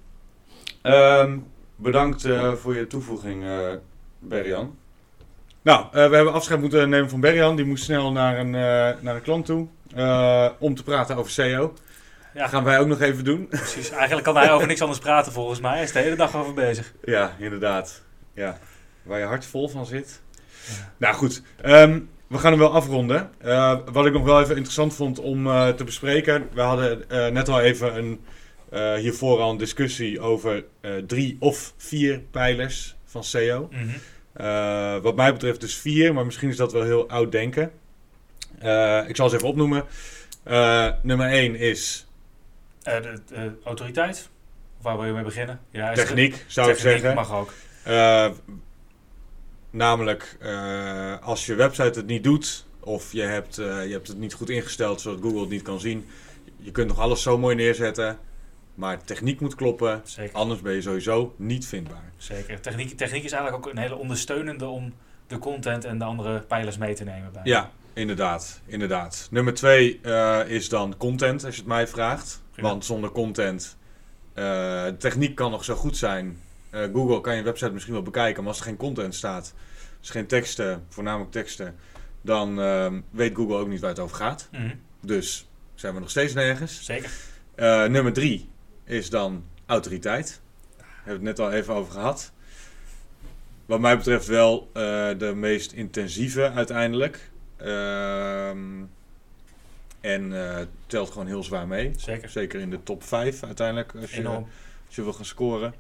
Ehm, 0.82 1.38
bedankt 1.76 2.26
eh, 2.26 2.54
voor 2.54 2.76
je 2.76 2.88
toevoeging, 2.88 3.44
eh 3.44 3.60
Berjan. 4.20 4.78
Nou, 5.62 5.86
eh, 5.86 5.92
we 6.10 6.16
hebben 6.16 6.34
afscheid 6.34 6.60
moeten 6.60 6.90
nemen 6.90 7.10
van 7.10 7.20
Berjan. 7.20 7.56
Die 7.56 7.66
moest 7.66 7.84
snel 7.84 8.12
naar 8.12 8.40
een, 8.40 8.56
eh, 8.56 9.02
naar 9.04 9.16
een 9.16 9.22
klant 9.22 9.46
toe. 9.46 9.68
eh, 9.96 10.50
om 10.60 10.76
te 10.76 10.84
praten 10.84 11.16
over 11.16 11.32
SEO. 11.32 11.74
Ja, 12.34 12.42
Dat 12.42 12.50
gaan 12.50 12.64
wij 12.64 12.80
ook 12.80 12.88
nog 12.88 13.02
even 13.02 13.24
doen. 13.24 13.48
precies. 13.48 13.90
Eigenlijk 13.90 14.24
kan 14.24 14.36
hij 14.38 14.52
over 14.52 14.68
niks 14.68 14.82
anders 14.82 15.00
praten 15.00 15.32
volgens 15.32 15.60
mij. 15.60 15.74
Hij 15.74 15.84
is 15.84 15.92
de 15.92 16.00
hele 16.00 16.16
dag 16.16 16.36
over 16.36 16.54
bezig. 16.54 16.94
Ja, 17.06 17.36
inderdaad. 17.40 18.02
Ja. 18.34 18.58
Waar 19.04 19.20
je 19.20 19.26
hart 19.26 19.46
vol 19.46 19.70
van 19.70 19.86
zit. 19.86 20.22
Nou 20.98 21.16
goed, 21.16 21.42
ehm, 21.62 22.00
we 22.28 22.38
gaan 22.38 22.52
hem 22.52 22.60
wel 22.60 22.74
afronden. 22.74 23.30
Eh, 23.38 23.78
wat 23.92 24.06
ik 24.06 24.14
nog 24.14 24.24
wel 24.24 24.42
even 24.42 24.56
interessant 24.56 24.94
vond 24.94 25.20
om 25.20 25.48
eh, 25.48 25.70
te 25.70 25.84
bespreken. 25.84 26.50
We 26.54 26.62
hadden 26.62 27.10
eh, 27.10 27.28
net 27.28 27.50
al 27.50 27.62
even 27.62 27.98
een, 27.98 28.20
hiervoor 29.00 29.40
al 29.40 29.52
een 29.52 29.58
discussie 29.58 30.20
over 30.20 30.66
drie 31.08 31.38
of 31.40 31.74
vier 31.78 32.20
pijlers 32.32 32.96
van 33.06 33.24
SEO. 33.24 33.70
Mhm. 33.72 35.02
Wat 35.02 35.16
mij 35.16 35.34
betreft 35.34 35.62
dus 35.62 35.76
vier, 35.76 36.14
maar 36.14 36.26
misschien 36.26 36.50
is 36.50 36.58
dat 36.58 36.72
wel 36.72 36.84
heel 36.84 37.10
oud 37.10 37.32
denken. 37.32 37.72
Ik 39.08 39.16
zal 39.16 39.30
ze 39.30 39.36
even 39.36 39.48
opnoemen. 39.48 39.84
Nummer 41.02 41.30
één 41.30 41.56
is 41.56 42.08
de, 42.84 43.20
de 43.28 43.52
autoriteit. 43.64 44.30
Waar 44.82 44.98
wil 44.98 45.06
je 45.06 45.12
mee 45.12 45.24
beginnen? 45.24 45.60
Ja, 45.72 45.94
techniek, 45.94 46.46
zou 46.48 46.70
ik 46.70 46.76
techniek 46.76 47.00
zeggen. 47.00 47.16
mag 47.16 47.34
ook. 47.34 47.54
Namelijk, 49.70 50.38
eh, 50.40 51.20
als 51.22 51.46
je 51.46 51.56
website 51.56 52.00
het 52.00 52.08
niet 52.08 52.24
doet, 52.24 52.66
of 52.80 53.12
je 53.14 53.22
hebt, 53.22 53.58
eh, 53.58 53.86
je 53.86 53.92
hebt 53.92 54.08
het 54.08 54.18
niet 54.18 54.34
goed 54.34 54.50
ingesteld 54.50 55.02
zodat 55.02 55.22
Google 55.22 55.40
het 55.40 55.50
niet 55.50 55.62
kan 55.62 55.80
zien. 55.80 56.06
Je 56.56 56.72
kunt 56.72 56.88
nog 56.88 57.00
alles 57.00 57.22
zo 57.22 57.38
mooi 57.38 57.56
neerzetten, 57.56 58.18
maar 58.76 59.04
techniek 59.04 59.40
moet 59.40 59.56
kloppen, 59.56 60.02
Zeker. 60.04 60.36
anders 60.36 60.62
ben 60.62 60.74
je 60.74 60.82
sowieso 60.82 61.34
niet 61.38 61.68
vindbaar. 61.68 62.12
Zeker. 62.18 62.62
Techniek, 62.62 62.98
techniek 62.98 63.24
is 63.24 63.32
eigenlijk 63.32 63.66
ook 63.66 63.74
een 63.74 63.80
hele 63.82 63.96
ondersteunende 63.96 64.66
om 64.66 64.94
de 65.28 65.38
content 65.38 65.86
en 65.86 65.98
de 65.98 66.06
andere 66.06 66.40
pijlers 66.40 66.78
mee 66.78 66.94
te 66.96 67.04
nemen. 67.04 67.32
Bij. 67.34 67.42
Ja, 67.44 67.72
inderdaad, 67.94 68.62
inderdaad. 68.66 69.28
Nummer 69.32 69.54
twee 69.54 70.00
eh, 70.02 70.40
is 70.48 70.70
dan 70.70 70.98
content, 70.98 71.46
als 71.46 71.54
je 71.56 71.62
het 71.62 71.70
mij 71.70 71.88
vraagt. 71.88 72.42
Prima. 72.52 72.70
Want 72.70 72.86
zonder 72.86 73.12
content, 73.12 73.78
techniek 74.98 75.36
kan 75.36 75.52
nog 75.52 75.64
zo 75.64 75.76
goed 75.76 75.98
zijn. 75.98 76.40
Eh, 76.70 76.84
Google 76.94 77.22
kan 77.22 77.36
je 77.36 77.42
website 77.42 77.72
misschien 77.72 77.94
wel 77.94 78.02
bekijken, 78.04 78.44
maar 78.44 78.52
als 78.52 78.60
er 78.62 78.68
geen 78.68 78.78
content 78.78 79.16
staat, 79.16 79.54
dus 80.00 80.10
geen 80.10 80.28
teksten, 80.28 80.86
voornamelijk 80.90 81.32
teksten, 81.32 81.76
dan 82.22 82.62
ehm, 82.62 83.02
weet 83.10 83.36
Google 83.36 83.56
ook 83.56 83.68
niet 83.68 83.80
waar 83.80 83.90
het 83.90 84.00
over 84.00 84.16
gaat. 84.16 84.48
Mhm. 84.52 84.76
Dus 85.02 85.48
zijn 85.76 85.94
we 85.94 86.00
nog 86.00 86.10
steeds 86.10 86.34
nergens. 86.34 86.86
Zeker. 86.86 87.12
Eh, 87.56 87.86
nummer 87.86 88.14
drie 88.14 88.50
is 88.84 89.10
dan 89.10 89.44
autoriteit. 89.66 90.42
Daar 90.78 90.88
hebben 91.04 91.24
we 91.24 91.28
het 91.28 91.38
net 91.38 91.48
al 91.48 91.52
even 91.52 91.74
over 91.74 91.92
gehad. 91.92 92.32
Wat 93.66 93.80
mij 93.80 93.98
betreft 93.98 94.26
wel 94.28 94.70
eh, 94.74 94.82
de 95.18 95.32
meest 95.36 95.72
intensieve 95.72 96.52
uiteindelijk. 96.52 97.30
Ehm, 97.58 98.84
en 100.02 100.34
telt 100.88 101.12
gewoon 101.12 101.28
heel 101.28 101.44
zwaar 101.44 101.68
mee. 101.68 101.92
Zeker. 101.98 102.30
Zeker 102.30 102.60
in 102.60 102.70
de 102.70 102.84
top 102.84 103.04
5 103.04 103.44
uiteindelijk, 103.44 103.94
als 104.02 104.12
je, 104.12 104.18
Enorm. 104.18 104.48
als 104.88 104.96
je 104.96 105.04
wil 105.04 105.14
gaan 105.14 105.26
scoren. 105.26 105.74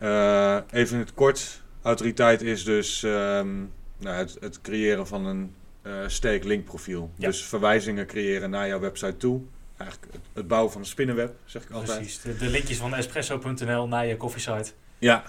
Eh, 0.00 0.58
even 0.70 0.94
in 0.94 1.00
het 1.00 1.14
kort. 1.14 1.62
Autoriteit 1.82 2.42
is 2.42 2.64
dus 2.64 3.02
ehm, 3.02 3.58
nou, 3.98 4.16
het, 4.16 4.36
het 4.40 4.60
creëren 4.60 5.06
van 5.06 5.26
een 5.26 5.54
eh 5.82 5.92
sterk 6.06 6.44
linkprofiel. 6.44 7.10
Ja. 7.16 7.26
Dus 7.26 7.44
verwijzingen 7.44 8.06
creëren 8.06 8.50
naar 8.50 8.66
jouw 8.68 8.80
website 8.80 9.16
toe. 9.16 9.40
Eigenlijk 9.76 10.12
het, 10.12 10.22
het 10.32 10.48
bouwen 10.48 10.72
van 10.72 10.80
een 10.80 10.86
spinnenweb, 10.86 11.34
zeg 11.44 11.62
ik 11.62 11.70
altijd. 11.70 11.98
Precies. 11.98 12.20
De, 12.20 12.36
de 12.36 12.48
linkjes 12.48 12.76
van 12.76 12.94
espresso.nl 12.94 13.88
naar 13.88 14.06
je 14.06 14.16
koffiesite. 14.16 14.70
Ja, 14.98 15.24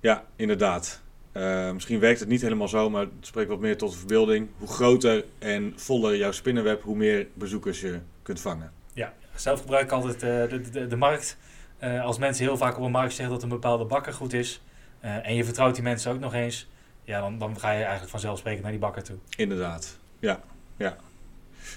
ja 0.00 0.24
inderdaad. 0.36 1.00
Eh, 1.32 1.72
misschien 1.72 2.00
werkt 2.00 2.20
het 2.20 2.28
niet 2.28 2.42
helemaal 2.42 2.68
zo, 2.68 2.90
maar 2.90 3.02
het 3.02 3.26
spreekt 3.26 3.48
wat 3.48 3.60
meer 3.60 3.76
tot 3.76 3.92
de 3.92 3.98
verbeelding. 3.98 4.48
Hoe 4.58 4.68
groter 4.68 5.24
en 5.38 5.72
voller 5.76 6.16
jouw 6.16 6.32
spinnenweb, 6.32 6.82
hoe 6.82 6.96
meer 6.96 7.26
bezoekers 7.34 7.80
je 7.80 8.00
kunt 8.22 8.40
vangen. 8.40 8.72
Zelf 9.34 9.60
gebruik 9.60 9.84
ik 9.84 9.92
altijd 9.92 10.20
de, 10.20 10.60
de, 10.72 10.86
de 10.86 10.96
markt. 10.96 11.36
Eh, 11.82 12.04
als 12.04 12.18
mensen 12.18 12.44
heel 12.44 12.56
vaak 12.56 12.78
op 12.78 12.84
een 12.84 12.90
markt 12.90 13.14
zeggen 13.14 13.34
dat 13.34 13.42
een 13.42 13.48
bepaalde 13.48 13.84
bakker 13.84 14.12
goed 14.12 14.32
is. 14.32 14.62
eh, 15.00 15.26
en 15.26 15.34
je 15.34 15.44
vertrouwt 15.44 15.74
die 15.74 15.82
mensen 15.82 16.12
ook 16.12 16.20
nog 16.20 16.34
eens. 16.34 16.68
Ja, 17.04 17.20
dan, 17.20 17.38
dan 17.38 17.58
ga 17.60 17.70
je 17.70 17.80
eigenlijk 17.80 18.10
vanzelfsprekend 18.10 18.62
naar 18.62 18.70
die 18.70 18.80
bakker 18.80 19.02
toe. 19.02 19.16
Inderdaad, 19.36 19.98
ja. 20.18 20.40
ja. 20.76 20.96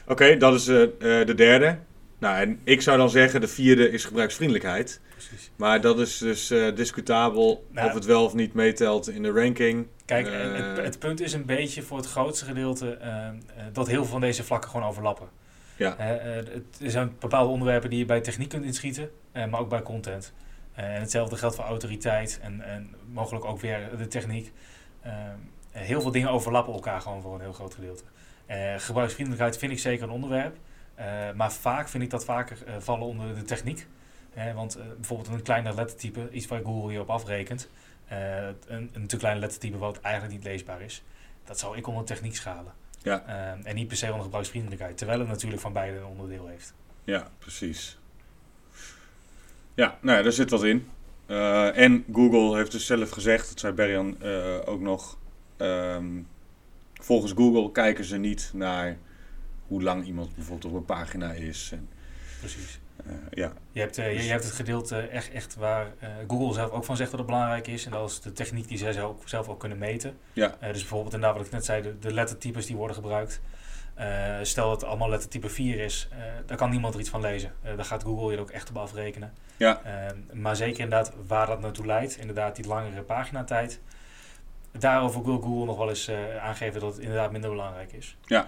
Oké, 0.08 0.38
dat 0.38 0.54
is 0.54 0.68
eh, 0.68 0.88
de 1.00 1.34
derde. 1.36 1.78
Nou, 2.18 2.38
en 2.42 2.60
ik 2.64 2.82
zou 2.82 2.98
dan 2.98 3.10
zeggen, 3.10 3.42
de 3.42 3.48
vierde 3.48 3.90
is 3.90 4.06
gebruiksvriendelijkheid. 4.06 5.02
Precies. 5.12 5.52
Maar 5.56 5.82
dat 5.82 6.00
is 6.00 6.18
dus 6.18 6.48
discutabel 6.76 7.66
Nou, 7.72 7.88
of 7.88 7.94
het 7.94 8.06
wel 8.06 8.24
of 8.26 8.34
niet 8.34 8.54
meetelt 8.54 9.10
in 9.10 9.24
de 9.24 9.32
ranking. 9.32 9.88
Kijk, 10.06 10.28
het, 10.32 10.78
het 10.78 11.00
punt 11.00 11.22
is 11.22 11.34
een 11.34 11.46
beetje 11.46 11.82
voor 11.82 11.98
het 11.98 12.08
grootste 12.08 12.46
gedeelte 12.46 12.98
dat 13.74 13.88
heel 13.88 14.02
veel 14.02 14.12
van 14.12 14.22
deze 14.22 14.44
vlakken 14.44 14.70
gewoon 14.70 14.88
overlappen. 14.88 15.30
Ja. 15.76 15.98
Eh, 15.98 16.38
eh, 16.38 16.48
er 16.82 16.92
zijn 16.92 17.16
bepaalde 17.20 17.50
onderwerpen 17.52 17.90
die 17.90 18.00
je 18.00 18.06
bij 18.06 18.22
techniek 18.22 18.50
kunt 18.50 18.66
inschieten, 18.66 19.10
eh, 19.32 19.46
maar 19.46 19.60
ook 19.60 19.70
bij 19.70 19.82
content. 19.82 20.34
Eh, 20.74 20.94
en 20.96 21.00
hetzelfde 21.02 21.36
geldt 21.38 21.56
voor 21.56 21.66
autoriteit 21.66 22.40
en, 22.42 22.62
en 22.62 22.96
mogelijk 23.12 23.46
ook 23.46 23.60
weer 23.60 23.90
de 23.98 24.08
techniek. 24.08 24.52
Eh, 25.02 25.12
heel 25.72 26.02
veel 26.02 26.12
dingen 26.12 26.30
overlappen 26.30 26.74
elkaar 26.74 27.02
gewoon 27.02 27.22
voor 27.22 27.36
een 27.36 27.42
heel 27.42 27.54
groot 27.54 27.74
gedeelte. 27.74 28.04
Eh, 28.46 28.74
gebruiksvriendelijkheid 28.78 29.58
vind 29.58 29.72
ik 29.72 29.80
zeker 29.80 30.04
een 30.04 30.14
onderwerp. 30.14 30.56
Eh, 30.96 31.06
maar 31.36 31.52
vaak 31.52 31.88
vind 31.90 32.04
ik 32.04 32.10
dat 32.10 32.26
vaker 32.26 32.58
eh, 32.66 32.74
vallen 32.80 33.08
onder 33.08 33.36
de 33.36 33.42
techniek. 33.44 33.88
Want 34.56 34.76
eh, 34.76 34.84
bijvoorbeeld 34.96 35.30
een 35.30 35.42
kleiner 35.42 35.76
lettertype, 35.76 36.30
iets 36.32 36.48
waar 36.48 36.62
Google 36.64 36.92
je 36.92 37.00
op 37.00 37.10
afrekent. 37.10 37.70
eh, 38.08 38.48
een, 38.68 38.90
een 38.94 39.08
te 39.08 39.18
klein 39.18 39.40
lettertype 39.40 39.78
wat 39.78 40.00
eigenlijk 40.02 40.36
niet 40.36 40.44
leesbaar 40.44 40.82
is. 40.82 41.04
Dat 41.44 41.60
zou 41.60 41.78
ik 41.78 41.88
onder 41.88 42.06
techniek 42.06 42.36
schalen. 42.36 42.74
Ja. 43.06 43.24
Eh, 43.28 43.68
en 43.70 43.76
niet 43.76 43.88
per 43.88 43.98
se 43.98 44.08
onder 44.08 44.24
gebruiksvriendelijkheid. 44.24 44.98
Terwijl 44.98 45.20
het 45.20 45.28
natuurlijk 45.28 45.62
van 45.62 45.74
beide 45.74 45.98
een 45.98 46.06
onderdeel 46.06 46.48
heeft. 46.48 46.74
Ja, 47.04 47.28
precies. 47.40 47.98
Ja, 49.74 49.98
nou 50.02 50.18
ja, 50.18 50.24
daar 50.24 50.32
zit 50.32 50.50
wat 50.50 50.64
in. 50.64 50.88
Eh, 51.26 51.78
en 51.78 52.06
Google 52.14 52.58
heeft 52.58 52.72
dus 52.72 52.86
zelf 52.86 53.10
gezegd, 53.10 53.50
dat 53.50 53.60
zei 53.60 53.74
Berjan 53.74 54.22
eh, 54.22 54.60
ook 54.66 54.82
nog. 54.82 55.18
ehm, 55.58 56.06
volgens 56.94 57.32
Google 57.32 57.72
kijken 57.72 58.06
ze 58.06 58.18
niet 58.18 58.52
naar 58.54 58.98
hoe 59.68 59.84
lang 59.84 60.06
iemand 60.06 60.36
bijvoorbeeld 60.36 60.74
op 60.74 60.80
een 60.80 60.86
pagina 60.86 61.32
is. 61.32 61.70
En, 61.74 61.90
Precies. 62.40 62.80
Eh, 63.06 63.14
ja, 63.32 63.54
Je 63.72 63.80
hebt, 63.80 63.98
eh, 63.98 64.14
je, 64.14 64.24
je 64.24 64.30
hebt 64.30 64.44
het 64.44 64.54
gedeelte 64.54 64.98
echt, 64.98 65.32
echt 65.32 65.56
waar 65.56 65.88
eh, 66.00 66.10
Google 66.28 66.54
zelf 66.54 66.72
ook 66.72 66.86
van 66.86 66.98
zegt 66.98 67.10
dat 67.10 67.20
het 67.20 67.30
belangrijk 67.30 67.68
is. 67.68 67.86
En 67.86 67.92
dat 67.92 68.10
is 68.10 68.22
de 68.22 68.32
techniek 68.32 68.68
die 68.68 68.78
zij 68.78 68.92
zelf, 68.92 69.16
zelf 69.26 69.50
ook 69.50 69.60
kunnen 69.60 69.78
meten. 69.78 70.18
Ja. 70.34 70.56
Eh, 70.60 70.70
dus 70.70 70.80
bijvoorbeeld 70.80 71.14
inderdaad 71.14 71.38
wat 71.38 71.46
ik 71.46 71.52
net 71.52 71.66
zei, 71.66 71.82
de, 71.82 72.00
de 72.00 72.14
lettertypes 72.14 72.66
die 72.66 72.76
worden 72.76 72.96
gebruikt. 72.96 73.42
Eh, 73.96 74.36
stel 74.42 74.70
dat 74.70 74.82
het 74.82 74.90
allemaal 74.90 75.10
lettertype 75.10 75.50
4 75.50 75.80
is, 75.80 76.08
eh 76.12 76.18
daar 76.46 76.58
kan 76.58 76.70
niemand 76.70 76.94
er 76.94 77.00
iets 77.00 77.10
van 77.10 77.22
lezen. 77.22 77.52
Eh 77.62 77.76
daar 77.76 77.86
gaat 77.86 78.04
Google 78.04 78.30
je 78.30 78.36
er 78.36 78.42
ook 78.42 78.50
echt 78.50 78.70
op 78.70 78.78
afrekenen. 78.78 79.34
Ja. 79.58 79.82
Eh, 79.84 80.16
maar 80.34 80.56
zeker 80.56 80.80
inderdaad 80.80 81.14
waar 81.28 81.48
dat 81.48 81.60
naartoe 81.62 81.86
leidt, 81.86 82.18
inderdaad 82.18 82.56
die 82.56 82.68
langere 82.68 83.02
paginatijd. 83.02 83.82
Daarover 84.72 85.24
wil 85.24 85.42
Google 85.42 85.66
nog 85.66 85.78
wel 85.78 85.90
eens 85.90 86.08
eh, 86.08 86.38
aangeven 86.38 86.82
dat 86.82 86.94
het 86.94 87.02
inderdaad 87.02 87.32
minder 87.32 87.50
belangrijk 87.50 87.92
is. 87.92 88.18
Ja. 88.26 88.48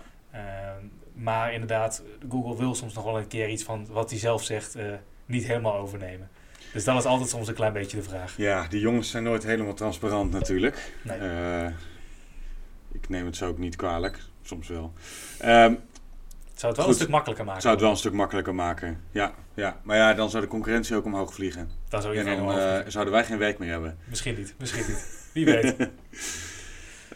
Maar 1.20 1.54
inderdaad, 1.54 2.04
Google 2.30 2.58
wil 2.58 2.76
soms 2.76 2.94
nog 2.94 3.04
wel 3.04 3.18
een 3.18 3.28
keer 3.28 3.50
iets 3.50 3.64
van 3.64 3.88
wat 3.90 4.10
hij 4.10 4.20
zelf 4.20 4.44
zegt 4.44 4.76
eh, 4.76 4.86
niet 5.26 5.48
helemaal 5.48 5.76
overnemen. 5.76 6.30
Dus 6.74 6.84
dat 6.84 6.98
is 6.98 7.06
altijd 7.06 7.30
soms 7.30 7.48
een 7.48 7.54
klein 7.54 7.74
beetje 7.74 7.98
de 7.98 8.04
vraag. 8.04 8.38
ja, 8.38 8.68
die 8.68 8.80
jongens 8.80 9.10
zijn 9.10 9.24
nooit 9.24 9.44
helemaal 9.44 9.74
transparant 9.74 10.32
natuurlijk. 10.32 10.94
Nee. 11.04 11.18
Eh, 11.18 11.68
ik 12.92 13.10
neem 13.10 13.26
het 13.26 13.36
zo 13.36 13.48
ook 13.48 13.58
niet 13.58 13.76
kwalijk, 13.76 14.20
soms 14.42 14.68
wel. 14.68 14.94
Het 15.38 16.66
zou 16.66 16.74
het 16.74 16.76
wel 16.76 16.76
Goed. 16.76 16.88
een 16.88 16.94
stuk 16.94 17.10
makkelijker 17.10 17.46
maken. 17.46 17.62
zou 17.62 17.74
het 17.74 17.84
wel 17.84 17.92
een 17.92 17.98
stuk 17.98 18.14
makkelijker 18.14 18.56
maken. 18.56 19.02
Ja, 19.12 19.34
ja, 19.54 19.80
maar 19.84 19.98
ja, 19.98 20.14
dan 20.14 20.30
zou 20.30 20.44
de 20.44 20.50
concurrentie 20.50 20.96
ook 20.96 21.06
omhoog 21.06 21.34
vliegen. 21.34 21.70
Dan 21.90 22.02
zou 22.02 22.14
je 22.14 22.20
En 22.20 22.26
dan 22.38 22.60
eh, 22.60 22.80
zouden 22.88 23.14
wij 23.14 23.26
geen 23.26 23.38
werk 23.38 23.58
meer 23.60 23.70
hebben. 23.70 23.98
Misschien 24.06 24.36
niet, 24.36 24.54
misschien 24.60 24.86
niet. 24.88 25.30
Wie 25.34 25.46
weet. 25.46 25.76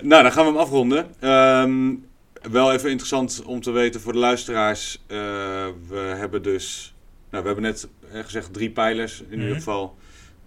Nou, 0.02 0.24
dan 0.24 0.32
gaan 0.32 0.46
we 0.46 0.52
hem 0.52 0.60
afronden. 0.60 1.14
Ehm, 1.20 1.94
wel 2.42 2.72
even 2.74 2.90
interessant 2.90 3.44
om 3.46 3.62
te 3.62 3.72
weten 3.72 4.02
voor 4.02 4.14
de 4.14 4.20
luisteraars. 4.20 5.02
eh, 5.08 5.18
we 5.88 5.96
hebben 5.98 6.44
dus, 6.44 6.94
nou, 7.30 7.42
we 7.44 7.50
hebben 7.50 7.66
net 7.66 7.88
eh, 8.12 8.24
gezegd 8.24 8.54
drie 8.54 8.72
pijlers. 8.72 9.22
In 9.22 9.28
Mhm. 9.30 9.40
ieder 9.40 9.56
geval 9.56 9.98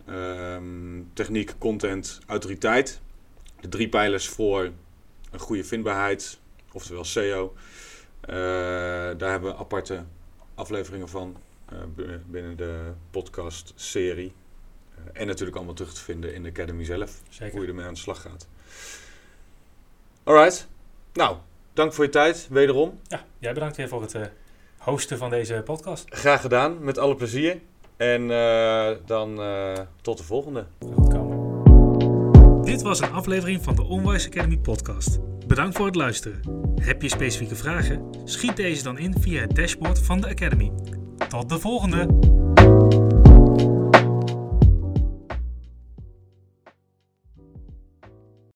ehm, 0.07 1.03
techniek, 1.13 1.55
content, 1.59 2.21
autoriteit. 2.27 3.01
De 3.61 3.69
drie 3.69 3.89
pijlers 3.89 4.29
voor 4.29 4.71
een 5.31 5.39
goede 5.39 5.65
vindbaarheid, 5.65 6.39
oftewel 6.73 7.05
SEO. 7.05 7.55
Eh, 8.21 8.35
daar 9.17 9.31
hebben 9.31 9.51
we 9.51 9.57
aparte 9.57 10.05
afleveringen 10.55 11.09
van 11.09 11.37
binnen 12.27 12.57
de 12.57 12.93
podcast 13.11 13.73
serie. 13.77 14.33
Eh, 14.95 15.21
en 15.21 15.27
natuurlijk 15.27 15.57
allemaal 15.57 15.75
terug 15.75 15.95
te 15.95 16.01
vinden 16.01 16.35
in 16.35 16.43
de 16.43 16.49
Academy 16.49 16.85
zelf 16.85 17.19
hoe 17.21 17.33
Zeker. 17.35 17.61
je 17.63 17.67
ermee 17.69 17.87
aan 17.87 17.95
de 17.95 18.01
slag 18.01 18.21
gaat. 18.21 18.49
Alright. 20.23 20.69
Nou, 21.13 21.37
dank 21.75 21.93
voor 21.93 22.05
je 22.05 22.11
tijd, 22.11 22.47
wederom. 22.51 23.01
Ja, 23.07 23.25
jij 23.39 23.53
bedankt 23.53 23.77
weer 23.77 23.89
voor 23.89 24.03
het 24.03 24.15
eh, 24.15 24.23
hosten 24.79 25.19
van 25.19 25.31
deze 25.31 25.63
podcast. 25.65 26.05
Graag 26.09 26.41
gedaan, 26.41 26.85
met 26.85 26.99
alle 26.99 27.15
plezier. 27.15 27.61
En 27.97 28.31
eh, 28.31 28.91
dan 29.07 29.41
eh, 29.41 29.73
tot 30.01 30.19
de 30.19 30.25
volgende. 30.25 30.67
Dit 32.63 32.83
was 32.83 33.01
een 33.01 33.13
aflevering 33.13 33.63
van 33.63 33.75
de 33.75 33.83
Onwise 33.83 34.29
Academy 34.29 34.59
podcast. 34.59 35.19
Bedankt 35.47 35.77
voor 35.77 35.87
het 35.87 35.95
luisteren. 35.95 36.41
Heb 36.81 37.03
je 37.03 37.09
specifieke 37.09 37.57
vragen? 37.57 38.11
Schiet 38.25 38.57
deze 38.57 38.83
dan 38.83 38.99
in 38.99 39.15
via 39.21 39.41
het 39.41 39.55
dashboard 39.55 39.99
van 39.99 40.21
de 40.21 40.29
Academy. 40.29 40.73
Tot 41.29 41.49
de 41.49 41.59
volgende! 41.59 42.44